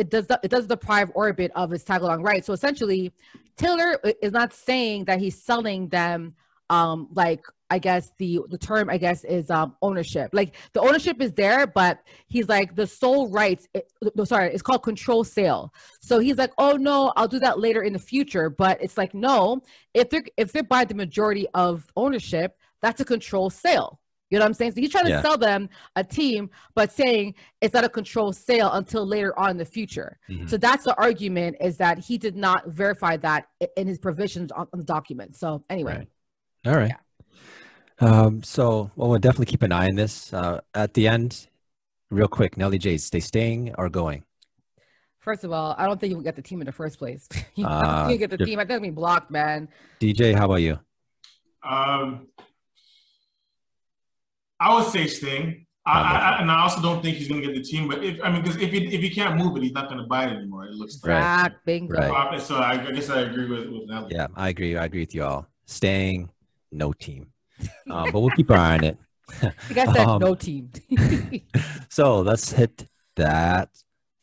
it 0.01 0.09
does 0.09 0.27
the, 0.27 0.41
it 0.43 0.51
does 0.51 0.67
deprive 0.67 1.11
Orbit 1.15 1.53
of 1.55 1.71
his 1.71 1.85
tag 1.85 2.01
along 2.01 2.23
right. 2.23 2.43
So 2.43 2.55
essentially, 2.55 3.13
Taylor 3.57 4.01
is 4.23 4.33
not 4.33 4.55
saying 4.55 5.05
that 5.05 5.21
he's 5.21 5.41
selling 5.41 5.89
them 5.89 6.35
um 6.71 7.09
like 7.13 7.45
I 7.69 7.79
guess 7.79 8.13
the 8.17 8.41
the 8.49 8.57
term 8.57 8.89
I 8.89 8.97
guess 8.97 9.25
is 9.25 9.51
um 9.51 9.77
ownership. 9.83 10.31
Like 10.33 10.57
the 10.73 10.81
ownership 10.81 11.21
is 11.21 11.33
there, 11.33 11.67
but 11.67 12.01
he's 12.29 12.49
like 12.49 12.75
the 12.77 12.87
sole 12.87 13.29
rights. 13.29 13.69
It, 13.75 13.93
no, 14.15 14.25
sorry, 14.25 14.55
it's 14.55 14.63
called 14.63 14.83
control 14.83 15.23
sale. 15.23 15.75
So 16.01 16.19
he's 16.19 16.39
like, 16.39 16.53
oh 16.57 16.77
no, 16.77 17.13
I'll 17.17 17.29
do 17.29 17.39
that 17.41 17.61
later 17.61 17.83
in 17.83 17.93
the 17.93 17.99
future. 17.99 18.49
But 18.49 18.81
it's 18.81 18.97
like 18.97 19.13
no, 19.13 19.61
if 19.93 20.09
they're 20.09 20.25
if 20.39 20.51
they're 20.51 20.63
by 20.63 20.87
the 20.87 20.95
majority 20.95 21.47
of 21.53 21.87
ownership, 21.95 22.57
that's 22.81 23.03
a 23.03 23.05
control 23.05 23.51
sale. 23.51 24.01
You 24.31 24.39
know 24.39 24.45
what 24.45 24.49
I'm 24.51 24.55
saying? 24.55 24.73
So 24.73 24.81
he's 24.81 24.91
trying 24.91 25.05
to 25.05 25.11
Yeah. 25.11 25.23
sell 25.23 25.37
them 25.37 25.69
a 25.97 26.05
team, 26.05 26.51
but 26.75 26.93
saying 26.93 27.35
it's 27.61 27.75
not 27.75 27.83
a 27.85 27.89
control 27.89 28.33
sale 28.33 28.71
until 28.73 29.05
later 29.05 29.37
on 29.39 29.51
in 29.51 29.57
the 29.57 29.65
future. 29.65 30.19
Mhm. 30.29 30.49
So 30.49 30.57
that's 30.57 30.85
the 30.85 30.97
argument 30.97 31.57
is 31.61 31.77
that 31.79 31.99
he 31.99 32.17
did 32.17 32.37
not 32.37 32.69
verify 32.69 33.17
that 33.19 33.49
in 33.77 33.89
his 33.89 33.99
provisions 33.99 34.53
on, 34.53 34.69
on 34.73 34.79
the 34.79 34.85
document. 34.85 35.35
So 35.37 35.65
anyway, 35.69 36.07
Right. 36.65 36.73
All 36.73 36.77
right. 36.79 36.93
Um, 38.01 38.43
so, 38.43 38.91
well, 38.97 39.11
we'll 39.11 39.19
definitely 39.19 39.47
keep 39.47 39.63
an 39.63 39.73
eye 39.73 39.87
on 39.89 39.95
this. 39.97 40.33
Uh, 40.33 40.61
at 40.75 40.95
the 40.95 41.09
end, 41.09 41.49
real 42.11 42.29
quick, 42.29 42.57
Nelly 42.57 42.79
J's, 42.79 43.11
they 43.11 43.21
staying 43.21 43.75
or 43.77 43.89
going? 43.91 44.25
first 45.19 45.45
of 45.45 45.53
all, 45.53 45.75
I 45.77 45.85
don't 45.85 46.01
think 46.01 46.11
you 46.11 46.17
will 46.17 46.25
get 46.25 46.35
the 46.35 46.41
team 46.41 46.63
in 46.63 46.67
the 46.67 46.73
first 46.73 46.99
place. 46.99 47.29
you 47.55 47.67
Uh, 47.67 48.09
can't 48.09 48.19
get 48.19 48.31
the 48.31 48.37
you're- 48.39 48.51
team. 48.51 48.59
I 48.59 48.65
think 48.65 48.81
we 48.81 48.89
blocked, 48.91 49.31
man. 49.31 49.69
DJ, 50.01 50.35
how 50.35 50.47
about 50.47 50.63
you? 50.63 50.79
Um, 51.63 52.29
I 54.61 54.75
would 54.75 54.87
say 54.93 55.07
Sting. 55.07 55.67
I, 55.87 55.93
I, 55.93 56.19
I, 56.19 56.41
and 56.43 56.51
I 56.51 56.61
also 56.61 56.83
don't 56.83 57.03
think 57.03 57.17
he's 57.17 57.27
going 57.29 57.41
to 57.41 57.47
get 57.47 57.57
the 57.57 57.63
team. 57.63 57.89
But 57.89 58.05
if 58.05 58.21
I 58.23 58.31
mean, 58.31 58.43
because 58.43 58.61
if 58.61 58.71
he 58.71 58.95
if 58.95 59.01
he 59.01 59.11
can't 59.11 59.37
move 59.37 59.57
it, 59.57 59.63
he's 59.63 59.73
not 59.73 59.89
going 59.89 60.01
to 60.01 60.07
buy 60.07 60.25
it 60.27 60.33
anymore. 60.37 60.67
It 60.67 60.75
looks 60.75 61.03
like. 61.03 61.23
Right. 61.23 61.53
Bingo. 61.65 61.95
Right. 61.95 62.41
So 62.41 62.57
I, 62.57 62.73
I 62.73 62.93
guess 62.93 63.09
I 63.09 63.21
agree 63.23 63.49
with 63.49 63.69
with 63.69 63.89
Nelly. 63.89 64.13
Yeah, 64.15 64.27
I 64.37 64.51
agree. 64.51 64.77
I 64.77 64.85
agree 64.85 65.01
with 65.01 65.15
you 65.15 65.25
all. 65.25 65.47
Staying, 65.65 66.29
no 66.71 66.93
team. 66.93 67.33
Um, 67.91 68.11
but 68.13 68.21
we'll 68.21 68.31
keep 68.31 68.51
our 68.51 68.59
eye 68.59 68.75
on 68.75 68.85
it. 68.85 68.99
You 69.69 69.75
guys 69.77 69.95
said 69.95 69.99
Um, 70.09 70.21
no 70.21 70.35
team. 70.35 70.71
So 71.89 72.21
let's 72.21 72.53
hit 72.53 72.89
that 73.17 73.69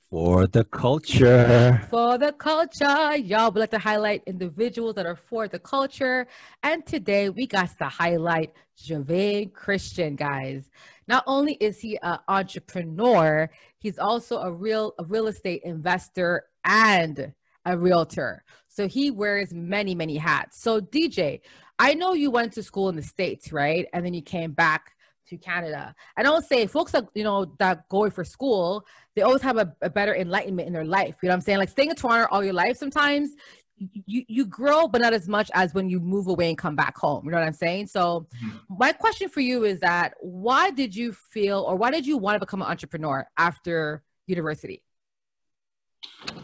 for 0.09 0.47
the 0.47 0.63
culture. 0.63 1.85
for 1.89 2.17
the 2.17 2.31
culture. 2.33 3.15
Y'all 3.17 3.51
would 3.51 3.59
like 3.59 3.71
to 3.71 3.79
highlight 3.79 4.23
individuals 4.25 4.95
that 4.95 5.05
are 5.05 5.15
for 5.15 5.47
the 5.47 5.59
culture. 5.59 6.27
And 6.63 6.85
today 6.85 7.29
we 7.29 7.45
got 7.45 7.77
to 7.79 7.85
highlight 7.85 8.53
Djuvayne 8.81 9.53
Christian, 9.53 10.15
guys. 10.15 10.69
Not 11.07 11.23
only 11.27 11.53
is 11.53 11.79
he 11.79 11.99
an 12.01 12.19
entrepreneur, 12.27 13.49
he's 13.79 13.99
also 13.99 14.39
a 14.39 14.51
real 14.51 14.93
a 14.99 15.03
real 15.03 15.27
estate 15.27 15.61
investor 15.63 16.45
and 16.63 17.33
a 17.65 17.77
realtor. 17.77 18.43
So 18.67 18.87
he 18.87 19.11
wears 19.11 19.53
many, 19.53 19.95
many 19.95 20.17
hats. 20.17 20.61
So 20.61 20.79
DJ, 20.79 21.41
I 21.79 21.93
know 21.93 22.13
you 22.13 22.31
went 22.31 22.53
to 22.53 22.63
school 22.63 22.89
in 22.89 22.95
the 22.95 23.03
States, 23.03 23.51
right? 23.51 23.87
And 23.93 24.05
then 24.05 24.13
you 24.13 24.21
came 24.21 24.51
back 24.51 24.93
to 25.29 25.37
Canada. 25.37 25.93
I 26.15 26.23
don't 26.23 26.45
say 26.45 26.67
folks 26.67 26.91
that 26.93 27.05
you 27.13 27.23
know 27.23 27.53
that 27.59 27.87
going 27.89 28.11
for 28.11 28.23
school, 28.23 28.85
they 29.15 29.21
always 29.21 29.41
have 29.41 29.57
a, 29.57 29.73
a 29.81 29.89
better 29.89 30.15
enlightenment 30.15 30.67
in 30.67 30.73
their 30.73 30.85
life. 30.85 31.17
You 31.21 31.27
know 31.27 31.33
what 31.33 31.37
I'm 31.37 31.41
saying? 31.41 31.59
Like 31.59 31.69
staying 31.69 31.89
in 31.89 31.95
Toronto 31.95 32.27
all 32.31 32.43
your 32.43 32.53
life, 32.53 32.77
sometimes 32.77 33.31
you 33.77 34.23
you 34.27 34.45
grow, 34.45 34.87
but 34.87 35.01
not 35.01 35.13
as 35.13 35.27
much 35.27 35.51
as 35.53 35.73
when 35.73 35.89
you 35.89 35.99
move 35.99 36.27
away 36.27 36.49
and 36.49 36.57
come 36.57 36.75
back 36.75 36.97
home. 36.97 37.25
You 37.25 37.31
know 37.31 37.37
what 37.37 37.45
I'm 37.47 37.53
saying? 37.53 37.87
So 37.87 38.27
Mhm. 38.43 38.59
my 38.69 38.91
question 38.91 39.29
for 39.29 39.41
you 39.41 39.65
is 39.65 39.79
that 39.81 40.13
why 40.21 40.71
did 40.71 40.95
you 40.95 41.13
feel 41.13 41.59
or 41.67 41.75
why 41.75 41.91
did 41.91 42.05
you 42.05 42.17
want 42.17 42.35
to 42.35 42.39
become 42.39 42.61
an 42.61 42.67
entrepreneur 42.67 43.27
after 43.37 44.03
university? 44.25 44.83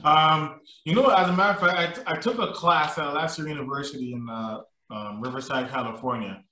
Um, 0.04 0.60
you 0.84 0.93
know, 0.93 1.08
as 1.08 1.30
a 1.30 1.34
matter 1.34 1.65
of 1.65 1.72
fact, 1.72 2.02
I, 2.06 2.13
I 2.13 2.19
took 2.19 2.38
a 2.38 2.52
class 2.52 2.98
at 2.98 3.13
La 3.13 3.26
Sierra 3.28 3.50
university 3.50 4.13
in 4.13 4.28
uh, 4.30 4.60
um, 4.89 5.22
Riverside, 5.22 5.69
California, 5.69 6.43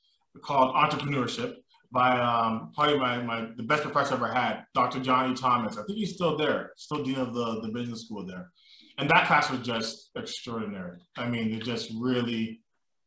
called 0.41 0.73
Entrepreneurship 0.73 1.55
by 1.91 2.19
um, 2.19 2.71
probably 2.73 2.97
my, 2.97 3.21
my 3.21 3.47
the 3.57 3.63
best 3.63 3.83
professor 3.83 4.13
I 4.13 4.17
ever 4.17 4.27
had, 4.33 4.63
Dr. 4.73 4.99
Johnny 4.99 5.35
Thomas. 5.35 5.77
I 5.77 5.83
think 5.83 5.97
he's 5.97 6.13
still 6.13 6.37
there, 6.37 6.71
still 6.77 7.03
dean 7.03 7.17
of 7.17 7.33
the, 7.33 7.61
the 7.61 7.69
business 7.69 8.05
school 8.05 8.25
there. 8.25 8.49
And 8.97 9.09
that 9.09 9.27
class 9.27 9.49
was 9.49 9.61
just 9.61 10.11
extraordinary. 10.15 10.99
I 11.17 11.27
mean, 11.27 11.53
it 11.53 11.63
just 11.63 11.91
really 11.99 12.61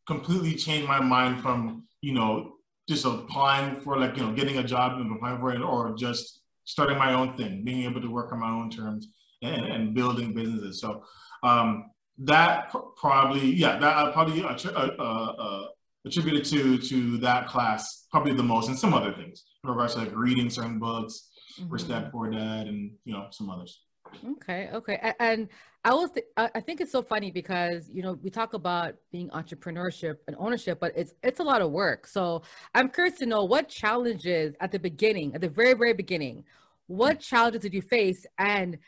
completely 0.07 0.55
changed 0.55 0.89
my 0.89 1.01
mind 1.01 1.41
from, 1.41 1.85
you 2.03 2.13
know, 2.13 2.57
just 2.89 3.05
applying 3.07 3.81
for 3.81 3.99
like, 3.99 4.17
you 4.17 4.23
know, 4.23 4.33
getting 4.33 4.59
a 4.59 4.65
job 4.65 5.01
and 5.01 5.15
applying 5.15 5.39
for 5.39 5.53
it 5.53 5.63
or 5.63 5.95
just 5.97 6.43
starting 6.65 6.99
my 6.99 7.15
own 7.15 7.37
thing, 7.37 7.65
being 7.65 7.85
able 7.85 8.01
to 8.01 8.11
work 8.11 8.33
on 8.33 8.41
my 8.41 8.51
own 8.51 8.71
terms 8.71 9.09
and, 9.43 9.65
and 9.65 9.95
building 9.95 10.35
businesses. 10.35 10.81
So 10.81 11.05
um, 11.43 11.91
that 12.19 12.71
pr- 12.71 12.79
probably, 12.97 13.55
yeah, 13.55 13.79
that 13.79 14.13
probably 14.13 14.43
attri- 14.43 14.75
uh, 14.75 15.03
uh, 15.03 15.33
uh, 15.33 15.67
attributed 16.05 16.45
to 16.45 16.79
to 16.79 17.17
that 17.19 17.49
class 17.49 18.07
probably 18.11 18.33
the 18.35 18.43
most, 18.43 18.69
and 18.69 18.79
some 18.79 18.95
other 18.95 19.13
things 19.13 19.45
in 19.63 19.71
regards 19.71 19.95
to 19.95 20.01
like 20.01 20.15
reading 20.15 20.51
certain 20.51 20.79
books, 20.79 21.31
Rich 21.69 21.83
Mhm. 21.85 21.89
Dad 21.89 22.13
Poor 22.13 22.31
Dad, 22.31 22.67
and 22.67 22.93
you 23.05 23.13
know 23.15 23.27
some 23.31 23.51
others. 23.51 23.81
Okay, 24.33 24.69
okay. 24.73 25.13
And 25.19 25.49
I 25.85 25.95
was 25.95 26.11
th- 26.13 26.27
I 26.37 26.51
I 26.55 26.61
think 26.61 26.81
it's 26.81 26.93
so 26.93 27.03
funny 27.03 27.31
because 27.31 27.91
you 27.93 28.03
know 28.03 28.13
we 28.23 28.31
talk 28.31 28.55
about 28.55 28.95
being 29.11 29.29
entrepreneurship 29.31 30.17
and 30.27 30.37
ownership, 30.39 30.79
but 30.79 30.93
it's 30.97 31.15
it's 31.23 31.41
a 31.41 31.45
lot 31.45 31.63
of 31.63 31.71
work. 31.71 32.07
So 32.07 32.43
I'm 32.75 32.91
curious 32.91 33.19
to 33.19 33.27
know 33.27 33.45
what 33.45 33.69
challenges 33.69 34.55
at 34.61 34.73
the 34.73 34.79
beginning, 34.79 35.35
at 35.35 35.41
the 35.41 35.49
very 35.49 35.75
very 35.75 35.95
beginning, 35.95 36.45
what 36.87 37.19
challenges 37.21 37.63
did 37.63 37.75
you 37.75 37.83
face, 37.83 38.27
and 38.39 38.79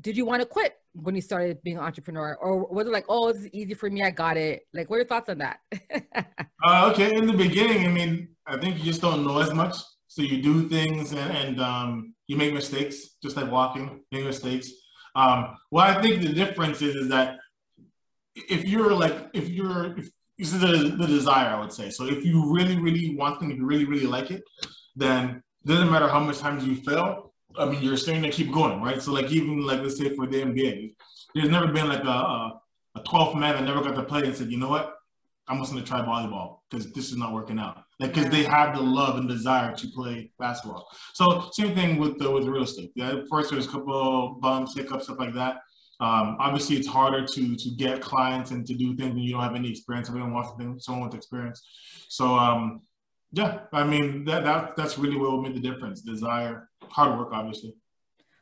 did 0.00 0.16
you 0.16 0.24
want 0.24 0.40
to 0.40 0.46
quit 0.46 0.78
when 0.94 1.14
you 1.14 1.20
started 1.20 1.62
being 1.62 1.78
an 1.78 1.84
entrepreneur, 1.84 2.36
or 2.40 2.66
was 2.66 2.86
it 2.86 2.92
like, 2.92 3.06
oh, 3.08 3.28
is 3.28 3.48
easy 3.48 3.74
for 3.74 3.88
me, 3.88 4.02
I 4.02 4.10
got 4.10 4.36
it? 4.36 4.66
Like, 4.74 4.90
what 4.90 4.96
are 4.96 5.00
your 5.00 5.08
thoughts 5.08 5.28
on 5.28 5.38
that? 5.38 5.58
Uh, 6.64 6.88
okay, 6.92 7.16
in 7.16 7.26
the 7.26 7.32
beginning, 7.32 7.84
I 7.84 7.88
mean, 7.88 8.28
I 8.46 8.56
think 8.56 8.78
you 8.78 8.84
just 8.84 9.00
don't 9.00 9.26
know 9.26 9.40
as 9.40 9.52
much, 9.52 9.74
so 10.06 10.22
you 10.22 10.40
do 10.40 10.68
things 10.68 11.10
and, 11.10 11.36
and 11.36 11.60
um, 11.60 12.14
you 12.28 12.36
make 12.36 12.54
mistakes, 12.54 13.16
just 13.20 13.36
like 13.36 13.50
walking, 13.50 14.04
make 14.12 14.24
mistakes. 14.24 14.70
Um, 15.16 15.56
well, 15.72 15.84
I 15.84 16.00
think 16.00 16.22
the 16.22 16.32
difference 16.32 16.80
is, 16.80 16.94
is 16.94 17.08
that 17.08 17.38
if 18.36 18.64
you're 18.64 18.94
like, 18.94 19.28
if 19.34 19.48
you're, 19.48 19.98
if, 19.98 20.08
this 20.38 20.52
is 20.52 20.60
the, 20.60 20.96
the 20.96 21.06
desire, 21.06 21.48
I 21.48 21.60
would 21.60 21.72
say. 21.72 21.90
So 21.90 22.06
if 22.06 22.24
you 22.24 22.54
really, 22.54 22.78
really 22.78 23.16
want 23.16 23.40
something, 23.40 23.50
if 23.50 23.58
you 23.58 23.66
really, 23.66 23.84
really 23.84 24.06
like 24.06 24.30
it, 24.30 24.42
then 24.94 25.42
doesn't 25.66 25.90
matter 25.90 26.08
how 26.08 26.20
much 26.20 26.38
times 26.38 26.64
you 26.64 26.76
fail. 26.76 27.31
I 27.58 27.66
mean, 27.66 27.82
you're 27.82 27.96
starting 27.96 28.22
to 28.22 28.30
keep 28.30 28.52
going, 28.52 28.80
right? 28.82 29.00
So 29.00 29.12
like 29.12 29.30
even 29.30 29.66
like 29.66 29.80
let's 29.80 29.98
say 29.98 30.14
for 30.14 30.26
the 30.26 30.42
NBA, 30.42 30.94
there's 31.34 31.48
never 31.48 31.68
been 31.68 31.88
like 31.88 32.04
a, 32.04 32.08
a, 32.08 32.60
a 32.96 33.00
12th 33.00 33.36
man 33.38 33.54
that 33.54 33.64
never 33.64 33.82
got 33.82 33.94
to 33.96 34.02
play 34.02 34.24
and 34.24 34.34
said, 34.34 34.50
you 34.50 34.58
know 34.58 34.68
what, 34.68 34.94
I'm 35.48 35.58
just 35.58 35.72
gonna 35.72 35.84
try 35.84 36.00
volleyball 36.00 36.58
because 36.70 36.92
this 36.92 37.10
is 37.10 37.16
not 37.16 37.32
working 37.32 37.58
out. 37.58 37.84
Like 37.98 38.14
because 38.14 38.30
they 38.30 38.44
have 38.44 38.74
the 38.74 38.82
love 38.82 39.16
and 39.16 39.28
desire 39.28 39.74
to 39.74 39.88
play 39.88 40.30
basketball. 40.38 40.88
So 41.14 41.50
same 41.52 41.74
thing 41.74 41.98
with 41.98 42.18
the 42.18 42.30
with 42.30 42.44
real 42.44 42.62
estate. 42.62 42.92
Yeah, 42.94 43.12
at 43.12 43.28
first 43.30 43.50
there's 43.50 43.66
a 43.66 43.70
couple 43.70 44.38
bumps, 44.40 44.74
hiccups, 44.76 45.04
stuff 45.04 45.18
like 45.18 45.34
that. 45.34 45.60
Um, 46.00 46.36
obviously, 46.40 46.76
it's 46.76 46.88
harder 46.88 47.24
to 47.24 47.56
to 47.56 47.70
get 47.76 48.00
clients 48.00 48.50
and 48.50 48.66
to 48.66 48.74
do 48.74 48.96
things 48.96 49.14
when 49.14 49.22
you 49.22 49.32
don't 49.32 49.42
have 49.42 49.54
any 49.54 49.70
experience. 49.70 50.08
Everyone 50.08 50.32
wants 50.32 50.84
someone 50.84 51.08
with 51.08 51.14
experience. 51.14 51.62
So 52.08 52.34
um, 52.34 52.80
yeah, 53.32 53.60
I 53.72 53.84
mean 53.84 54.24
that, 54.24 54.44
that 54.44 54.76
that's 54.76 54.98
really 54.98 55.16
what 55.16 55.32
will 55.32 55.42
make 55.42 55.54
the 55.54 55.60
difference. 55.60 56.02
Desire, 56.02 56.68
hard 56.88 57.18
work, 57.18 57.30
obviously. 57.32 57.74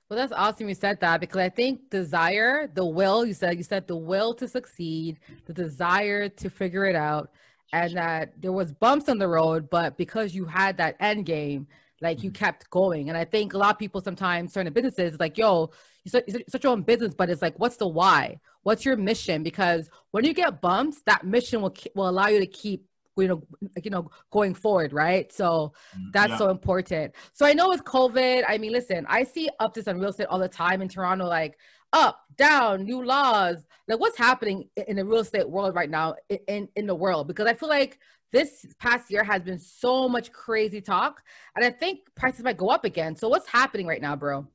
Well, 0.09 0.19
that's 0.19 0.33
awesome 0.33 0.69
you 0.69 0.75
said 0.75 1.01
that 1.01 1.21
because 1.21 1.39
I 1.39 1.49
think 1.49 1.89
desire, 1.89 2.67
the 2.67 2.85
will, 2.85 3.25
you 3.25 3.33
said 3.33 3.57
you 3.57 3.63
said 3.63 3.87
the 3.87 3.97
will 3.97 4.35
to 4.35 4.49
succeed, 4.49 5.21
the 5.47 5.53
desire 5.53 6.29
to 6.29 6.51
figure 6.51 6.85
it 6.87 6.97
out, 6.97 7.31
and 7.73 7.97
that 7.97 8.33
there 8.41 8.53
was 8.53 8.73
bumps 8.73 9.09
on 9.09 9.19
the 9.19 9.29
road, 9.29 9.71
but 9.71 9.97
because 9.97 10.35
you 10.35 10.45
had 10.45 10.79
that 10.79 10.97
end 10.99 11.27
game, 11.27 11.69
like 12.01 12.25
you 12.25 12.31
mm-hmm. 12.31 12.45
kept 12.45 12.69
going. 12.71 13.09
And 13.09 13.17
I 13.17 13.25
think 13.25 13.55
a 13.55 13.59
lot 13.59 13.71
of 13.71 13.79
people 13.79 14.01
sometimes 14.01 14.53
turn 14.53 14.65
to 14.65 14.73
businesses 14.73 15.21
like, 15.21 15.39
yo, 15.39 15.71
you 16.05 16.09
start, 16.09 16.65
your 16.65 16.73
own 16.73 16.83
business, 16.83 17.15
but 17.15 17.31
it's 17.31 17.43
like, 17.43 17.59
what's 17.59 17.77
the 17.77 17.87
why? 17.87 18.41
What's 18.63 18.85
your 18.85 18.97
mission? 18.97 19.43
Because 19.43 19.89
when 20.11 20.25
you 20.25 20.35
get 20.35 20.61
bumps, 20.61 21.03
that 21.07 21.25
mission 21.25 21.63
will 21.63 21.75
will 21.95 22.09
allow 22.09 22.27
you 22.27 22.41
to 22.41 22.47
keep 22.47 22.87
you 23.17 23.29
know 23.29 23.43
you 23.83 23.91
know 23.91 24.11
going 24.31 24.55
forward 24.55 24.93
right 24.93 25.33
so 25.33 25.73
mm, 25.97 26.13
that's 26.13 26.31
Yeah. 26.31 26.39
so 26.39 26.51
important. 26.51 27.15
So 27.33 27.47
I 27.47 27.53
know 27.53 27.69
with 27.69 27.85
COVID, 27.85 28.45
I 28.49 28.59
mean, 28.59 28.73
listen, 28.73 29.07
I 29.09 29.25
see 29.25 29.49
updates 29.61 29.89
on 29.89 29.99
real 29.99 30.11
estate 30.11 30.27
all 30.29 30.39
the 30.39 30.49
time 30.49 30.83
in 30.83 30.89
Toronto, 30.89 31.27
like 31.27 31.59
up, 31.93 32.21
down, 32.37 32.85
new 32.85 33.05
laws. 33.05 33.57
Like 33.89 34.01
what's 34.01 34.19
happening 34.19 34.69
in 34.89 34.97
the 34.97 35.05
real 35.05 35.21
estate 35.21 35.49
world 35.49 35.75
right 35.75 35.91
now 35.91 36.15
in, 36.49 36.69
in 36.77 36.87
the 36.87 36.95
world? 36.95 37.27
Because 37.29 37.47
I 37.47 37.55
feel 37.55 37.69
like 37.69 37.99
this 38.33 38.67
past 38.79 39.11
year 39.11 39.25
has 39.25 39.43
been 39.43 39.59
so 39.59 40.09
much 40.09 40.33
crazy 40.33 40.81
talk. 40.81 41.23
And 41.57 41.65
I 41.65 41.71
think 41.71 42.01
prices 42.15 42.45
might 42.45 42.57
go 42.57 42.69
up 42.69 42.85
again. 42.85 43.17
So 43.17 43.29
what's 43.29 43.49
happening 43.49 43.87
right 43.87 44.01
now, 44.03 44.15
bro? 44.17 44.47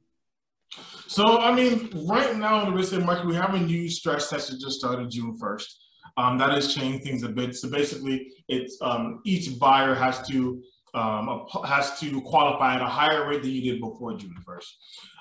So, 1.07 1.39
I 1.39 1.53
mean, 1.53 1.89
right 2.07 2.35
now 2.37 2.61
in 2.61 2.65
the 2.67 2.71
real 2.71 2.83
estate 2.83 3.03
market, 3.03 3.25
we 3.27 3.35
have 3.35 3.53
a 3.53 3.59
new 3.59 3.89
stress 3.89 4.29
test 4.29 4.49
that 4.49 4.59
just 4.59 4.79
started 4.79 5.09
June 5.11 5.37
1st. 5.37 5.67
Um, 6.17 6.37
that 6.37 6.51
has 6.51 6.73
changed 6.73 7.03
things 7.03 7.23
a 7.23 7.29
bit. 7.29 7.55
So 7.55 7.69
basically, 7.69 8.31
it's 8.47 8.77
um, 8.81 9.21
each 9.25 9.59
buyer 9.59 9.93
has 9.93 10.25
to 10.29 10.63
um, 10.95 11.45
has 11.65 11.99
to 11.99 12.21
qualify 12.21 12.75
at 12.75 12.81
a 12.81 12.85
higher 12.85 13.27
rate 13.27 13.41
than 13.41 13.51
you 13.51 13.61
did 13.61 13.81
before 13.81 14.15
June 14.17 14.33
1st. 14.47 14.71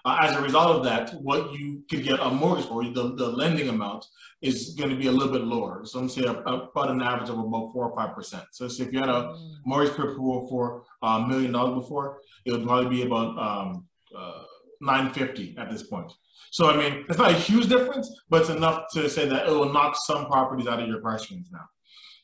Uh, 0.05 0.18
as 0.20 0.36
a 0.36 0.40
result 0.40 0.76
of 0.76 0.84
that, 0.84 1.20
what 1.20 1.53
you 1.53 1.82
could 1.90 2.05
get 2.05 2.20
a 2.20 2.30
mortgage 2.30 2.66
for, 2.66 2.84
the, 2.84 3.14
the 3.16 3.28
lending 3.28 3.68
amount, 3.68 4.07
is 4.40 4.74
going 4.78 4.90
to 4.90 4.97
be 4.97 5.09
a 5.09 5.12
little 5.12 5.32
bit 5.32 5.42
lower. 5.42 5.84
So 5.84 5.99
I'm 5.99 6.09
saying 6.09 6.28
about 6.28 6.90
an 6.90 7.03
average 7.03 7.28
of 7.28 7.38
about 7.38 7.72
four 7.72 7.90
or 7.90 7.97
five 7.97 8.14
percent. 8.14 8.45
So, 8.53 8.68
so 8.68 8.84
if 8.84 8.92
you 8.92 9.01
had 9.01 9.09
a 9.09 9.12
mm. 9.12 9.57
mortgage 9.64 9.95
approval 9.95 10.47
for 10.49 10.84
a 11.03 11.26
million 11.26 11.53
dollars 11.53 11.82
before, 11.82 12.20
it 12.45 12.53
would 12.53 12.64
probably 12.64 12.90
be 12.90 13.03
about 13.03 13.36
um, 13.38 13.86
uh, 14.16 14.42
950 14.81 15.57
at 15.59 15.70
this 15.70 15.85
point. 15.85 16.12
So 16.51 16.70
I 16.70 16.77
mean, 16.77 17.05
it's 17.09 17.18
not 17.18 17.31
a 17.31 17.35
huge 17.35 17.68
difference, 17.68 18.09
but 18.29 18.43
it's 18.43 18.51
enough 18.51 18.85
to 18.95 19.09
say 19.09 19.29
that 19.29 19.47
it 19.47 19.51
will 19.51 19.72
knock 19.72 19.97
some 20.07 20.27
properties 20.27 20.66
out 20.66 20.81
of 20.81 20.89
your 20.89 21.01
price 21.01 21.31
range 21.31 21.47
now. 21.53 21.66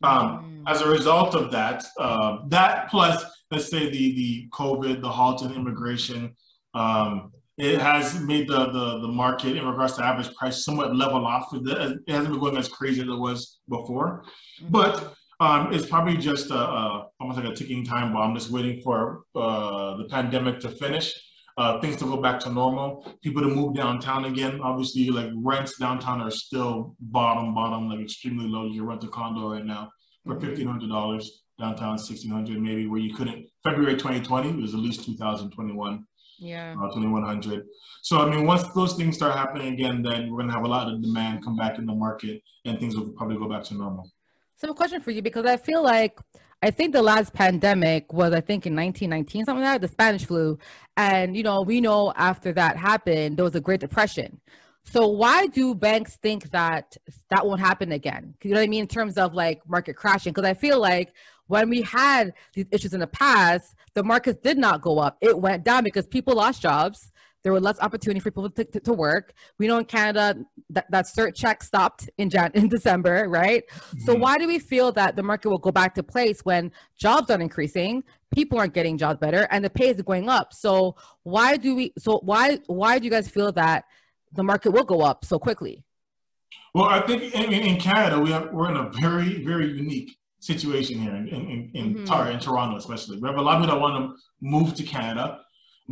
Um, 0.03 0.63
mm. 0.65 0.71
As 0.71 0.81
a 0.81 0.89
result 0.89 1.35
of 1.35 1.51
that, 1.51 1.85
uh, 1.99 2.39
that 2.49 2.91
plus 2.91 3.25
let's 3.51 3.69
say 3.69 3.91
the 3.91 4.15
the 4.15 4.49
COVID, 4.53 5.01
the 5.01 5.09
halt 5.09 5.43
in 5.43 5.53
immigration, 5.53 6.35
um, 6.75 7.33
it 7.59 7.81
has 7.81 8.21
made 8.21 8.49
the, 8.49 8.67
the 8.71 9.01
the 9.01 9.09
market 9.09 9.57
in 9.57 9.67
regards 9.67 9.95
to 9.95 10.05
average 10.05 10.35
price 10.35 10.65
somewhat 10.65 10.97
level 10.97 11.27
off. 11.27 11.49
It 11.53 12.01
hasn't 12.09 12.31
been 12.31 12.41
going 12.41 12.57
as 12.57 12.69
crazy 12.69 13.03
as 13.03 13.09
it 13.09 13.19
was 13.19 13.59
before, 13.69 14.25
mm-hmm. 14.63 14.71
but 14.71 15.15
um, 15.41 15.73
it's 15.73 15.87
probably 15.87 16.19
just 16.19 16.51
a, 16.51 16.55
a, 16.55 17.09
almost 17.19 17.41
like 17.41 17.49
a 17.49 17.55
ticking 17.55 17.85
time 17.85 18.13
bomb, 18.13 18.35
just 18.35 18.51
waiting 18.51 18.81
for 18.83 19.23
uh, 19.35 19.97
the 19.97 20.05
pandemic 20.05 20.61
to 20.61 20.69
finish. 20.69 21.13
Uh, 21.61 21.79
things 21.79 21.97
to 21.97 22.07
go 22.07 22.17
back 22.17 22.41
to 22.41 22.51
normal, 22.51 23.07
people 23.23 23.43
to 23.43 23.49
move 23.49 23.75
downtown 23.75 24.25
again. 24.25 24.59
Obviously, 24.63 25.11
like 25.11 25.31
rents 25.35 25.77
downtown 25.77 26.19
are 26.23 26.31
still 26.31 26.97
bottom, 27.01 27.55
bottom, 27.55 27.91
like 27.91 28.01
extremely 28.01 28.47
low. 28.47 28.65
You 28.65 28.81
can 28.81 28.89
rent 28.89 29.05
a 29.05 29.09
condo 29.09 29.53
right 29.53 29.67
now 29.67 29.91
for 30.25 30.37
mm-hmm. 30.37 30.47
fifteen 30.47 30.67
hundred 30.67 30.89
dollars 30.89 31.43
downtown, 31.59 31.99
sixteen 31.99 32.31
hundred 32.31 32.63
maybe, 32.63 32.87
where 32.87 32.99
you 32.99 33.13
couldn't. 33.15 33.47
February 33.63 33.93
2020 33.93 34.63
was 34.63 34.73
at 34.73 34.81
least 34.81 35.05
2021 35.05 36.07
yeah 36.39 36.75
uh, 36.83 36.89
2100 36.95 37.67
so 38.01 38.19
i 38.19 38.31
mean 38.31 38.47
once 38.47 38.63
those 38.69 38.95
things 38.95 39.15
start 39.15 39.35
happening 39.37 39.75
again 39.75 40.01
then 40.01 40.31
we're 40.31 40.39
going 40.39 40.49
to 40.49 40.55
have 40.55 40.65
a 40.65 40.69
lot 40.77 40.91
of 40.91 41.03
demand 41.03 41.45
come 41.45 41.55
back 41.55 41.77
in 41.77 41.85
the 41.85 41.95
market 41.95 42.41
and 42.65 42.81
things 42.81 42.97
will 42.97 43.11
probably 43.11 43.37
go 43.37 43.47
back 43.47 43.63
to 43.63 43.75
normal 43.75 44.11
so 44.57 44.71
a 44.71 44.75
question 44.75 45.03
for 45.03 45.11
you 45.11 45.21
because 45.21 45.45
i 45.45 45.59
feel 45.59 45.83
like 45.83 46.19
I 46.63 46.71
think 46.71 46.93
the 46.93 47.03
last 47.03 47.33
pandemic 47.33 48.13
was, 48.13 48.35
I 48.35 48.41
think, 48.41 48.67
in 48.67 48.77
1919, 48.77 49.47
something 49.47 49.65
like 49.65 49.75
that, 49.75 49.81
the 49.81 49.93
Spanish 49.93 50.27
flu. 50.27 50.59
And, 50.97 51.35
you 51.35 51.43
know, 51.43 51.63
we 51.63 51.81
know 51.81 52.13
after 52.17 52.53
that 52.53 52.77
happened, 52.77 53.39
there 53.39 53.45
was 53.45 53.55
a 53.55 53.61
Great 53.61 53.81
Depression. 53.81 54.41
So 54.85 55.09
why 55.09 55.47
do 55.47 55.75
banks 55.75 56.17
think 56.17 56.51
that 56.51 56.97
that 57.31 57.47
won't 57.47 57.61
happen 57.61 57.93
again? 57.93 58.35
You 58.43 58.51
know 58.51 58.57
what 58.57 58.65
I 58.65 58.67
mean? 58.67 58.83
In 58.83 58.89
terms 58.89 59.17
of 59.17 59.35
like 59.35 59.67
market 59.69 59.95
crashing? 59.97 60.33
Because 60.33 60.49
I 60.49 60.55
feel 60.55 60.79
like 60.79 61.15
when 61.47 61.71
we 61.71 61.83
had 61.83 62.35
these 62.55 62.67
issues 62.71 62.93
in 62.93 63.01
the 63.01 63.07
past, 63.07 63.75
the 63.95 64.03
markets 64.03 64.39
did 64.43 64.59
not 64.59 64.83
go 64.83 64.99
up. 64.99 65.17
It 65.21 65.39
went 65.39 65.65
down 65.65 65.85
because 65.85 66.07
people 66.07 66.35
lost 66.35 66.61
jobs. 66.63 67.11
There 67.43 67.53
were 67.53 67.61
less 67.61 67.81
opportunity 67.81 68.21
for 68.21 68.31
people 68.31 68.51
to, 68.51 68.65
to, 68.65 68.81
to 68.81 68.93
work. 68.93 69.33
We 69.59 69.67
know 69.67 69.79
in 69.79 69.85
Canada 69.87 70.45
that, 70.71 70.91
that 70.91 71.07
CERB 71.07 71.35
check 71.35 71.63
stopped 71.63 72.11
in 72.19 72.29
Jan 72.29 72.51
in 72.55 72.69
December, 72.69 73.29
right? 73.29 73.65
Mm-hmm. 73.69 74.01
So 74.01 74.15
why 74.15 74.39
do 74.39 74.47
we 74.47 74.59
feel 74.59 74.93
that 74.93 75.17
the 75.17 75.23
market 75.23 75.49
will 75.49 75.59
go 75.59 75.73
back 75.73 75.95
to 75.95 76.03
place 76.03 76.45
when 76.45 76.73
jobs 76.99 77.31
aren't 77.31 77.43
increasing, 77.43 78.05
people 78.31 78.59
aren't 78.59 78.75
getting 78.75 78.99
jobs 78.99 79.19
better, 79.19 79.49
and 79.51 79.65
the 79.65 79.71
pay 79.71 79.89
is 79.89 80.03
going 80.03 80.29
up? 80.29 80.53
So 80.53 80.97
why 81.23 81.57
do 81.57 81.75
we? 81.75 81.93
So 81.99 82.21
why 82.23 82.61
why 82.67 82.99
do 82.99 83.05
you 83.05 83.11
guys 83.11 83.29
feel 83.29 83.53
that 83.53 83.85
the 84.33 84.43
market 84.43 84.71
will 84.71 84.85
go 84.85 85.01
up 85.01 85.25
so 85.25 85.39
quickly? 85.39 85.85
Well, 86.75 86.85
I 86.85 87.01
think 87.01 87.35
in, 87.35 87.53
in 87.53 87.81
Canada 87.81 88.21
we 88.21 88.31
have 88.31 88.53
we're 88.53 88.71
in 88.71 88.77
a 88.77 88.91
very 89.01 89.43
very 89.45 89.67
unique 89.67 90.17
situation 90.41 90.99
here 90.99 91.15
in 91.15 91.29
in, 91.29 91.71
in, 91.75 91.95
mm-hmm. 91.95 92.31
in 92.33 92.39
Toronto, 92.39 92.77
especially. 92.77 93.19
We 93.19 93.29
have 93.29 93.39
a 93.39 93.43
lot 93.43 93.57
of 93.57 93.63
people 93.63 93.77
that 93.77 93.81
want 93.81 93.97
to 93.97 94.23
move 94.41 94.75
to 94.75 94.83
Canada. 94.83 95.41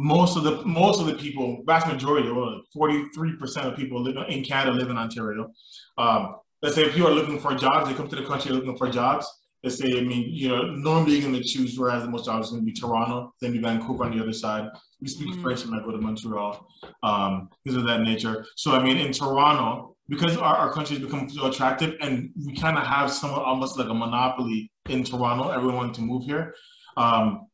Most 0.00 0.36
of 0.36 0.44
the 0.44 0.64
most 0.64 1.00
of 1.00 1.06
the 1.06 1.14
people, 1.14 1.62
vast 1.66 1.88
majority, 1.88 2.28
or 2.28 2.60
forty 2.72 2.98
three 3.14 3.34
percent 3.36 3.66
of 3.66 3.76
people 3.76 4.00
live 4.00 4.16
in 4.28 4.44
Canada 4.44 4.76
live 4.80 4.90
in 4.90 4.96
Ontario. 4.96 5.50
Um, 5.96 6.36
let's 6.62 6.76
say 6.76 6.84
if 6.84 6.96
you 6.96 7.04
are 7.08 7.10
looking 7.10 7.40
for 7.40 7.52
jobs, 7.54 7.88
they 7.88 7.94
come 7.96 8.08
to 8.08 8.16
the 8.16 8.24
country 8.24 8.52
looking 8.52 8.76
for 8.76 8.88
jobs. 8.88 9.26
Let's 9.64 9.78
say, 9.78 9.98
I 9.98 10.02
mean, 10.02 10.24
you 10.32 10.48
know, 10.50 10.62
normally 10.62 11.14
you're 11.14 11.28
going 11.28 11.42
to 11.42 11.42
choose 11.42 11.76
whereas 11.76 12.04
the 12.04 12.10
most 12.10 12.26
jobs 12.26 12.50
going 12.50 12.62
to 12.62 12.64
be 12.64 12.72
Toronto, 12.72 13.34
then 13.40 13.50
be 13.50 13.58
Vancouver 13.58 14.04
on 14.04 14.16
the 14.16 14.22
other 14.22 14.32
side. 14.32 14.68
We 15.00 15.08
speak 15.08 15.30
mm-hmm. 15.30 15.42
French 15.42 15.66
when 15.66 15.78
I 15.78 15.82
go 15.82 15.90
to 15.90 15.98
Montreal, 15.98 16.64
um, 17.02 17.48
things 17.64 17.76
of 17.76 17.84
that 17.86 18.02
nature. 18.02 18.46
So, 18.54 18.76
I 18.76 18.80
mean, 18.84 18.98
in 18.98 19.10
Toronto, 19.12 19.96
because 20.08 20.36
our, 20.36 20.54
our 20.56 20.72
country 20.72 20.96
has 20.96 21.04
become 21.04 21.28
so 21.28 21.46
attractive 21.46 21.96
and 22.00 22.30
we 22.46 22.54
kind 22.54 22.78
of 22.78 22.86
have 22.86 23.10
some 23.10 23.32
almost 23.32 23.76
like 23.76 23.88
a 23.88 23.94
monopoly 23.94 24.70
in 24.88 25.02
Toronto, 25.02 25.50
everyone 25.50 25.92
to 25.94 26.02
move 26.02 26.22
here. 26.22 26.54
Um, 26.96 27.47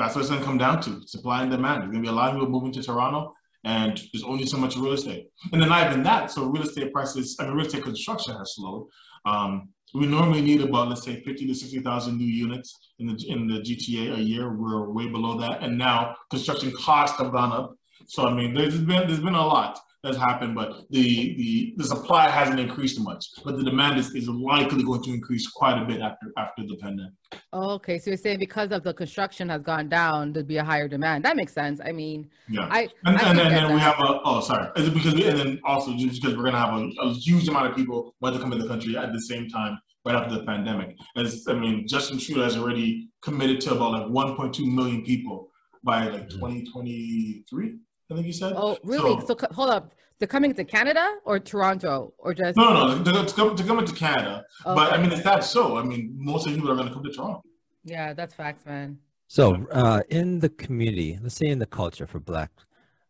that's 0.00 0.14
what 0.14 0.22
it's 0.22 0.30
going 0.30 0.40
to 0.40 0.46
come 0.46 0.58
down 0.58 0.80
to 0.82 1.02
supply 1.06 1.42
and 1.42 1.50
demand. 1.50 1.82
There's 1.82 1.92
going 1.92 2.02
to 2.02 2.08
be 2.10 2.12
a 2.12 2.16
lot 2.16 2.30
of 2.30 2.34
people 2.34 2.48
moving 2.48 2.72
to 2.72 2.82
Toronto, 2.82 3.34
and 3.64 4.00
there's 4.12 4.24
only 4.24 4.46
so 4.46 4.56
much 4.56 4.76
real 4.76 4.92
estate. 4.92 5.28
And 5.52 5.60
then 5.60 5.68
not 5.68 5.86
even 5.86 6.02
that, 6.04 6.30
so 6.30 6.46
real 6.46 6.62
estate 6.62 6.92
prices, 6.92 7.36
I 7.38 7.44
mean, 7.44 7.54
real 7.54 7.66
estate 7.66 7.82
construction 7.82 8.34
has 8.36 8.54
slowed. 8.54 8.86
Um, 9.26 9.68
we 9.94 10.06
normally 10.06 10.40
need 10.40 10.62
about, 10.62 10.88
let's 10.88 11.02
say, 11.02 11.20
50 11.22 11.46
to 11.46 11.54
60,000 11.54 12.16
new 12.16 12.24
units 12.24 12.92
in 12.98 13.08
the, 13.08 13.24
in 13.28 13.46
the 13.46 13.60
GTA 13.60 14.18
a 14.18 14.22
year. 14.22 14.56
We're 14.56 14.88
way 14.88 15.08
below 15.08 15.38
that. 15.40 15.62
And 15.62 15.76
now 15.76 16.14
construction 16.30 16.72
costs 16.72 17.18
have 17.18 17.32
gone 17.32 17.52
up. 17.52 17.74
So, 18.06 18.26
I 18.26 18.32
mean, 18.32 18.54
there's 18.54 18.78
been, 18.78 19.06
there's 19.08 19.20
been 19.20 19.34
a 19.34 19.46
lot 19.46 19.80
has 20.04 20.16
happened, 20.16 20.54
but 20.54 20.84
the, 20.90 21.34
the, 21.36 21.74
the 21.76 21.84
supply 21.84 22.28
hasn't 22.28 22.58
increased 22.58 22.98
much. 23.00 23.26
But 23.44 23.56
the 23.58 23.64
demand 23.64 23.98
is, 23.98 24.14
is 24.14 24.28
likely 24.28 24.82
going 24.82 25.02
to 25.02 25.10
increase 25.10 25.46
quite 25.48 25.80
a 25.80 25.84
bit 25.84 26.00
after 26.00 26.32
after 26.38 26.62
the 26.66 26.76
pandemic. 26.76 27.12
okay, 27.52 27.98
so 27.98 28.10
you're 28.10 28.16
saying 28.16 28.38
because 28.38 28.70
of 28.72 28.82
the 28.82 28.94
construction 28.94 29.48
has 29.50 29.62
gone 29.62 29.88
down, 29.88 30.32
there'd 30.32 30.46
be 30.46 30.56
a 30.56 30.64
higher 30.64 30.88
demand. 30.88 31.24
That 31.24 31.36
makes 31.36 31.52
sense. 31.52 31.80
I 31.84 31.92
mean, 31.92 32.30
yeah. 32.48 32.66
I 32.70 32.88
and, 33.04 33.18
I 33.18 33.30
and, 33.30 33.40
and 33.40 33.54
then 33.54 33.74
we 33.74 33.80
have 33.80 33.98
a 33.98 34.20
oh 34.24 34.40
sorry, 34.40 34.68
is 34.76 34.88
it 34.88 34.94
because 34.94 35.14
we, 35.14 35.24
and 35.26 35.38
then 35.38 35.60
also 35.64 35.94
just 35.96 36.22
because 36.22 36.36
we're 36.36 36.44
gonna 36.44 36.58
have 36.58 36.74
a, 36.74 36.88
a 37.02 37.12
huge 37.12 37.48
amount 37.48 37.70
of 37.70 37.76
people 37.76 38.14
want 38.20 38.34
to 38.34 38.40
come 38.40 38.52
in 38.52 38.58
the 38.58 38.68
country 38.68 38.96
at 38.96 39.12
the 39.12 39.20
same 39.20 39.48
time 39.48 39.78
right 40.06 40.16
after 40.16 40.34
the 40.34 40.44
pandemic. 40.44 40.96
As 41.16 41.44
I 41.48 41.54
mean, 41.54 41.86
Justin 41.86 42.18
Trudeau 42.18 42.44
has 42.44 42.56
already 42.56 43.10
committed 43.22 43.60
to 43.62 43.72
about 43.74 43.92
like 43.92 44.06
1.2 44.06 44.72
million 44.72 45.04
people 45.04 45.50
by 45.82 46.08
like 46.08 46.28
mm-hmm. 46.28 46.38
2023. 46.38 47.76
I 48.10 48.14
think 48.14 48.26
you 48.26 48.32
said. 48.32 48.54
Oh, 48.56 48.78
really? 48.82 49.20
So, 49.26 49.36
so 49.38 49.46
hold 49.52 49.70
up. 49.70 49.92
They're 50.18 50.28
coming 50.28 50.52
to 50.54 50.64
Canada 50.64 51.16
or 51.24 51.38
Toronto 51.38 52.12
or 52.18 52.34
just? 52.34 52.56
No, 52.56 52.74
no, 52.74 52.98
they're, 53.02 53.22
they're 53.22 53.66
coming 53.66 53.86
to 53.86 53.94
Canada. 53.94 54.44
Okay. 54.66 54.74
But 54.74 54.92
I 54.92 55.00
mean, 55.00 55.12
it's 55.12 55.22
that 55.22 55.44
so. 55.44 55.78
I 55.78 55.82
mean, 55.82 56.14
most 56.14 56.46
of 56.46 56.52
people 56.52 56.70
are 56.70 56.74
going 56.74 56.88
to 56.88 56.94
come 56.94 57.02
to 57.04 57.10
Toronto. 57.10 57.42
Yeah, 57.84 58.12
that's 58.12 58.34
facts, 58.34 58.66
man. 58.66 58.98
So, 59.28 59.66
uh, 59.70 60.02
in 60.10 60.40
the 60.40 60.48
community, 60.48 61.18
let's 61.22 61.36
say 61.36 61.46
in 61.46 61.60
the 61.60 61.66
culture 61.66 62.06
for 62.06 62.18
Black, 62.18 62.50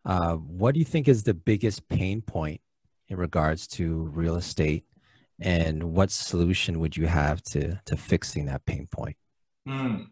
uh, 0.05 0.35
what 0.35 0.75
do 0.75 0.79
you 0.79 0.85
think 0.85 1.09
is 1.09 1.25
the 1.25 1.35
biggest 1.35 1.89
pain 1.89 2.23
point 2.23 2.61
in 3.09 3.17
regards 3.17 3.67
to 3.67 4.05
real 4.15 4.37
estate, 4.37 4.85
and 5.41 5.95
what 5.95 6.11
solution 6.11 6.79
would 6.79 6.97
you 6.97 7.07
have 7.07 7.43
to 7.43 7.81
to 7.87 7.97
fixing 7.97 8.47
that 8.47 8.65
pain 8.67 8.87
point? 8.87 9.17
Mm. 9.67 10.07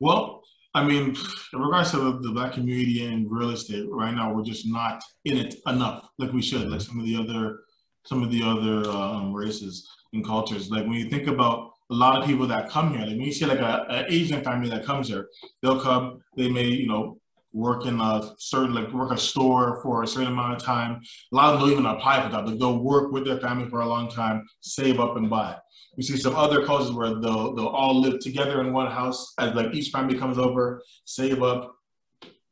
Well, 0.00 0.42
I 0.76 0.82
mean, 0.82 1.16
in 1.52 1.60
regards 1.60 1.92
to 1.92 1.98
the, 1.98 2.18
the, 2.18 2.32
black 2.32 2.52
community 2.52 3.06
and 3.06 3.30
real 3.30 3.50
estate, 3.50 3.86
right 3.88 4.12
now 4.12 4.32
we're 4.32 4.42
just 4.42 4.66
not 4.66 5.02
in 5.24 5.36
it 5.36 5.54
enough, 5.68 6.08
like 6.18 6.32
we 6.32 6.42
should, 6.42 6.68
like 6.68 6.80
some 6.80 6.98
of 6.98 7.06
the 7.06 7.16
other, 7.16 7.60
some 8.04 8.24
of 8.24 8.30
the 8.32 8.42
other 8.42 8.90
um, 8.90 9.32
races 9.32 9.88
and 10.12 10.24
cultures. 10.24 10.70
Like 10.70 10.84
when 10.84 10.94
you 10.94 11.08
think 11.08 11.28
about 11.28 11.70
a 11.90 11.94
lot 11.94 12.18
of 12.20 12.26
people 12.26 12.48
that 12.48 12.70
come 12.70 12.90
here, 12.92 13.06
like 13.06 13.16
when 13.16 13.20
you 13.20 13.32
see 13.32 13.46
like 13.46 13.60
a, 13.60 13.86
a 13.88 14.12
Asian 14.12 14.42
family 14.42 14.68
that 14.70 14.84
comes 14.84 15.06
here, 15.06 15.28
they'll 15.62 15.80
come, 15.80 16.20
they 16.36 16.50
may, 16.50 16.64
you 16.64 16.88
know, 16.88 17.18
work 17.52 17.86
in 17.86 18.00
a 18.00 18.34
certain, 18.38 18.74
like 18.74 18.92
work 18.92 19.12
a 19.12 19.16
store 19.16 19.80
for 19.80 20.02
a 20.02 20.06
certain 20.08 20.32
amount 20.32 20.56
of 20.56 20.62
time. 20.62 21.00
A 21.32 21.36
lot 21.36 21.54
of 21.54 21.60
them 21.60 21.68
don't 21.68 21.78
even 21.78 21.86
apply 21.86 22.20
for 22.20 22.28
that. 22.30 22.58
They'll 22.58 22.82
work 22.82 23.12
with 23.12 23.24
their 23.24 23.38
family 23.38 23.70
for 23.70 23.80
a 23.80 23.86
long 23.86 24.10
time, 24.10 24.44
save 24.60 24.98
up 24.98 25.16
and 25.16 25.30
buy. 25.30 25.56
We 25.96 26.02
see 26.02 26.16
some 26.16 26.34
other 26.34 26.64
cultures 26.64 26.92
where 26.92 27.14
they'll 27.20 27.54
they'll 27.54 27.66
all 27.66 28.00
live 28.00 28.20
together 28.20 28.60
in 28.60 28.72
one 28.72 28.90
house 28.90 29.34
as 29.38 29.54
like 29.54 29.74
each 29.74 29.90
family 29.90 30.18
comes 30.18 30.38
over, 30.38 30.82
save 31.04 31.42
up, 31.42 31.74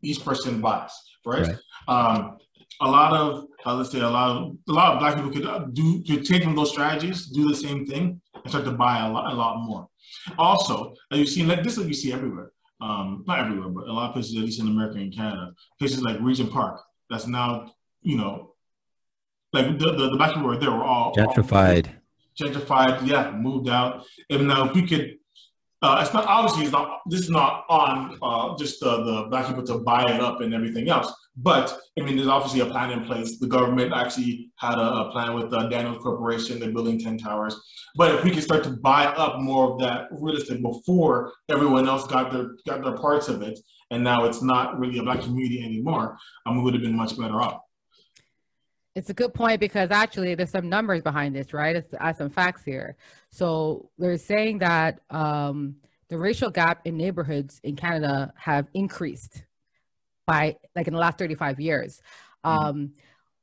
each 0.03 0.25
person 0.25 0.61
buys, 0.61 0.93
right? 1.25 1.47
right. 1.47 1.57
Um, 1.89 2.39
a 2.81 2.91
lot 2.91 3.13
of 3.13 3.47
uh, 3.65 3.75
let's 3.75 3.91
say 3.91 4.01
a 4.01 4.09
lot 4.09 4.31
of 4.31 4.57
a 4.69 4.73
lot 4.73 4.95
of 4.95 5.01
black 5.01 5.15
people 5.17 5.31
could 5.31 5.47
uh, 5.47 5.67
do 5.73 6.03
could 6.05 6.25
take 6.25 6.43
from 6.43 6.55
those 6.55 6.71
strategies, 6.71 7.27
do 7.27 7.49
the 7.49 7.55
same 7.55 7.87
thing, 7.87 8.21
and 8.35 8.49
start 8.49 8.65
to 8.65 8.73
buy 8.73 9.07
a 9.07 9.11
lot 9.11 9.33
a 9.33 9.37
lot 9.37 9.65
more. 9.65 9.89
Also, 10.39 10.95
as 11.11 11.19
you 11.19 11.27
see, 11.27 11.45
like 11.45 11.63
this, 11.63 11.75
is 11.75 11.79
what 11.81 11.89
you 11.89 11.95
see 11.95 12.13
everywhere. 12.13 12.53
Um, 12.81 13.25
not 13.29 13.39
everywhere, 13.39 13.69
but 13.69 13.87
a 13.87 13.93
lot 13.93 14.09
of 14.09 14.15
places, 14.15 14.37
at 14.37 14.43
least 14.43 14.61
in 14.61 14.67
America 14.67 14.99
and 14.99 15.15
Canada, 15.15 15.53
places 15.79 16.03
like 16.03 16.19
Regent 16.21 16.51
Park, 16.51 16.81
that's 17.09 17.27
now 17.27 17.73
you 18.03 18.17
know, 18.17 18.55
like 19.53 19.79
the 19.79 19.93
the, 19.93 20.11
the 20.11 20.17
black 20.17 20.35
people 20.35 20.49
were 20.49 20.57
there 20.57 20.71
were 20.71 20.85
all 20.85 21.15
gentrified. 21.15 21.89
All, 21.89 22.02
gentrified, 22.41 23.07
yeah, 23.07 23.31
moved 23.31 23.69
out. 23.69 24.05
And 24.31 24.49
now 24.49 24.69
if 24.69 24.75
we 24.75 24.87
could 24.87 25.17
uh, 25.83 25.99
it's 26.01 26.15
not 26.15 26.25
obviously 26.27 26.63
it's 26.63 26.73
not 26.73 27.01
this 27.07 27.21
is 27.21 27.31
not 27.31 27.65
on 27.69 28.17
uh, 28.23 28.57
just 28.57 28.79
the, 28.79 29.03
the 29.03 29.27
black 29.29 29.49
people 29.49 29.65
to 29.65 29.79
buy 29.79 30.05
it 30.15 30.21
up 30.21 30.41
and 30.41 30.55
everything 30.55 30.89
else. 30.89 31.13
But 31.37 31.77
I 31.99 32.03
mean, 32.03 32.17
there's 32.17 32.29
obviously 32.29 32.61
a 32.61 32.67
plan 32.67 32.93
in 32.93 33.05
place. 33.05 33.39
The 33.39 33.49
government 33.49 33.93
actually 33.93 34.51
had 34.57 34.75
a, 34.75 34.81
a 34.81 35.11
plan 35.11 35.35
with 35.35 35.53
uh, 35.53 35.69
Daniels 35.69 35.99
Corporation. 36.01 36.61
They're 36.61 36.71
building 36.71 37.01
ten 37.01 37.19
towers. 37.19 37.61
But 37.97 38.15
if 38.15 38.23
we 38.23 38.31
could 38.31 38.45
start 38.45 38.63
to 38.65 38.71
buy 38.71 39.07
up 39.07 39.41
more 39.41 39.73
of 39.73 39.81
that 39.81 40.07
real 40.13 40.37
estate 40.37 40.63
before 40.63 41.33
everyone 41.49 41.89
else 41.89 42.07
got 42.07 42.31
their 42.31 42.51
got 42.65 42.85
their 42.85 42.97
parts 42.97 43.27
of 43.27 43.43
it, 43.43 43.59
and 43.91 44.05
now 44.05 44.25
it's 44.25 44.41
not 44.41 44.79
really 44.79 44.99
a 44.99 45.03
black 45.03 45.23
community 45.23 45.65
anymore, 45.65 46.17
um, 46.47 46.59
we 46.59 46.63
would 46.63 46.75
have 46.75 46.83
been 46.83 46.97
much 46.97 47.19
better 47.19 47.41
off. 47.41 47.62
It's 48.95 49.09
a 49.09 49.15
good 49.15 49.33
point 49.33 49.61
because 49.61 49.91
actually 49.91 50.35
there's 50.35 50.51
some 50.51 50.69
numbers 50.69 51.03
behind 51.03 51.35
this, 51.35 51.53
right? 51.53 51.77
It's 51.77 51.95
add 51.99 52.17
some 52.17 52.31
facts 52.31 52.63
here. 52.65 52.97
So 53.31 53.89
they're 53.99 54.19
saying 54.19 54.59
that 54.59 55.01
um, 55.11 55.77
the 56.09 56.19
racial 56.19 56.51
gap 56.51 56.83
in 56.85 56.99
neighborhoods 56.99 57.59
in 57.65 57.75
Canada 57.75 58.33
have 58.37 58.69
increased 58.75 59.45
by 60.27 60.57
like 60.77 60.87
in 60.87 60.93
the 60.93 61.01
last 61.01 61.19
35 61.19 61.59
years. 61.59 62.03
Mm-hmm. 62.45 62.65
Um, 62.65 62.93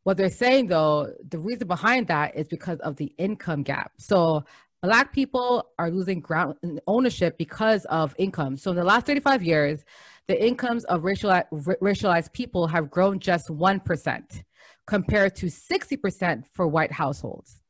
what 0.04 0.18
they're 0.18 0.30
saying 0.30 0.68
though, 0.68 1.14
the 1.28 1.40
reason 1.40 1.68
behind 1.68 2.08
that 2.08 2.36
is 2.36 2.48
because 2.48 2.80
of 2.80 2.96
the 2.98 3.14
income 3.18 3.64
gap. 3.64 3.92
So 3.98 4.46
black 4.82 5.14
people 5.14 5.70
are 5.78 5.92
losing 5.92 6.20
ground 6.20 6.56
ownership 6.88 7.38
because 7.38 7.86
of 7.86 8.16
income. 8.18 8.56
So 8.56 8.72
in 8.72 8.78
the 8.78 8.84
last 8.84 9.06
35 9.06 9.44
years, 9.44 9.84
the 10.28 10.46
incomes 10.46 10.86
of 10.86 11.02
racialized, 11.02 11.48
racialized 11.82 12.32
people 12.34 12.68
have 12.68 12.90
grown 12.90 13.20
just 13.20 13.50
1% 13.50 14.44
compared 14.90 15.36
to 15.36 15.46
60% 15.46 16.46
for 16.52 16.68
white 16.68 16.92
households. 16.92 17.62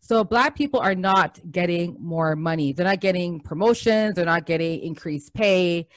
So 0.00 0.22
black 0.22 0.54
people 0.54 0.78
are 0.78 0.94
not 0.94 1.40
getting 1.50 1.96
more 1.98 2.36
money. 2.36 2.72
They're 2.72 2.86
not 2.86 3.00
getting 3.00 3.40
promotions. 3.40 4.14
They're 4.14 4.24
not 4.24 4.46
getting 4.46 4.80
increased 4.80 5.34
pay. 5.34 5.88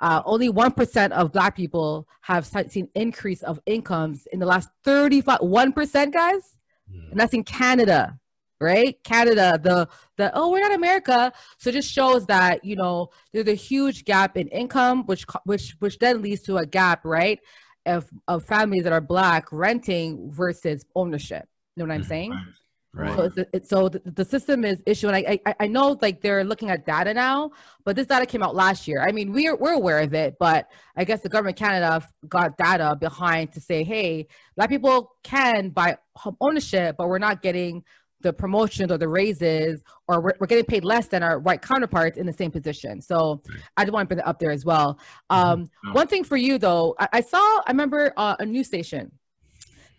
Uh, 0.00 0.22
only 0.24 0.48
1% 0.48 1.12
of 1.12 1.30
black 1.30 1.54
people 1.54 2.08
have 2.22 2.46
seen 2.46 2.88
increase 2.94 3.42
of 3.42 3.60
incomes 3.66 4.26
in 4.32 4.38
the 4.40 4.46
last 4.46 4.70
35, 4.84 5.40
1% 5.40 6.12
guys? 6.12 6.56
Mm. 6.90 7.10
And 7.10 7.20
that's 7.20 7.34
in 7.34 7.44
Canada, 7.44 8.18
right? 8.62 8.96
Canada, 9.04 9.60
the, 9.62 9.88
the, 10.16 10.32
oh, 10.34 10.50
we're 10.50 10.60
not 10.60 10.72
America. 10.72 11.30
So 11.58 11.68
it 11.68 11.74
just 11.74 11.92
shows 11.92 12.24
that, 12.26 12.64
you 12.64 12.76
know, 12.76 13.10
there's 13.34 13.46
a 13.46 13.54
huge 13.54 14.06
gap 14.06 14.38
in 14.38 14.48
income, 14.48 15.04
which, 15.04 15.26
which, 15.44 15.76
which 15.80 15.98
then 15.98 16.22
leads 16.22 16.40
to 16.44 16.56
a 16.56 16.64
gap, 16.64 17.04
right? 17.04 17.38
Of, 17.86 18.06
of 18.28 18.44
families 18.44 18.84
that 18.84 18.92
are 18.92 19.00
black 19.00 19.46
renting 19.52 20.30
versus 20.32 20.84
ownership. 20.94 21.48
You 21.76 21.84
know 21.84 21.88
what 21.88 21.94
I'm 21.94 22.00
mm-hmm. 22.02 22.08
saying? 22.08 22.44
Right. 22.92 23.16
So, 23.16 23.22
it's, 23.22 23.38
it's, 23.52 23.68
so 23.68 23.88
the, 23.88 24.02
the, 24.04 24.24
system 24.24 24.64
is 24.64 24.82
issuing. 24.84 25.14
I, 25.14 25.38
I 25.46 25.54
I 25.60 25.66
know 25.68 25.96
like 26.02 26.22
they're 26.22 26.42
looking 26.42 26.70
at 26.70 26.84
data 26.84 27.14
now, 27.14 27.52
but 27.84 27.94
this 27.94 28.08
data 28.08 28.26
came 28.26 28.42
out 28.42 28.56
last 28.56 28.88
year. 28.88 29.00
I 29.00 29.12
mean, 29.12 29.32
we're 29.32 29.54
we're 29.54 29.74
aware 29.74 30.00
of 30.00 30.12
it, 30.12 30.38
but 30.40 30.66
I 30.96 31.04
guess 31.04 31.20
the 31.20 31.28
government 31.28 31.56
Canada 31.56 32.04
got 32.28 32.58
data 32.58 32.96
behind 32.98 33.52
to 33.52 33.60
say, 33.60 33.84
hey, 33.84 34.26
black 34.56 34.70
people 34.70 35.12
can 35.22 35.70
buy 35.70 35.98
home 36.16 36.36
ownership, 36.40 36.96
but 36.98 37.06
we're 37.06 37.20
not 37.20 37.42
getting 37.42 37.84
the 38.20 38.32
promotions 38.32 38.92
or 38.92 38.98
the 38.98 39.08
raises, 39.08 39.82
or 40.08 40.20
we're, 40.20 40.32
we're, 40.40 40.46
getting 40.46 40.64
paid 40.64 40.84
less 40.84 41.06
than 41.06 41.22
our 41.22 41.38
white 41.38 41.62
counterparts 41.62 42.18
in 42.18 42.26
the 42.26 42.32
same 42.32 42.50
position. 42.50 43.00
So 43.00 43.42
I 43.76 43.84
just 43.84 43.92
want 43.92 44.08
to 44.08 44.14
bring 44.14 44.18
that 44.18 44.28
up 44.28 44.38
there 44.38 44.50
as 44.50 44.64
well. 44.64 44.98
Mm-hmm. 45.30 45.50
Um. 45.50 45.70
One 45.92 46.06
thing 46.06 46.24
for 46.24 46.36
you 46.36 46.58
though, 46.58 46.94
I, 46.98 47.08
I 47.14 47.20
saw, 47.20 47.38
I 47.38 47.70
remember 47.70 48.12
uh, 48.16 48.36
a 48.38 48.46
news 48.46 48.66
station, 48.66 49.12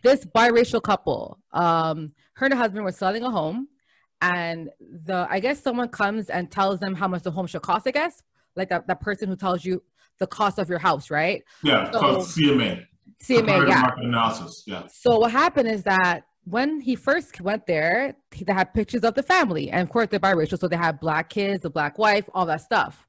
this 0.03 0.25
biracial 0.25 0.81
couple, 0.81 1.39
um, 1.53 2.13
her 2.35 2.45
and 2.45 2.53
her 2.53 2.59
husband 2.59 2.83
were 2.83 2.91
selling 2.91 3.23
a 3.23 3.29
home 3.29 3.67
and 4.21 4.69
the, 4.79 5.27
I 5.29 5.39
guess 5.39 5.61
someone 5.61 5.89
comes 5.89 6.29
and 6.29 6.51
tells 6.51 6.79
them 6.79 6.95
how 6.95 7.07
much 7.07 7.23
the 7.23 7.31
home 7.31 7.47
should 7.47 7.63
cost, 7.63 7.87
I 7.87 7.91
guess, 7.91 8.21
like 8.55 8.69
that, 8.69 8.87
that 8.87 9.01
person 9.01 9.27
who 9.27 9.35
tells 9.35 9.65
you 9.65 9.81
the 10.19 10.27
cost 10.27 10.59
of 10.59 10.69
your 10.69 10.79
house, 10.79 11.09
right? 11.09 11.43
Yeah, 11.63 11.91
so, 11.91 11.99
called 11.99 12.17
CMA. 12.19 12.85
CMA, 13.23 13.67
yeah. 13.67 13.81
Market 13.81 14.05
analysis, 14.05 14.63
yeah. 14.65 14.83
So 14.87 15.17
what 15.19 15.31
happened 15.31 15.69
is 15.69 15.83
that 15.83 16.23
when 16.43 16.81
he 16.81 16.95
first 16.95 17.39
went 17.41 17.67
there, 17.67 18.15
they 18.31 18.53
had 18.53 18.73
pictures 18.73 19.03
of 19.03 19.13
the 19.13 19.23
family. 19.23 19.69
And 19.69 19.81
of 19.81 19.89
course, 19.89 20.07
they're 20.09 20.19
biracial, 20.19 20.59
so 20.59 20.67
they 20.67 20.75
had 20.75 20.99
black 20.99 21.29
kids, 21.29 21.63
a 21.65 21.69
black 21.69 21.97
wife, 21.97 22.29
all 22.33 22.45
that 22.47 22.61
stuff. 22.61 23.07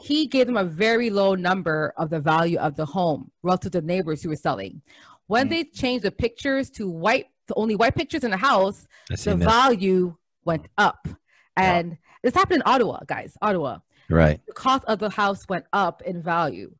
He 0.00 0.26
gave 0.26 0.46
them 0.46 0.56
a 0.56 0.64
very 0.64 1.10
low 1.10 1.34
number 1.34 1.92
of 1.96 2.10
the 2.10 2.20
value 2.20 2.58
of 2.58 2.76
the 2.76 2.86
home 2.86 3.30
relative 3.42 3.72
to 3.72 3.80
the 3.80 3.86
neighbors 3.86 4.22
who 4.22 4.28
were 4.28 4.36
selling. 4.36 4.82
When 5.26 5.46
mm 5.46 5.50
they 5.50 5.64
changed 5.64 6.04
the 6.04 6.10
pictures 6.10 6.70
to 6.70 6.88
white, 6.88 7.26
to 7.48 7.54
only 7.54 7.74
white 7.74 7.94
pictures 7.94 8.24
in 8.24 8.30
the 8.30 8.36
house, 8.36 8.86
the 9.08 9.34
value 9.34 10.16
went 10.44 10.68
up. 10.76 11.08
And 11.56 11.90
wow. 11.90 11.96
this 12.22 12.34
happened 12.34 12.56
in 12.56 12.62
Ottawa, 12.66 13.00
guys, 13.06 13.36
Ottawa. 13.40 13.78
Right. 14.10 14.40
The 14.46 14.52
cost 14.52 14.84
of 14.84 14.98
the 14.98 15.08
house 15.08 15.48
went 15.48 15.64
up 15.72 16.02
in 16.02 16.22
value. 16.22 16.74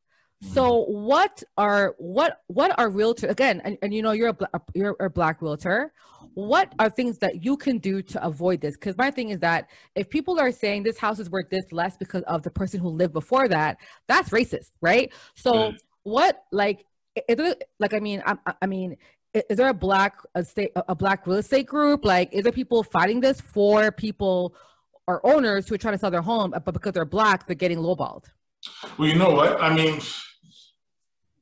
So 0.52 0.84
what 0.84 1.42
are 1.56 1.94
what 1.98 2.42
what 2.48 2.78
are 2.78 2.88
realtor 2.88 3.28
again? 3.28 3.60
And, 3.64 3.78
and 3.82 3.94
you 3.94 4.02
know 4.02 4.12
you're 4.12 4.28
a 4.28 4.60
you're 4.74 4.96
a 5.00 5.10
black 5.10 5.40
realtor. 5.42 5.92
What 6.34 6.72
are 6.78 6.90
things 6.90 7.18
that 7.18 7.44
you 7.44 7.56
can 7.56 7.78
do 7.78 8.02
to 8.02 8.24
avoid 8.24 8.60
this? 8.60 8.74
Because 8.74 8.96
my 8.98 9.10
thing 9.10 9.30
is 9.30 9.38
that 9.40 9.68
if 9.94 10.10
people 10.10 10.40
are 10.40 10.50
saying 10.50 10.82
this 10.82 10.98
house 10.98 11.18
is 11.20 11.30
worth 11.30 11.48
this 11.48 11.64
less 11.70 11.96
because 11.96 12.22
of 12.24 12.42
the 12.42 12.50
person 12.50 12.80
who 12.80 12.88
lived 12.88 13.12
before 13.12 13.46
that, 13.48 13.78
that's 14.08 14.30
racist, 14.30 14.72
right? 14.80 15.12
So 15.36 15.52
mm. 15.52 15.78
what 16.02 16.42
like 16.50 16.84
is 17.16 17.38
it, 17.38 17.64
like 17.78 17.94
I 17.94 18.00
mean 18.00 18.22
I, 18.26 18.36
I 18.60 18.66
mean 18.66 18.96
is 19.34 19.56
there 19.56 19.68
a 19.68 19.74
black 19.74 20.16
a 20.34 20.44
state 20.44 20.72
a 20.74 20.94
black 20.94 21.26
real 21.26 21.38
estate 21.38 21.66
group 21.66 22.04
like 22.04 22.32
is 22.32 22.42
there 22.44 22.52
people 22.52 22.82
fighting 22.82 23.20
this 23.20 23.40
for 23.40 23.90
people 23.90 24.54
or 25.06 25.24
owners 25.26 25.68
who 25.68 25.74
are 25.74 25.78
trying 25.78 25.94
to 25.94 25.98
sell 25.98 26.10
their 26.10 26.22
home 26.22 26.54
but 26.64 26.72
because 26.72 26.92
they're 26.92 27.04
black 27.04 27.46
they're 27.46 27.56
getting 27.56 27.78
lowballed 27.78 28.24
well 28.96 29.08
you 29.08 29.16
know 29.16 29.30
what 29.30 29.60
i 29.60 29.74
mean 29.74 30.00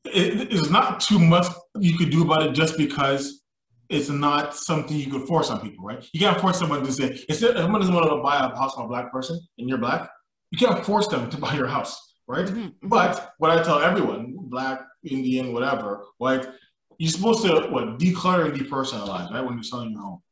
it 0.05 0.53
is 0.53 0.70
not 0.70 1.00
too 1.00 1.18
much 1.18 1.46
you 1.78 1.96
could 1.96 2.11
do 2.11 2.22
about 2.22 2.42
it 2.42 2.53
just 2.53 2.76
because 2.76 3.42
it's 3.88 4.09
not 4.09 4.57
something 4.57 4.96
you 4.96 5.11
could 5.11 5.26
force 5.28 5.50
on 5.50 5.61
people, 5.61 5.84
right? 5.84 6.05
You 6.12 6.20
can't 6.20 6.40
force 6.40 6.59
someone 6.59 6.84
to 6.84 6.92
say, 6.92 7.20
if 7.28 7.36
someone 7.36 7.80
doesn't 7.80 7.94
want 7.94 8.09
to 8.09 8.22
buy 8.22 8.36
a 8.36 8.57
house 8.57 8.74
from 8.74 8.86
a 8.86 8.88
black 8.88 9.12
person 9.12 9.38
and 9.59 9.68
you're 9.68 9.78
black, 9.78 10.11
you 10.50 10.59
can't 10.59 10.84
force 10.84 11.09
them 11.09 11.28
to 11.30 11.36
buy 11.44 11.55
your 11.55 11.66
house, 11.66 12.14
right? 12.26 12.46
Mm-hmm. 12.46 12.59
mm-hmm. 12.59 12.88
But 12.88 13.32
what 13.38 13.50
I 13.50 13.62
tell 13.62 13.80
everyone, 13.80 14.34
black, 14.38 14.80
Indian, 15.05 15.53
whatever, 15.53 16.05
white, 16.18 16.46
you're 16.98 17.11
supposed 17.11 17.44
to 17.44 17.68
what 17.70 17.98
declutter 17.98 18.46
and 18.46 18.59
depersonalize, 18.59 19.30
right? 19.30 19.44
When 19.44 19.55
you're 19.55 19.62
selling 19.62 19.92
your 19.92 20.00
home. 20.00 20.22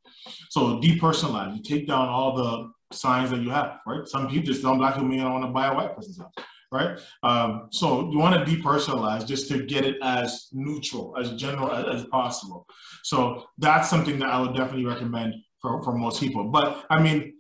So 0.51 0.81
depersonalize, 0.81 1.57
you 1.57 1.63
take 1.63 1.87
down 1.87 2.09
all 2.09 2.37
the 2.37 2.97
signs 2.97 3.31
that 3.31 3.41
you 3.41 3.51
have, 3.51 3.79
right? 3.87 4.07
Some 4.07 4.29
people 4.29 4.47
just 4.47 4.63
don't 4.63 4.79
black 4.79 4.95
people 4.95 5.09
may 5.09 5.17
not 5.17 5.33
want 5.33 5.45
to 5.45 5.51
buy 5.51 5.69
a 5.69 5.75
white 5.75 5.95
person's 5.95 6.19
house 6.19 6.33
right? 6.73 6.99
Um, 7.23 7.69
so 7.71 8.11
you 8.11 8.19
want 8.19 8.47
to 8.47 8.51
depersonalize 8.51 9.27
just 9.27 9.49
to 9.49 9.65
get 9.65 9.85
it 9.85 9.97
as 10.03 10.49
neutral, 10.53 11.17
as 11.19 11.33
general 11.33 11.73
as, 11.73 12.03
as, 12.03 12.05
possible. 12.07 12.67
So 13.03 13.47
that's 13.59 13.91
something 13.91 14.19
that 14.21 14.29
I 14.29 14.41
would 14.41 14.55
definitely 14.55 14.87
recommend 14.87 15.35
for, 15.61 15.83
for 15.83 15.97
most 15.97 16.21
people. 16.21 16.45
But 16.45 16.87
I 16.91 17.01
mean, 17.01 17.35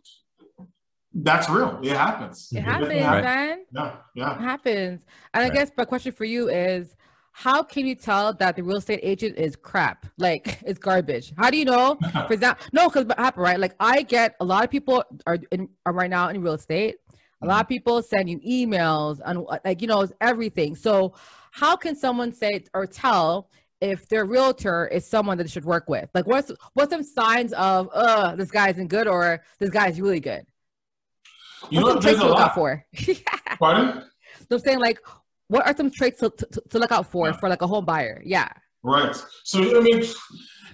that's 1.12 1.48
real. 1.48 1.80
It 1.82 1.96
happens. 1.96 2.48
It, 2.52 2.58
it 2.58 2.62
happens, 2.62 2.88
man. 2.88 3.64
Yeah, 3.72 3.96
yeah. 4.14 4.34
It 4.36 4.40
happens. 4.40 5.04
And 5.34 5.42
right. 5.42 5.52
I 5.52 5.54
guess 5.54 5.70
my 5.76 5.84
question 5.84 6.12
for 6.12 6.24
you 6.24 6.48
is, 6.48 6.94
how 7.32 7.62
can 7.62 7.86
you 7.86 7.94
tell 7.94 8.34
that 8.34 8.56
the 8.56 8.62
real 8.62 8.78
estate 8.78 9.00
agent 9.02 9.38
is 9.38 9.56
crap? 9.56 10.06
Like 10.18 10.58
it's 10.66 10.78
garbage. 10.78 11.32
How 11.36 11.50
do 11.50 11.56
you 11.56 11.64
know? 11.64 11.96
For 12.26 12.32
example, 12.32 12.66
no, 12.72 12.88
because 12.88 13.06
happen 13.16 13.42
right. 13.42 13.58
Like 13.58 13.74
I 13.78 14.02
get 14.02 14.34
a 14.40 14.44
lot 14.44 14.64
of 14.64 14.70
people 14.70 15.04
are 15.26 15.38
in 15.52 15.68
are 15.86 15.92
right 15.92 16.10
now 16.10 16.28
in 16.28 16.42
real 16.42 16.54
estate 16.54 16.96
a 17.42 17.46
lot 17.46 17.62
of 17.62 17.68
people 17.68 18.02
send 18.02 18.28
you 18.28 18.38
emails 18.40 19.20
and 19.24 19.46
like 19.64 19.80
you 19.80 19.88
know 19.88 20.06
everything. 20.20 20.76
So 20.76 21.14
how 21.50 21.76
can 21.76 21.96
someone 21.96 22.32
say 22.32 22.64
or 22.74 22.86
tell 22.86 23.50
if 23.80 24.08
their 24.08 24.26
realtor 24.26 24.86
is 24.88 25.06
someone 25.06 25.38
that 25.38 25.44
they 25.44 25.50
should 25.50 25.64
work 25.64 25.88
with? 25.88 26.08
Like 26.14 26.26
what's 26.26 26.52
what's 26.74 26.92
some 26.92 27.02
signs 27.02 27.52
of 27.54 27.88
uh 27.92 28.36
this 28.36 28.50
guy 28.50 28.70
isn't 28.70 28.88
good 28.88 29.08
or 29.08 29.42
this 29.58 29.70
guy 29.70 29.88
is 29.88 30.00
really 30.00 30.20
good? 30.20 30.46
You 31.70 31.82
what's 31.82 31.94
know, 31.94 32.00
there's 32.00 32.20
a 32.20 32.26
lot. 32.26 32.54
for? 32.54 32.84
Pardon? 33.58 34.04
So 34.48 34.56
I'm 34.56 34.58
saying 34.60 34.80
like 34.80 34.98
what 35.48 35.66
are 35.66 35.76
some 35.76 35.90
traits 35.90 36.20
to, 36.20 36.30
to, 36.30 36.62
to 36.70 36.78
look 36.78 36.92
out 36.92 37.10
for 37.10 37.28
yeah. 37.28 37.36
for 37.36 37.48
like 37.48 37.62
a 37.62 37.66
home 37.66 37.84
buyer? 37.84 38.22
Yeah. 38.24 38.48
Right. 38.82 39.16
So 39.44 39.78
I 39.78 39.80
mean, 39.80 40.04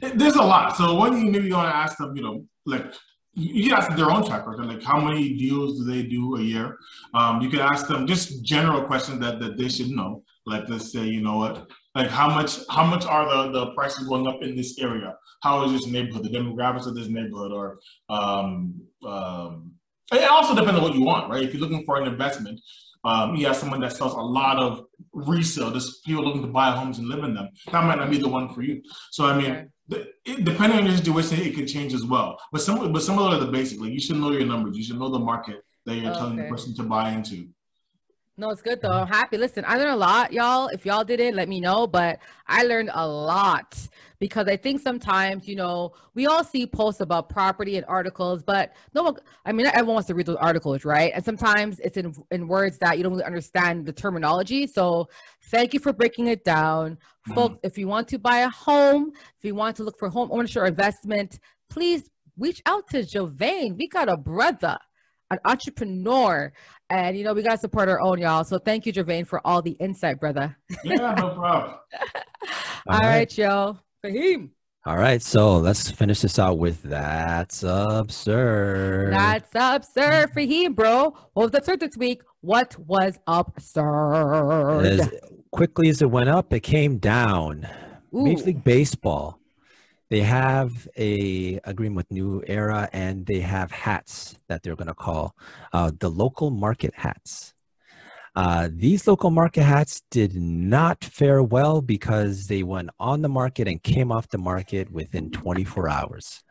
there's 0.01 0.37
a 0.37 0.43
lot. 0.43 0.77
So 0.77 0.95
one 0.95 1.25
you 1.25 1.31
maybe 1.31 1.51
want 1.53 1.71
to 1.71 1.77
ask 1.77 1.97
them, 1.99 2.17
you 2.17 2.23
know, 2.23 2.45
like 2.67 2.93
you 3.37 3.65
can 3.65 3.79
ask 3.79 3.95
their 3.97 4.11
own 4.11 4.29
record, 4.31 4.65
like 4.65 4.83
how 4.83 4.99
many 4.99 5.35
deals 5.37 5.79
do 5.79 5.85
they 5.85 6.03
do 6.03 6.37
a 6.37 6.41
year? 6.41 6.79
Um, 7.13 7.43
you 7.43 7.51
can 7.51 7.61
ask 7.61 7.87
them 7.87 8.07
just 8.07 8.43
general 8.43 8.83
questions 8.83 9.21
that, 9.21 9.41
that 9.41 9.59
they 9.59 9.69
should 9.69 9.91
know. 9.91 10.23
Like 10.47 10.69
let's 10.69 10.91
say, 10.91 11.05
you 11.05 11.21
know 11.21 11.37
what, 11.37 11.71
like 11.95 12.09
how 12.09 12.29
much 12.29 12.61
how 12.71 12.85
much 12.85 13.05
are 13.05 13.25
the, 13.29 13.53
the 13.53 13.67
prices 13.75 14.09
going 14.09 14.27
up 14.27 14.43
in 14.43 14.57
this 14.57 14.79
area? 14.79 15.17
How 15.43 15.65
is 15.65 15.73
this 15.73 15.87
neighborhood, 15.87 16.25
the 16.25 16.31
demographics 16.31 16.87
of 16.87 16.95
this 16.95 17.09
neighborhood, 17.09 17.53
or 17.53 17.79
um, 18.09 18.81
um, 19.07 19.73
it 20.13 20.31
also 20.31 20.55
depends 20.55 20.79
on 20.79 20.83
what 20.83 20.95
you 20.95 21.03
want, 21.03 21.29
right? 21.31 21.43
If 21.43 21.53
you're 21.53 21.61
looking 21.61 21.85
for 21.85 22.01
an 22.01 22.07
investment, 22.07 22.61
um, 23.05 23.35
you 23.35 23.47
have 23.47 23.57
someone 23.57 23.81
that 23.81 23.93
sells 23.93 24.15
a 24.15 24.21
lot 24.21 24.57
of 24.57 24.87
resale, 25.13 25.71
just 25.73 26.05
people 26.05 26.25
looking 26.25 26.43
to 26.43 26.49
buy 26.49 26.71
homes 26.71 26.99
and 26.99 27.09
live 27.09 27.25
in 27.25 27.35
them. 27.35 27.49
That 27.73 27.85
might 27.85 27.99
not 27.99 28.11
be 28.11 28.19
the 28.19 28.29
one 28.29 28.55
for 28.55 28.63
you. 28.63 28.83
So 29.11 29.27
I 29.27 29.37
mean, 29.37 29.71
it, 29.91 30.45
depending 30.45 30.79
on 30.79 30.87
your 30.87 30.97
situation, 30.97 31.41
it 31.41 31.55
could 31.55 31.69
change 31.69 31.95
as 31.95 32.05
well. 32.05 32.39
But 32.53 32.63
some, 32.63 32.93
but 32.93 33.03
some 33.03 33.19
of 33.19 33.41
the 33.41 33.47
basic, 33.47 33.81
like 33.81 33.93
you 33.93 34.01
should 34.01 34.17
know 34.17 34.33
your 34.33 34.47
numbers. 34.47 34.77
You 34.77 34.83
should 34.83 34.99
know 34.99 35.11
the 35.11 35.19
market 35.19 35.65
that 35.85 35.95
you're 35.95 36.11
okay. 36.11 36.19
telling 36.19 36.37
the 36.37 36.45
person 36.45 36.75
to 36.77 36.83
buy 36.83 37.11
into. 37.11 37.49
No, 38.39 38.51
it's 38.51 38.61
good 38.61 38.83
though. 38.83 38.91
I'm 38.91 39.07
happy. 39.07 39.39
Listen, 39.39 39.65
I 39.67 39.79
learned 39.79 39.93
a 39.93 39.97
lot, 39.97 40.31
y'all. 40.31 40.69
If 40.69 40.85
y'all 40.85 41.05
did 41.05 41.21
it, 41.21 41.35
let 41.35 41.49
me 41.49 41.59
know. 41.59 41.87
But 41.87 42.19
I 42.47 42.65
learned 42.65 42.91
a 42.93 43.09
lot 43.09 43.89
because 44.19 44.47
I 44.47 44.59
think 44.59 44.83
sometimes, 44.83 45.49
you 45.49 45.57
know, 45.57 45.95
we 46.15 46.27
all 46.27 46.45
see 46.45 46.67
posts 46.67 47.01
about 47.01 47.31
property 47.31 47.79
and 47.79 47.87
articles, 47.87 48.43
but 48.43 48.75
no 48.95 49.05
one, 49.05 49.17
I 49.47 49.53
mean, 49.53 49.65
not 49.65 49.75
everyone 49.75 49.95
wants 49.95 50.09
to 50.09 50.15
read 50.15 50.27
those 50.27 50.37
articles, 50.37 50.85
right? 50.85 51.13
And 51.15 51.25
sometimes 51.25 51.79
it's 51.81 51.97
in, 51.97 52.15
in 52.31 52.47
words 52.47 52.77
that 52.79 52.99
you 52.99 53.05
don't 53.05 53.13
really 53.13 53.25
understand 53.25 53.87
the 53.87 53.93
terminology. 53.93 54.67
So 54.67 55.09
thank 55.45 55.73
you 55.73 55.81
for 55.81 55.95
breaking 55.95 56.27
it 56.27 56.45
down. 56.45 56.93
Mm-hmm. 56.93 57.35
Folks, 57.35 57.59
if 57.63 57.79
you 57.79 57.89
want 57.89 58.07
to 58.09 58.19
buy 58.19 58.39
a 58.41 58.51
home, 58.51 59.13
if 59.39 59.45
you 59.45 59.55
want 59.55 59.77
to 59.77 59.83
look 59.83 59.99
for 59.99 60.11
home 60.11 60.29
ownership 60.31 60.63
or 60.63 60.67
investment, 60.67 61.39
please 61.71 62.11
reach 62.39 62.61
out 62.67 62.87
to 62.91 62.99
Djuvayne. 62.99 63.79
We 63.79 63.89
got 63.89 64.11
a 64.11 64.17
brother 64.19 64.77
an 65.31 65.39
entrepreneur. 65.45 66.53
And 66.89 67.17
you 67.17 67.25
know, 67.25 67.35
we 67.35 67.43
gotta 67.43 67.59
support 67.59 67.89
our 67.89 68.01
own, 68.01 68.19
y'all. 68.19 68.45
So 68.45 68.59
thank 68.59 68.87
you, 68.87 68.93
Djuvayne, 68.93 69.27
for 69.27 69.45
all 69.47 69.63
the 69.63 69.73
insight, 69.73 70.21
brother. 70.21 70.57
Yeah, 70.85 71.15
no 71.15 71.31
problem. 71.31 71.75
all, 72.89 72.95
all 72.95 72.99
right. 73.01 73.07
right, 73.07 73.39
y'all. 73.39 73.79
Fahim. 74.05 74.51
All 74.87 74.97
right, 74.97 75.21
so 75.21 75.57
let's 75.57 75.91
finish 75.91 76.21
this 76.21 76.39
out 76.39 76.59
with 76.59 76.81
that's 76.85 77.65
absurd. 77.65 79.13
That's 79.13 79.51
absurd 79.53 80.33
for 80.33 80.41
him, 80.43 80.75
bro. 80.75 81.13
What 81.33 81.51
was 81.51 81.55
absurd 81.55 81.81
this 81.81 81.97
week? 81.97 82.23
What 82.41 82.79
was 82.79 83.19
absurd? 83.27 84.87
As 84.87 85.11
quickly 85.51 85.89
as 85.89 86.03
it 86.03 86.11
went 86.13 86.29
up, 86.29 86.53
it 86.53 86.61
came 86.61 86.99
down. 86.99 87.69
Ooh. 88.15 88.23
Major 88.23 88.45
League 88.45 88.63
Baseball 88.63 89.41
they 90.09 90.21
have 90.21 90.89
a 90.97 91.59
agreement 91.65 91.97
with 91.97 92.11
New 92.11 92.43
Era, 92.47 92.89
and 92.93 93.27
they 93.27 93.41
have 93.41 93.71
hats 93.71 94.37
that 94.49 94.63
they're 94.63 94.77
going 94.77 94.87
to 94.89 94.95
call 94.95 95.35
uh, 95.73 95.91
the 95.99 96.11
local 96.11 96.51
market 96.51 96.95
hats. 96.95 97.55
Uh, 98.37 98.69
these 98.71 99.07
local 99.07 99.31
market 99.31 99.63
hats 99.63 100.03
did 100.11 100.37
not 100.37 101.03
fare 101.03 101.43
well 101.43 101.81
because 101.81 102.49
they 102.49 102.63
went 102.63 102.91
on 103.01 103.23
the 103.23 103.29
market 103.31 103.67
and 103.67 103.83
came 103.83 104.13
off 104.13 104.29
the 104.29 104.39
market 104.39 104.93
within 104.93 105.31
24 105.31 105.89
hours. 105.89 106.45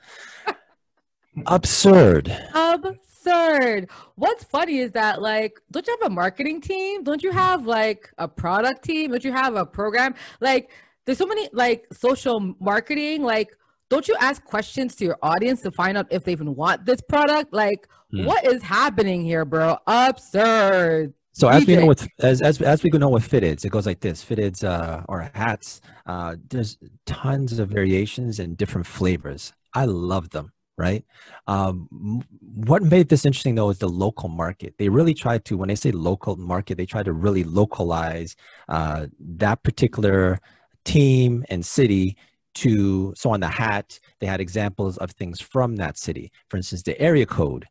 Absurd. 1.46 2.36
Absurd. 2.56 3.90
What's 4.16 4.44
funny 4.46 4.80
is 4.80 4.92
that, 4.94 5.22
like, 5.22 5.62
don't 5.70 5.86
you 5.86 5.96
have 6.02 6.12
a 6.12 6.14
marketing 6.14 6.60
team? 6.60 7.04
Don't 7.04 7.22
you 7.22 7.32
have 7.32 7.68
like 7.68 8.12
a 8.18 8.28
product 8.28 8.84
team? 8.84 9.12
Don't 9.12 9.24
you 9.24 9.32
have 9.32 9.56
a 9.56 9.66
program? 9.66 10.16
Like, 10.42 10.72
there's 11.06 11.18
so 11.18 11.26
many 11.26 11.50
like 11.54 11.86
social 11.94 12.56
marketing 12.60 13.24
like 13.24 13.56
don't 13.90 14.08
you 14.08 14.16
ask 14.20 14.44
questions 14.44 14.96
to 14.96 15.06
your 15.06 15.18
audience 15.22 15.62
to 15.62 15.72
find 15.72 15.98
out 15.98 16.08
if 16.10 16.24
they 16.24 16.32
even 16.32 16.56
want 16.56 16.86
this 16.86 17.02
product 17.02 17.54
like 17.54 17.88
hmm. 18.12 18.26
what 18.26 18.46
is 18.46 18.62
happening 18.64 19.24
here 19.24 19.46
bro 19.46 19.78
absurd 19.88 21.14
so 21.36 21.50
as 21.50 21.66
DJ. 21.66 21.68
we 21.68 21.76
know 21.76 21.86
with 21.88 22.08
as, 22.20 22.42
as 22.42 22.62
as 22.62 22.82
we 22.82 22.90
know 22.92 23.10
with 23.10 23.30
fitteds, 23.30 23.66
it 23.66 23.70
goes 23.70 23.86
like 23.86 24.00
this: 24.00 24.24
fitteds 24.24 24.64
uh, 24.64 25.04
or 25.10 25.30
hats. 25.34 25.82
Uh, 26.06 26.38
there's 26.48 26.78
tons 27.06 27.60
of 27.60 27.68
variations 27.68 28.40
and 28.40 28.56
different 28.56 28.88
flavors. 28.88 29.52
I 29.74 29.84
love 29.84 30.30
them. 30.30 30.54
Right. 30.78 31.04
Um, 31.48 32.22
what 32.42 32.84
made 32.84 33.10
this 33.10 33.26
interesting 33.26 33.56
though 33.56 33.70
is 33.70 33.80
the 33.80 33.90
local 33.90 34.30
market. 34.30 34.76
They 34.78 34.90
really 34.90 35.14
tried 35.14 35.46
to, 35.46 35.58
when 35.58 35.70
they 35.70 35.76
say 35.76 35.92
local 35.92 36.36
market, 36.36 36.78
they 36.78 36.86
try 36.86 37.02
to 37.02 37.14
really 37.14 37.44
localize 37.46 38.36
uh, 38.68 39.08
that 39.20 39.64
particular 39.64 40.40
team 40.86 41.44
and 41.50 41.66
city 41.66 42.16
to 42.56 43.14
so 43.18 43.32
on 43.32 43.42
the 43.42 43.48
hat. 43.48 44.00
They 44.20 44.28
had 44.28 44.40
examples 44.40 44.98
of 44.98 45.12
things 45.12 45.42
from 45.42 45.76
that 45.78 45.98
city. 45.98 46.32
For 46.50 46.58
instance 46.58 46.84
the 46.84 47.00
area 47.00 47.26
code 47.26 47.66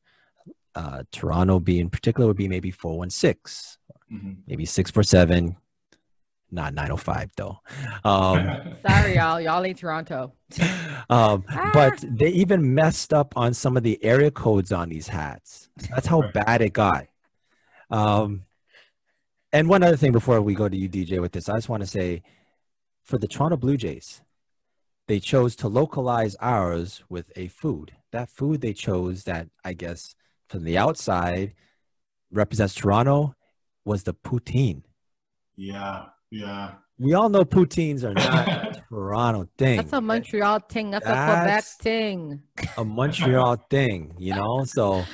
uh, 0.75 1.05
toronto 1.13 1.61
be 1.61 1.81
in 1.81 1.89
particular 1.89 2.27
would 2.27 2.37
be 2.37 2.49
maybe 2.49 2.73
416 2.73 3.79
mm-hmm. 4.13 4.33
maybe 4.47 4.67
647 4.67 5.57
not 6.51 6.75
905 6.75 7.31
though. 7.37 7.59
Um, 8.05 8.77
sorry 8.87 9.17
y'all. 9.17 9.41
Y'all 9.41 9.65
ain't 9.65 9.79
toronto. 9.79 10.33
Um, 11.11 11.45
ah. 11.51 11.71
but 11.75 12.03
they 12.09 12.31
even 12.31 12.75
messed 12.75 13.13
up 13.13 13.37
on 13.37 13.53
some 13.53 13.77
of 13.77 13.83
the 13.83 14.03
area 14.03 14.31
codes 14.31 14.73
on 14.73 14.89
these 14.89 15.09
hats. 15.09 15.69
That's 15.91 16.07
how 16.07 16.31
bad 16.33 16.63
it 16.63 16.73
got. 16.73 17.09
Um, 17.91 18.47
and 19.55 19.69
one 19.69 19.83
other 19.83 19.97
thing 19.97 20.13
before 20.13 20.43
we 20.43 20.55
go 20.55 20.69
to 20.69 20.77
you 20.77 20.89
dj 20.89 21.19
with 21.21 21.33
this 21.33 21.49
i 21.49 21.55
just 21.55 21.69
want 21.69 21.83
to 21.83 21.87
say 21.87 22.23
for 23.05 23.19
the 23.19 23.29
Toronto 23.29 23.57
Blue 23.57 23.77
Jays, 23.77 24.23
they 25.07 25.21
chose 25.21 25.55
to 25.57 25.69
localize 25.69 26.35
ours 26.41 27.05
with 27.09 27.31
a 27.37 27.49
food. 27.49 27.93
That 28.11 28.31
food 28.31 28.61
they 28.61 28.73
chose 28.73 29.25
that 29.25 29.49
I 29.65 29.75
guess 29.75 30.15
from 30.49 30.65
the 30.65 30.79
outside 30.79 31.55
represents 32.33 32.75
Toronto 32.75 33.35
was 33.85 34.05
the 34.05 34.15
poutine. 34.15 34.83
Yeah, 35.57 36.07
yeah. 36.31 36.73
We 36.99 37.13
all 37.13 37.29
know 37.29 37.45
poutines 37.45 38.03
are 38.05 38.15
not 38.15 38.49
a 38.49 38.83
Toronto 38.89 39.49
thing. 39.59 39.77
That's 39.77 39.93
a 39.93 40.01
Montreal 40.01 40.61
thing. 40.61 40.91
That's, 40.93 41.05
That's 41.05 41.33
a 41.33 41.43
Quebec 41.43 41.65
thing. 41.81 42.43
a 42.79 42.85
Montreal 42.85 43.57
thing, 43.71 44.15
you 44.19 44.35
know? 44.35 44.65
So 44.65 45.05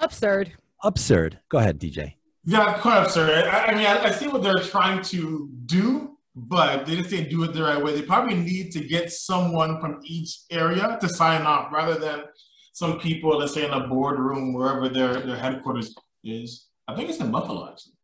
absurd. 0.00 0.52
Absurd. 0.82 1.38
Go 1.50 1.58
ahead, 1.58 1.78
DJ. 1.78 2.14
Yeah, 2.44 2.78
quite 2.78 3.02
absurd. 3.02 3.30
I, 3.30 3.66
I 3.66 3.74
mean, 3.74 3.86
I, 3.86 4.04
I 4.04 4.10
see 4.10 4.28
what 4.28 4.42
they're 4.42 4.54
trying 4.64 5.02
to 5.04 5.50
do, 5.66 6.16
but 6.46 6.86
they 6.86 6.96
just 6.96 7.10
didn't 7.10 7.30
do 7.30 7.42
it 7.42 7.52
the 7.52 7.62
right 7.62 7.82
way. 7.82 7.94
They 7.94 8.02
probably 8.02 8.36
need 8.36 8.70
to 8.72 8.80
get 8.80 9.12
someone 9.12 9.80
from 9.80 10.00
each 10.04 10.40
area 10.50 10.96
to 11.00 11.08
sign 11.08 11.42
off 11.42 11.72
rather 11.72 11.98
than 11.98 12.24
some 12.72 13.00
people, 13.00 13.36
let's 13.38 13.54
say 13.54 13.66
in 13.66 13.72
a 13.72 13.88
boardroom, 13.88 14.52
wherever 14.52 14.88
their, 14.88 15.20
their 15.20 15.36
headquarters 15.36 15.94
is. 16.22 16.68
I 16.86 16.94
think 16.94 17.10
it's 17.10 17.18
in 17.18 17.32
Buffalo, 17.32 17.68
actually. 17.68 17.94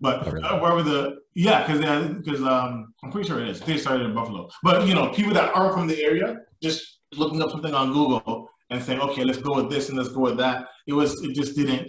But 0.00 0.26
uh, 0.28 0.58
wherever 0.60 0.82
the, 0.82 1.20
yeah, 1.34 1.66
because 1.66 2.14
because 2.14 2.42
um, 2.42 2.92
I'm 3.02 3.10
pretty 3.10 3.26
sure 3.26 3.40
it 3.40 3.48
is. 3.48 3.60
They 3.60 3.78
started 3.78 4.04
in 4.04 4.14
Buffalo. 4.14 4.48
But, 4.62 4.86
you 4.86 4.94
know, 4.94 5.08
people 5.08 5.32
that 5.32 5.54
aren't 5.54 5.74
from 5.74 5.86
the 5.86 6.00
area, 6.02 6.40
just 6.62 6.98
looking 7.14 7.42
up 7.42 7.50
something 7.50 7.74
on 7.74 7.92
Google 7.92 8.50
and 8.70 8.82
saying, 8.82 9.00
okay, 9.00 9.24
let's 9.24 9.38
go 9.38 9.54
with 9.54 9.70
this 9.70 9.88
and 9.88 9.96
let's 9.96 10.10
go 10.10 10.20
with 10.20 10.36
that. 10.36 10.66
It 10.86 10.92
was, 10.92 11.20
it 11.22 11.34
just 11.34 11.56
didn't, 11.56 11.88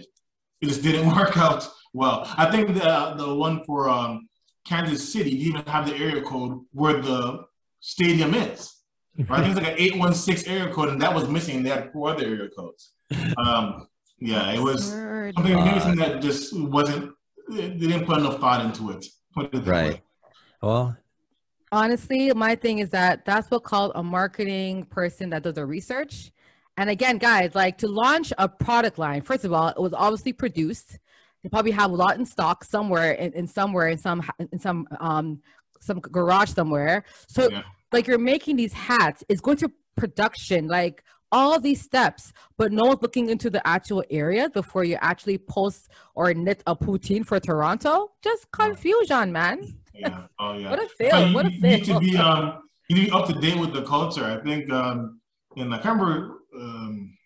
it 0.62 0.66
just 0.66 0.82
didn't 0.82 1.06
work 1.14 1.36
out 1.36 1.68
well. 1.92 2.26
I 2.38 2.50
think 2.50 2.68
the, 2.68 3.14
the 3.18 3.34
one 3.34 3.62
for, 3.64 3.90
um, 3.90 4.29
Kansas 4.70 5.12
City 5.12 5.30
you 5.30 5.48
even 5.50 5.62
have 5.66 5.86
the 5.86 5.96
area 5.96 6.22
code 6.22 6.60
where 6.72 7.02
the 7.02 7.44
stadium 7.80 8.34
is. 8.34 8.76
Right? 9.18 9.30
I 9.30 9.36
think 9.42 9.56
it's 9.56 9.66
like 9.66 9.72
an 9.72 9.80
816 9.80 10.54
area 10.54 10.72
code, 10.72 10.90
and 10.90 11.02
that 11.02 11.12
was 11.12 11.28
missing. 11.28 11.64
They 11.64 11.70
had 11.70 11.92
four 11.92 12.10
other 12.10 12.24
area 12.24 12.48
codes. 12.56 12.92
Um, 13.44 13.88
yeah, 14.20 14.52
it 14.52 14.60
was 14.60 14.90
something, 14.90 15.56
uh, 15.56 15.94
that 15.96 16.20
just 16.22 16.56
wasn't, 16.56 17.12
they 17.50 17.70
didn't 17.70 18.04
put 18.04 18.18
enough 18.18 18.38
thought 18.38 18.64
into 18.64 18.90
it. 18.90 19.04
it 19.36 19.66
right. 19.66 19.94
Way. 19.94 20.02
Well, 20.62 20.96
honestly, 21.72 22.32
my 22.34 22.54
thing 22.54 22.78
is 22.78 22.90
that 22.90 23.24
that's 23.24 23.50
what 23.50 23.64
called 23.64 23.92
a 23.94 24.02
marketing 24.02 24.84
person 24.84 25.30
that 25.30 25.42
does 25.42 25.54
the 25.54 25.66
research. 25.66 26.30
And 26.76 26.90
again, 26.90 27.18
guys, 27.18 27.54
like 27.54 27.78
to 27.78 27.88
launch 27.88 28.32
a 28.38 28.48
product 28.48 28.98
line, 28.98 29.22
first 29.22 29.44
of 29.44 29.52
all, 29.52 29.68
it 29.68 29.80
was 29.80 29.94
obviously 29.94 30.34
produced 30.34 30.98
they 31.42 31.48
probably 31.48 31.72
have 31.72 31.90
a 31.90 31.94
lot 31.94 32.18
in 32.18 32.26
stock 32.26 32.64
somewhere 32.64 33.12
in, 33.12 33.32
in 33.32 33.46
somewhere 33.46 33.88
in 33.88 33.98
some 33.98 34.22
in 34.52 34.58
some 34.58 34.86
um 35.00 35.40
some 35.80 36.00
garage 36.00 36.50
somewhere. 36.50 37.04
So 37.28 37.48
yeah. 37.50 37.62
like 37.92 38.06
you're 38.06 38.18
making 38.18 38.56
these 38.56 38.72
hats, 38.72 39.24
it's 39.28 39.40
going 39.40 39.56
to 39.58 39.72
production, 39.96 40.68
like 40.68 41.02
all 41.32 41.60
these 41.60 41.80
steps, 41.80 42.32
but 42.58 42.72
no 42.72 42.84
one's 42.84 43.02
looking 43.02 43.30
into 43.30 43.50
the 43.50 43.66
actual 43.66 44.04
area 44.10 44.50
before 44.50 44.84
you 44.84 44.98
actually 45.00 45.38
post 45.38 45.88
or 46.14 46.34
knit 46.34 46.62
a 46.66 46.74
poutine 46.74 47.24
for 47.24 47.38
Toronto. 47.38 48.12
Just 48.22 48.50
confusion, 48.50 49.32
man. 49.32 49.74
Yeah. 49.94 50.26
Oh 50.38 50.54
yeah. 50.54 50.70
what 50.70 50.82
a 50.82 50.88
fail. 50.88 51.32
what 51.32 51.46
a 51.46 51.50
fail. 51.50 51.70
you 51.72 51.76
need 51.78 51.84
to 51.84 52.00
be 52.00 52.16
um 52.16 52.62
you 52.88 52.96
need 52.96 53.06
to 53.06 53.10
be 53.10 53.16
up 53.16 53.26
to 53.28 53.34
date 53.34 53.58
with 53.58 53.72
the 53.72 53.82
culture. 53.82 54.24
I 54.24 54.42
think 54.44 54.70
um 54.70 55.20
in 55.56 55.72
I 55.72 55.78
can't 55.78 56.00
remember 56.00 56.38
um 56.56 57.16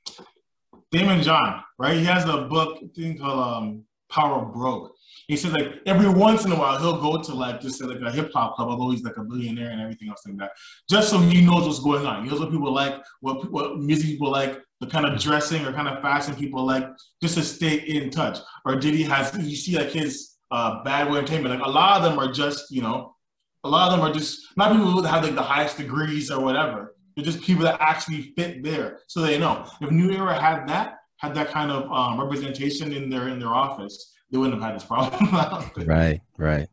Daymond 0.92 1.22
John, 1.22 1.62
right? 1.78 1.96
He 1.96 2.04
has 2.04 2.24
a 2.24 2.42
book 2.42 2.78
thing 2.94 3.18
called 3.18 3.40
um 3.40 3.84
power 4.14 4.44
broke. 4.44 4.94
He 5.28 5.36
says 5.36 5.52
like 5.52 5.80
every 5.86 6.08
once 6.08 6.44
in 6.44 6.52
a 6.52 6.56
while 6.56 6.78
he'll 6.78 7.00
go 7.00 7.22
to 7.22 7.34
like 7.34 7.60
just 7.60 7.82
like 7.82 8.00
a 8.00 8.12
hip 8.12 8.30
hop 8.32 8.56
club, 8.56 8.68
although 8.68 8.90
he's 8.90 9.02
like 9.02 9.16
a 9.16 9.24
billionaire 9.24 9.70
and 9.70 9.80
everything 9.80 10.08
else 10.08 10.22
like 10.26 10.36
that, 10.36 10.52
just 10.88 11.08
so 11.08 11.18
he 11.18 11.40
knows 11.40 11.66
what's 11.66 11.80
going 11.80 12.06
on. 12.06 12.24
He 12.24 12.30
knows 12.30 12.40
what 12.40 12.50
people 12.50 12.72
like, 12.72 13.02
what 13.20 13.50
what 13.50 13.78
music 13.78 14.06
people 14.06 14.30
like, 14.30 14.60
the 14.80 14.86
kind 14.86 15.06
of 15.06 15.18
dressing 15.18 15.64
or 15.64 15.72
kind 15.72 15.88
of 15.88 16.02
fashion 16.02 16.34
people 16.34 16.64
like, 16.64 16.86
just 17.22 17.36
to 17.36 17.42
stay 17.42 17.76
in 17.76 18.10
touch. 18.10 18.38
Or 18.66 18.76
did 18.76 18.94
he 18.94 19.02
has 19.04 19.34
you 19.38 19.56
see 19.56 19.76
like 19.76 19.90
his 19.90 20.34
uh, 20.50 20.82
bad 20.84 21.10
way 21.10 21.18
entertainment? 21.18 21.58
Like 21.58 21.66
a 21.66 21.70
lot 21.70 21.96
of 21.96 22.02
them 22.04 22.18
are 22.18 22.30
just 22.30 22.70
you 22.70 22.82
know, 22.82 23.16
a 23.64 23.68
lot 23.68 23.90
of 23.90 23.98
them 23.98 24.06
are 24.06 24.12
just 24.12 24.46
not 24.56 24.72
people 24.72 24.90
who 24.90 25.02
have 25.02 25.24
like 25.24 25.34
the 25.34 25.42
highest 25.42 25.78
degrees 25.78 26.30
or 26.30 26.40
whatever. 26.40 26.94
They're 27.16 27.24
just 27.24 27.40
people 27.42 27.64
that 27.64 27.80
actually 27.80 28.34
fit 28.36 28.62
there, 28.62 29.00
so 29.06 29.22
they 29.22 29.38
know. 29.38 29.66
If 29.80 29.90
New 29.90 30.10
Era 30.10 30.38
had 30.38 30.66
that, 30.68 30.98
had 31.24 31.34
that 31.34 31.50
kind 31.50 31.70
of 31.70 31.90
um, 31.90 32.20
representation 32.20 32.92
in 32.92 33.08
their 33.08 33.28
in 33.28 33.38
their 33.38 33.54
office, 33.54 34.14
they 34.30 34.38
wouldn't 34.38 34.60
have 34.60 34.70
had 34.70 34.78
this 34.78 34.86
problem. 34.86 35.30
right, 35.86 36.20
right. 36.36 36.68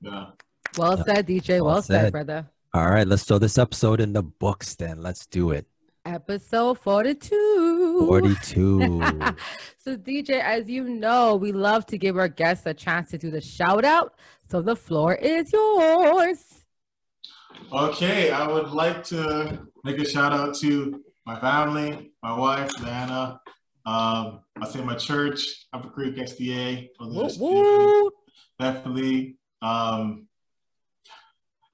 Yeah. 0.00 0.26
Well 0.78 0.96
said, 1.04 1.26
DJ. 1.26 1.60
Well, 1.60 1.74
well 1.74 1.82
said. 1.82 2.04
said, 2.04 2.12
brother. 2.12 2.48
All 2.74 2.90
right, 2.90 3.06
let's 3.06 3.24
throw 3.24 3.38
this 3.38 3.58
episode 3.58 4.00
in 4.00 4.14
the 4.14 4.22
books 4.22 4.74
then. 4.76 5.02
Let's 5.02 5.26
do 5.26 5.50
it. 5.50 5.66
Episode 6.04 6.78
42. 6.78 8.06
42. 8.08 8.80
42. 8.80 9.36
so, 9.78 9.96
DJ, 9.96 10.40
as 10.40 10.68
you 10.68 10.88
know, 10.88 11.36
we 11.36 11.52
love 11.52 11.84
to 11.86 11.98
give 11.98 12.16
our 12.16 12.28
guests 12.28 12.66
a 12.66 12.74
chance 12.74 13.10
to 13.10 13.18
do 13.18 13.30
the 13.30 13.40
shout 13.40 13.84
out. 13.84 14.14
So, 14.50 14.62
the 14.62 14.74
floor 14.74 15.14
is 15.14 15.52
yours. 15.52 16.64
Okay, 17.70 18.30
I 18.30 18.48
would 18.48 18.70
like 18.70 19.04
to 19.04 19.68
make 19.84 19.98
a 19.98 20.08
shout 20.08 20.32
out 20.32 20.56
to 20.56 21.04
my 21.26 21.38
family, 21.38 22.12
my 22.22 22.36
wife, 22.36 22.70
Diana. 22.80 23.40
Um, 23.84 24.40
I 24.60 24.68
say 24.68 24.82
my 24.82 24.94
church, 24.94 25.66
Upper 25.72 25.88
Creek 25.88 26.16
SDA. 26.16 26.88
Woo, 27.00 27.28
woo. 27.38 28.10
Definitely. 28.58 29.36
Um, 29.60 30.28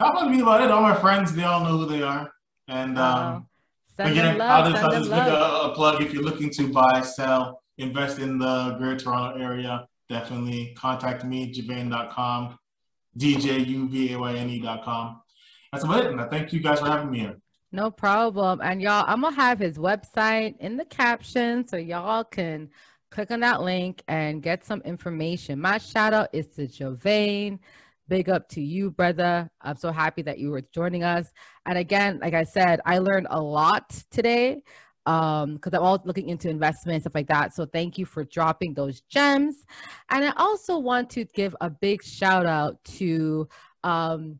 how 0.00 0.12
about 0.12 0.30
me 0.30 0.40
about 0.40 0.62
it? 0.62 0.70
All 0.70 0.82
my 0.82 0.94
friends, 0.94 1.34
they 1.34 1.42
all 1.42 1.64
know 1.64 1.78
who 1.78 1.86
they 1.86 2.02
are. 2.02 2.30
And 2.68 2.96
um, 2.98 3.48
Send 3.96 4.12
again, 4.12 4.38
them 4.38 4.48
I'll 4.48 4.70
just, 4.70 4.80
I'll 4.82 4.92
just 4.92 5.10
make 5.10 5.20
a, 5.20 5.60
a 5.64 5.72
plug 5.74 6.00
if 6.00 6.12
you're 6.12 6.22
looking 6.22 6.50
to 6.50 6.72
buy, 6.72 7.00
sell, 7.00 7.62
invest 7.78 8.20
in 8.20 8.38
the 8.38 8.76
Greater 8.78 8.96
Toronto 8.96 9.42
area. 9.42 9.88
Definitely 10.08 10.72
contact 10.76 11.24
me, 11.24 11.52
djuvayne.com, 11.52 12.56
D-J-U-V-A-Y-N-E.com. 13.16 15.20
That's 15.72 15.84
about 15.84 16.04
it. 16.04 16.12
And 16.12 16.20
I 16.20 16.28
thank 16.28 16.52
you 16.52 16.60
guys 16.60 16.78
for 16.80 16.86
having 16.86 17.10
me 17.10 17.18
here. 17.20 17.38
No 17.70 17.90
problem. 17.90 18.60
And 18.62 18.80
y'all, 18.80 19.04
I'm 19.06 19.20
gonna 19.20 19.36
have 19.36 19.58
his 19.58 19.76
website 19.76 20.56
in 20.58 20.76
the 20.76 20.86
caption 20.86 21.66
so 21.66 21.76
y'all 21.76 22.24
can 22.24 22.70
click 23.10 23.30
on 23.30 23.40
that 23.40 23.62
link 23.62 24.02
and 24.08 24.42
get 24.42 24.64
some 24.64 24.80
information. 24.82 25.60
My 25.60 25.78
shout 25.78 26.14
out 26.14 26.28
is 26.32 26.48
to 26.48 26.66
Djuvayne. 26.66 27.58
Big 28.08 28.30
up 28.30 28.48
to 28.50 28.62
you, 28.62 28.90
brother. 28.90 29.50
I'm 29.60 29.76
so 29.76 29.92
happy 29.92 30.22
that 30.22 30.38
you 30.38 30.50
were 30.50 30.62
joining 30.72 31.04
us. 31.04 31.30
And 31.66 31.76
again, 31.76 32.20
like 32.22 32.32
I 32.32 32.44
said, 32.44 32.80
I 32.86 32.98
learned 32.98 33.26
a 33.30 33.40
lot 33.40 34.02
today 34.10 34.62
um 35.08 35.54
because 35.54 35.72
i'm 35.72 35.82
all 35.82 36.00
looking 36.04 36.28
into 36.28 36.50
investment 36.50 37.02
stuff 37.02 37.14
like 37.14 37.28
that 37.28 37.54
so 37.54 37.64
thank 37.64 37.96
you 37.96 38.04
for 38.04 38.24
dropping 38.24 38.74
those 38.74 39.00
gems 39.02 39.64
and 40.10 40.24
i 40.24 40.32
also 40.36 40.78
want 40.78 41.08
to 41.08 41.24
give 41.24 41.56
a 41.62 41.70
big 41.70 42.02
shout 42.02 42.44
out 42.44 42.82
to 42.84 43.48
um 43.84 44.38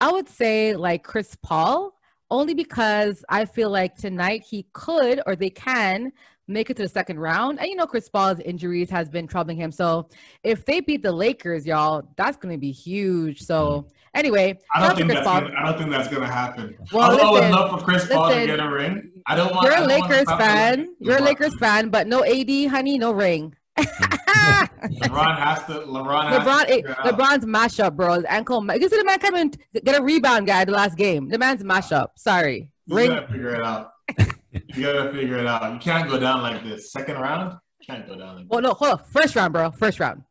i 0.00 0.10
would 0.10 0.28
say 0.28 0.76
like 0.76 1.02
chris 1.02 1.36
paul 1.42 1.95
only 2.30 2.54
because 2.54 3.24
I 3.28 3.44
feel 3.44 3.70
like 3.70 3.96
tonight 3.96 4.44
he 4.48 4.66
could 4.72 5.20
or 5.26 5.36
they 5.36 5.50
can 5.50 6.12
make 6.48 6.70
it 6.70 6.76
to 6.76 6.82
the 6.82 6.88
second 6.88 7.18
round. 7.18 7.58
And 7.58 7.68
you 7.68 7.76
know, 7.76 7.86
Chris 7.86 8.08
Paul's 8.08 8.40
injuries 8.40 8.90
has 8.90 9.08
been 9.08 9.26
troubling 9.26 9.56
him. 9.56 9.72
So 9.72 10.08
if 10.42 10.64
they 10.64 10.80
beat 10.80 11.02
the 11.02 11.12
Lakers, 11.12 11.66
y'all, 11.66 12.08
that's 12.16 12.36
going 12.36 12.54
to 12.54 12.58
be 12.58 12.70
huge. 12.70 13.42
So 13.42 13.80
hmm. 13.80 13.88
anyway, 14.14 14.58
I 14.74 14.86
don't 14.86 14.96
think 14.96 15.08
that's 15.08 15.26
gonna, 15.26 15.52
I 15.58 15.64
don't 15.64 15.78
think 15.78 15.90
that's 15.90 16.08
gonna 16.08 16.26
happen. 16.26 16.76
Well, 16.92 17.10
I 17.10 17.30
would 17.30 17.34
listen, 17.34 17.52
love 17.52 17.78
for 17.78 17.84
Chris 17.84 18.06
Paul 18.06 18.28
to 18.28 18.34
listen, 18.34 18.56
get 18.56 18.60
a 18.60 18.70
ring. 18.70 19.10
I 19.26 19.34
don't 19.34 19.54
want. 19.54 19.66
You're 19.66 19.82
a 19.82 19.86
Lakers 19.86 20.26
fan. 20.38 20.94
You're 21.00 21.18
a 21.18 21.22
Lakers 21.22 21.56
fan, 21.58 21.90
but 21.90 22.06
no 22.06 22.24
AD, 22.24 22.68
honey, 22.68 22.98
no 22.98 23.12
ring. 23.12 23.54
Hmm. 23.78 24.15
LeBron 24.46 25.38
has 25.38 25.58
to. 25.66 25.72
LeBron 25.86 26.28
has 26.28 26.42
LeBron, 26.46 26.66
to 26.66 26.78
it. 26.78 26.86
LeBron's 26.86 27.44
mashup, 27.44 27.96
bro. 27.96 28.14
His 28.14 28.24
ankle. 28.28 28.64
You 28.74 28.88
see 28.88 28.96
the 28.96 29.04
man 29.04 29.18
come 29.18 29.34
in, 29.36 29.52
get 29.84 29.98
a 29.98 30.02
rebound, 30.02 30.46
guy, 30.46 30.64
the 30.64 30.72
last 30.72 30.96
game. 30.96 31.28
The 31.28 31.38
man's 31.38 31.62
mashup. 31.62 32.08
Sorry, 32.16 32.70
You 32.86 32.96
ring. 32.96 33.10
gotta 33.10 33.28
figure 33.28 33.54
it 33.56 33.62
out. 33.64 33.92
you 34.18 34.82
gotta 34.82 35.12
figure 35.12 35.38
it 35.38 35.46
out. 35.46 35.72
You 35.72 35.78
can't 35.78 36.08
go 36.08 36.18
down 36.18 36.42
like 36.42 36.62
this. 36.64 36.92
Second 36.92 37.16
round, 37.16 37.58
can't 37.86 38.06
go 38.06 38.16
down 38.16 38.36
like 38.36 38.46
Well, 38.48 38.60
no, 38.62 38.72
hold 38.74 38.92
on. 38.92 39.04
First 39.10 39.36
round, 39.36 39.52
bro. 39.52 39.70
First 39.72 40.00
round. 40.00 40.22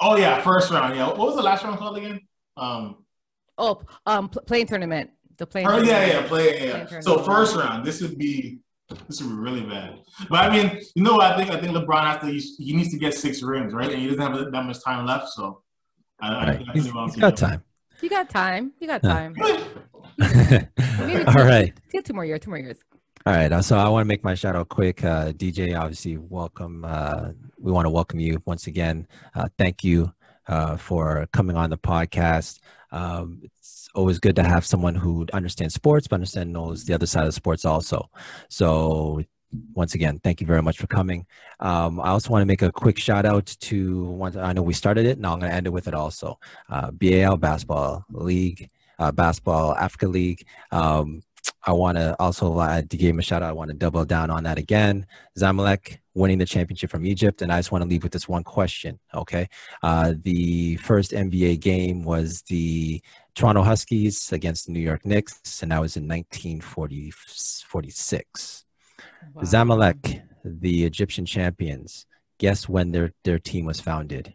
Oh 0.00 0.16
yeah, 0.16 0.40
first 0.42 0.70
round. 0.70 0.96
Yeah. 0.96 1.06
What 1.08 1.18
was 1.18 1.36
the 1.36 1.42
last 1.42 1.64
round 1.64 1.78
called 1.78 1.96
again? 1.98 2.20
Um. 2.56 3.04
Oh, 3.56 3.82
um, 4.06 4.28
play-in 4.28 4.66
tournament. 4.66 5.10
The 5.38 5.46
play-in. 5.46 5.68
Oh 5.68 5.76
yeah, 5.78 6.06
tournament. 6.06 6.12
yeah, 6.22 6.28
play. 6.28 6.58
Yeah, 6.58 6.64
yeah. 6.78 6.84
Playing 6.86 7.02
So 7.02 7.18
first 7.22 7.54
round, 7.56 7.84
this 7.84 8.00
would 8.00 8.18
be 8.18 8.58
this 9.08 9.20
would 9.22 9.30
be 9.30 9.34
really 9.36 9.62
bad. 9.62 9.98
But 10.28 10.50
I 10.50 10.50
mean, 10.56 10.80
you 10.94 11.02
know 11.02 11.14
what? 11.14 11.32
I 11.32 11.36
think 11.36 11.50
I 11.50 11.60
think 11.60 11.76
LeBron 11.76 12.04
has 12.04 12.20
to. 12.22 12.62
He 12.62 12.74
needs 12.76 12.90
to 12.90 12.98
get 12.98 13.14
six 13.14 13.42
rings, 13.42 13.72
right? 13.72 13.90
And 13.90 14.00
he 14.00 14.06
doesn't 14.08 14.20
have 14.20 14.52
that 14.52 14.62
much 14.64 14.82
time 14.84 15.06
left, 15.06 15.28
so. 15.30 15.62
I, 16.20 16.28
I 16.28 16.46
Right. 16.46 16.58
definitely 16.58 16.80
He's, 16.82 16.94
want 16.94 17.06
he's 17.08 17.14
to 17.16 17.20
got 17.20 17.40
him. 17.40 17.48
time. 17.48 17.62
You 18.02 18.08
got 18.10 18.30
time. 18.30 18.72
You 18.80 18.86
got 18.86 19.02
time. 19.02 19.34
Maybe 20.18 21.24
All 21.26 21.32
two- 21.34 21.40
right. 21.42 21.72
Two, 21.90 22.02
two 22.02 22.12
more 22.12 22.24
years. 22.24 22.40
Two 22.40 22.50
more 22.50 22.58
years. 22.58 22.78
All 23.26 23.32
right. 23.32 23.50
uh, 23.52 23.62
So 23.62 23.76
I 23.78 23.88
want 23.88 24.02
to 24.04 24.08
make 24.08 24.22
my 24.22 24.34
shout 24.34 24.54
out 24.56 24.68
quick. 24.68 25.02
Uh, 25.04 25.32
DJ, 25.32 25.78
obviously, 25.78 26.16
welcome. 26.16 26.84
Uh, 26.84 27.30
we 27.58 27.72
want 27.72 27.86
to 27.86 27.90
welcome 27.90 28.20
you 28.20 28.40
once 28.46 28.66
again. 28.66 29.06
Uh, 29.34 29.48
thank 29.58 29.82
you 29.82 30.12
uh, 30.46 30.76
for 30.76 31.26
coming 31.32 31.56
on 31.56 31.70
the 31.70 31.78
podcast. 31.78 32.60
Um, 32.92 33.40
it's 33.42 33.53
always 33.94 34.18
good 34.18 34.36
to 34.36 34.42
have 34.42 34.64
someone 34.64 34.94
who 34.94 35.26
understands 35.32 35.74
sports, 35.74 36.06
but 36.06 36.16
understand 36.16 36.52
knows 36.52 36.84
the 36.84 36.94
other 36.94 37.06
side 37.06 37.26
of 37.26 37.34
sports 37.34 37.64
also. 37.64 38.10
So 38.48 39.22
once 39.74 39.94
again, 39.94 40.18
thank 40.22 40.40
you 40.40 40.46
very 40.46 40.62
much 40.62 40.78
for 40.78 40.86
coming. 40.86 41.26
Um, 41.60 42.00
I 42.00 42.08
also 42.08 42.30
want 42.30 42.42
to 42.42 42.46
make 42.46 42.62
a 42.62 42.72
quick 42.72 42.98
shout 42.98 43.24
out 43.24 43.46
to 43.60 44.04
one. 44.04 44.36
I 44.36 44.52
know 44.52 44.62
we 44.62 44.74
started 44.74 45.06
it. 45.06 45.18
Now 45.18 45.32
I'm 45.32 45.40
going 45.40 45.50
to 45.50 45.56
end 45.56 45.66
it 45.66 45.70
with 45.70 45.88
it 45.88 45.94
also. 45.94 46.38
Uh, 46.68 46.90
BAL 46.90 47.36
Basketball 47.36 48.04
League, 48.10 48.70
uh, 48.98 49.12
Basketball 49.12 49.74
Africa 49.76 50.08
League. 50.08 50.46
Um, 50.72 51.22
I 51.62 51.72
want 51.72 51.98
to 51.98 52.16
also 52.18 52.58
uh, 52.58 52.82
give 52.82 53.00
him 53.00 53.18
a 53.18 53.22
shout 53.22 53.42
out. 53.42 53.50
I 53.50 53.52
want 53.52 53.70
to 53.70 53.76
double 53.76 54.04
down 54.04 54.30
on 54.30 54.44
that 54.44 54.58
again. 54.58 55.06
Zamalek 55.38 55.98
winning 56.14 56.38
the 56.38 56.46
championship 56.46 56.90
from 56.90 57.04
Egypt, 57.04 57.42
and 57.42 57.52
I 57.52 57.58
just 57.58 57.70
want 57.72 57.82
to 57.82 57.88
leave 57.88 58.02
with 58.02 58.12
this 58.12 58.26
one 58.28 58.44
question. 58.44 58.98
Okay, 59.12 59.48
uh, 59.82 60.14
the 60.22 60.76
first 60.76 61.10
NBA 61.12 61.60
game 61.60 62.04
was 62.04 62.40
the 62.42 63.02
Toronto 63.34 63.62
Huskies 63.62 64.32
against 64.32 64.66
the 64.66 64.72
New 64.72 64.80
York 64.80 65.04
Knicks, 65.04 65.62
and 65.62 65.72
that 65.72 65.80
was 65.80 65.96
in 65.96 66.06
1946. 66.08 68.64
Wow. 69.32 69.42
Zamalek, 69.42 70.22
the 70.44 70.84
Egyptian 70.84 71.26
champions. 71.26 72.06
Guess 72.38 72.68
when 72.68 72.90
their 72.92 73.12
their 73.24 73.38
team 73.38 73.66
was 73.66 73.80
founded? 73.80 74.34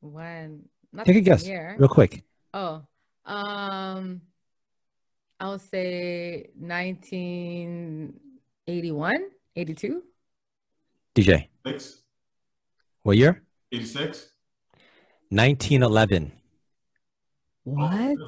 When? 0.00 0.68
Not 0.92 1.06
Take 1.06 1.16
a 1.16 1.20
guess, 1.22 1.46
year. 1.46 1.76
real 1.78 1.88
quick. 1.88 2.24
Oh, 2.52 2.82
um, 3.24 4.20
I'll 5.40 5.58
say 5.58 6.50
1981, 6.56 9.14
82. 9.56 10.02
DJ, 11.14 11.48
Six, 11.66 12.02
what 13.02 13.16
year? 13.16 13.42
86. 13.72 14.28
1911. 15.30 16.32
What? 17.64 18.18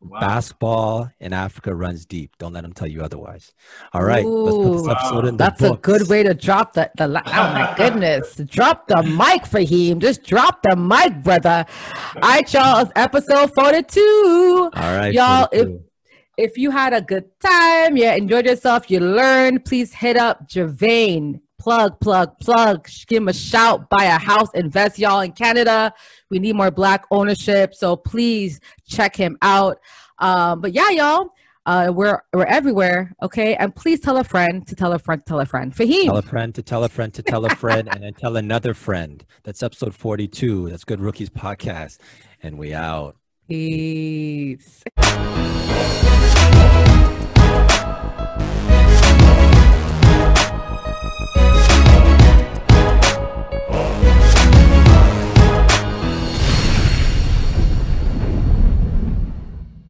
Wow. 0.00 0.20
Basketball 0.20 1.10
in 1.18 1.32
Africa 1.32 1.74
runs 1.74 2.04
deep. 2.06 2.36
Don't 2.38 2.52
let 2.52 2.62
them 2.62 2.72
tell 2.72 2.86
you 2.86 3.02
otherwise. 3.02 3.52
All 3.92 4.04
right, 4.04 4.24
let's 4.24 4.56
put 4.56 4.72
this 4.72 4.86
Ooh. 4.86 4.90
episode 4.90 5.24
in 5.24 5.36
the 5.36 5.44
That's 5.44 5.62
a 5.62 5.72
good 5.76 6.08
way 6.08 6.22
to 6.22 6.34
drop 6.34 6.74
the, 6.74 6.90
the 6.96 7.04
oh 7.06 7.08
my 7.24 7.74
goodness. 7.78 8.36
Drop 8.36 8.86
the 8.88 9.02
mic, 9.02 9.42
Fahim. 9.44 9.98
Just 9.98 10.22
drop 10.22 10.62
the 10.62 10.76
mic, 10.76 11.22
brother. 11.24 11.64
All 12.16 12.20
right, 12.22 12.52
y'all. 12.52 12.90
Episode 12.94 13.52
42. 13.54 14.70
All 14.74 14.96
right, 14.96 15.12
Y'all, 15.12 15.48
42. 15.52 15.74
if 15.74 15.80
you 16.56 16.70
had 16.70 16.92
a 16.92 17.00
good 17.00 17.28
time, 17.40 17.96
you 17.96 18.08
enjoyed 18.08 18.46
yourself, 18.46 18.90
you 18.90 19.00
learned, 19.00 19.64
please 19.64 19.92
hit 19.92 20.16
up 20.16 20.48
Djuvayne. 20.48 21.40
Plug, 21.58 21.98
plug, 21.98 22.38
plug. 22.38 22.86
Give 23.08 23.22
him 23.22 23.28
a 23.28 23.32
shout. 23.32 23.90
Buy 23.90 24.04
a 24.04 24.18
house. 24.18 24.48
Invest, 24.54 25.00
y'all, 25.00 25.20
in 25.20 25.32
Canada. 25.32 25.92
We 26.30 26.38
need 26.38 26.54
more 26.54 26.70
black 26.70 27.06
ownership. 27.10 27.74
So 27.74 27.96
please 27.96 28.60
check 28.86 29.16
him 29.16 29.36
out. 29.42 29.80
Um, 30.18 30.60
but 30.60 30.74
yeah, 30.74 30.90
y'all, 30.90 31.30
uh, 31.66 31.90
we're 31.92 32.22
we're 32.32 32.44
everywhere. 32.44 33.12
Okay, 33.22 33.56
and 33.56 33.74
please 33.74 33.98
tell 33.98 34.16
a 34.18 34.24
friend 34.24 34.66
to 34.68 34.76
tell 34.76 34.92
a 34.92 34.98
friend 34.98 35.20
to 35.22 35.24
tell 35.26 35.40
a 35.40 35.46
friend. 35.46 35.74
Fahim. 35.74 36.04
tell 36.04 36.16
a 36.16 36.22
friend 36.22 36.54
to 36.54 36.62
tell 36.62 36.84
a 36.84 36.88
friend 36.88 37.12
to 37.14 37.22
tell 37.22 37.44
a 37.44 37.54
friend 37.56 37.88
and 37.90 38.04
then 38.04 38.14
tell 38.14 38.36
another 38.36 38.72
friend. 38.72 39.26
That's 39.42 39.62
episode 39.62 39.94
42. 39.94 40.70
That's 40.70 40.84
Good 40.84 41.00
Rookies 41.00 41.30
Podcast. 41.30 41.98
And 42.42 42.58
we 42.58 42.72
out. 42.72 43.16
Peace. 43.48 44.82